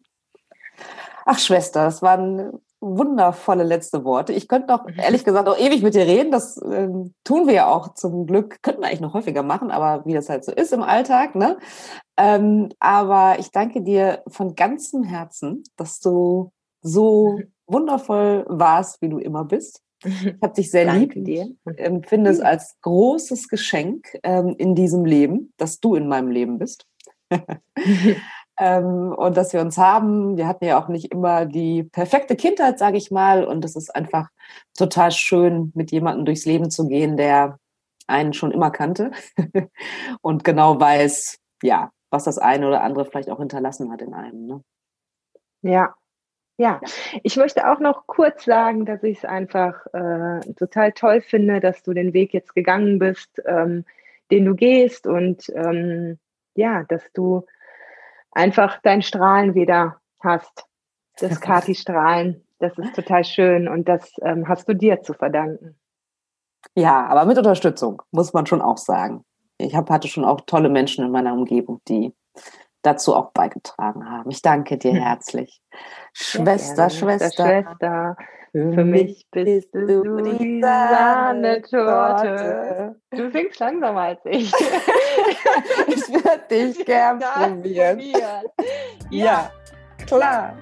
Ach, 1.26 1.40
Schwester, 1.40 1.86
das 1.86 2.02
waren 2.02 2.60
wundervolle 2.82 3.64
letzte 3.64 4.04
Worte. 4.04 4.32
Ich 4.34 4.48
könnte 4.48 4.68
noch, 4.68 4.86
ehrlich 4.96 5.26
gesagt, 5.26 5.50
auch 5.50 5.58
ewig 5.58 5.82
mit 5.82 5.96
dir 5.96 6.06
reden. 6.06 6.32
Das 6.32 6.58
äh, 6.58 6.88
tun 7.24 7.48
wir 7.48 7.54
ja 7.54 7.68
auch 7.68 7.96
zum 7.96 8.28
Glück. 8.28 8.62
Könnten 8.62 8.82
wir 8.82 8.88
eigentlich 8.88 9.02
noch 9.02 9.14
häufiger 9.14 9.44
machen, 9.44 9.72
aber 9.72 10.06
wie 10.06 10.14
das 10.14 10.30
halt 10.30 10.46
so 10.46 10.52
ist 10.52 10.72
im 10.72 10.84
Alltag. 10.84 11.36
Ne? 11.36 11.58
Ähm, 12.18 12.70
aber 12.80 13.38
ich 13.40 13.52
danke 13.52 13.82
dir 13.82 14.24
von 14.28 14.56
ganzem 14.56 15.04
Herzen, 15.04 15.64
dass 15.78 16.00
du 16.00 16.52
so 16.82 17.40
wundervoll 17.66 18.46
warst, 18.48 19.02
wie 19.02 19.10
du 19.10 19.18
immer 19.18 19.46
bist. 19.46 19.82
Ich 20.04 20.36
habe 20.42 20.54
dich 20.54 20.70
sehr 20.70 20.86
Danke 20.86 21.20
lieb. 21.20 21.26
Dir. 21.26 21.56
Empfinde 21.78 22.30
es 22.30 22.40
als 22.40 22.76
großes 22.82 23.48
Geschenk 23.48 24.16
ähm, 24.22 24.54
in 24.58 24.76
diesem 24.76 25.06
Leben, 25.06 25.54
dass 25.58 25.80
du 25.80 25.96
in 25.96 26.08
meinem 26.08 26.30
Leben 26.30 26.60
bist. 26.60 26.86
ähm, 28.58 29.14
und 29.14 29.38
dass 29.38 29.54
wir 29.54 29.62
uns 29.62 29.78
haben. 29.78 30.38
Wir 30.38 30.48
hatten 30.48 30.66
ja 30.66 30.82
auch 30.82 30.88
nicht 30.88 31.12
immer 31.12 31.46
die 31.46 31.84
perfekte 31.84 32.36
Kindheit, 32.36 32.80
sage 32.80 32.98
ich 32.98 33.12
mal. 33.12 33.44
Und 33.44 33.66
es 33.66 33.76
ist 33.76 33.96
einfach 33.96 34.30
total 34.78 35.12
schön, 35.12 35.72
mit 35.76 35.92
jemandem 35.92 36.26
durchs 36.26 36.46
Leben 36.46 36.70
zu 36.70 36.88
gehen, 36.88 37.18
der 37.18 37.60
einen 38.08 38.34
schon 38.34 38.52
immer 38.52 38.72
kannte 38.72 39.12
und 40.22 40.44
genau 40.44 40.80
weiß, 40.80 41.40
ja, 41.64 41.92
was 42.12 42.26
das 42.26 42.38
eine 42.38 42.68
oder 42.68 42.84
andere 42.84 43.06
vielleicht 43.06 43.30
auch 43.30 43.40
hinterlassen 43.40 43.92
hat 43.92 44.02
in 44.02 44.14
einem. 44.14 44.46
Ne? 44.46 44.62
Ja, 45.62 45.96
ja, 46.58 46.80
ich 47.24 47.36
möchte 47.36 47.70
auch 47.70 47.80
noch 47.80 48.08
kurz 48.08 48.46
sagen, 48.46 48.86
dass 48.86 49.04
ich 49.04 49.18
es 49.18 49.26
einfach 49.26 49.86
äh, 49.88 50.54
total 50.54 50.94
toll 50.94 51.22
finde, 51.22 51.60
dass 51.60 51.84
du 51.84 51.94
den 51.94 52.14
Weg 52.14 52.34
jetzt 52.34 52.56
gegangen 52.56 52.98
bist, 52.98 53.42
ähm, 53.46 53.84
den 54.32 54.46
du 54.46 54.56
gehst 54.56 55.06
und 55.06 55.52
ähm, 55.54 56.18
ja, 56.56 56.84
dass 56.84 57.04
du 57.14 57.46
einfach 58.36 58.80
dein 58.84 59.02
Strahlen 59.02 59.56
wieder 59.56 60.00
hast. 60.24 60.66
Das 61.18 61.40
Kati-Strahlen, 61.40 62.46
das 62.60 62.78
ist 62.78 62.94
total 62.94 63.24
schön 63.24 63.68
und 63.68 63.88
das 63.88 64.12
ähm, 64.22 64.48
hast 64.48 64.68
du 64.68 64.76
dir 64.76 65.02
zu 65.02 65.14
verdanken. 65.14 65.80
Ja, 66.76 67.06
aber 67.08 67.26
mit 67.26 67.38
Unterstützung, 67.38 68.02
muss 68.12 68.34
man 68.34 68.46
schon 68.46 68.62
auch 68.62 68.78
sagen. 68.78 69.24
Ich 69.58 69.76
hab, 69.76 69.90
hatte 69.90 70.10
schon 70.10 70.26
auch 70.26 70.42
tolle 70.42 70.70
Menschen 70.70 71.06
in 71.06 71.12
meiner 71.12 71.34
Umgebung, 71.34 71.80
die 71.88 72.14
dazu 72.86 73.16
auch 73.16 73.32
beigetragen 73.32 74.10
haben. 74.10 74.30
Ich 74.30 74.42
danke 74.42 74.78
dir 74.78 74.94
herzlich. 75.04 75.62
Schwester, 76.14 76.90
Schwester, 76.90 77.32
Schwester, 77.32 78.16
für 78.56 78.86
mich 78.86 79.28
bist 79.32 79.74
du 79.74 80.22
die 80.22 80.62
Sahnetorte. 80.62 81.66
Du 83.12 83.30
singst 83.30 83.60
langsamer 83.60 84.00
als 84.02 84.22
ich. 84.24 84.50
ich 85.88 86.08
würde 86.08 86.42
dich 86.50 86.86
gern 86.86 87.20
probieren. 87.20 88.02
ja, 89.10 89.52
klar. 90.08 90.54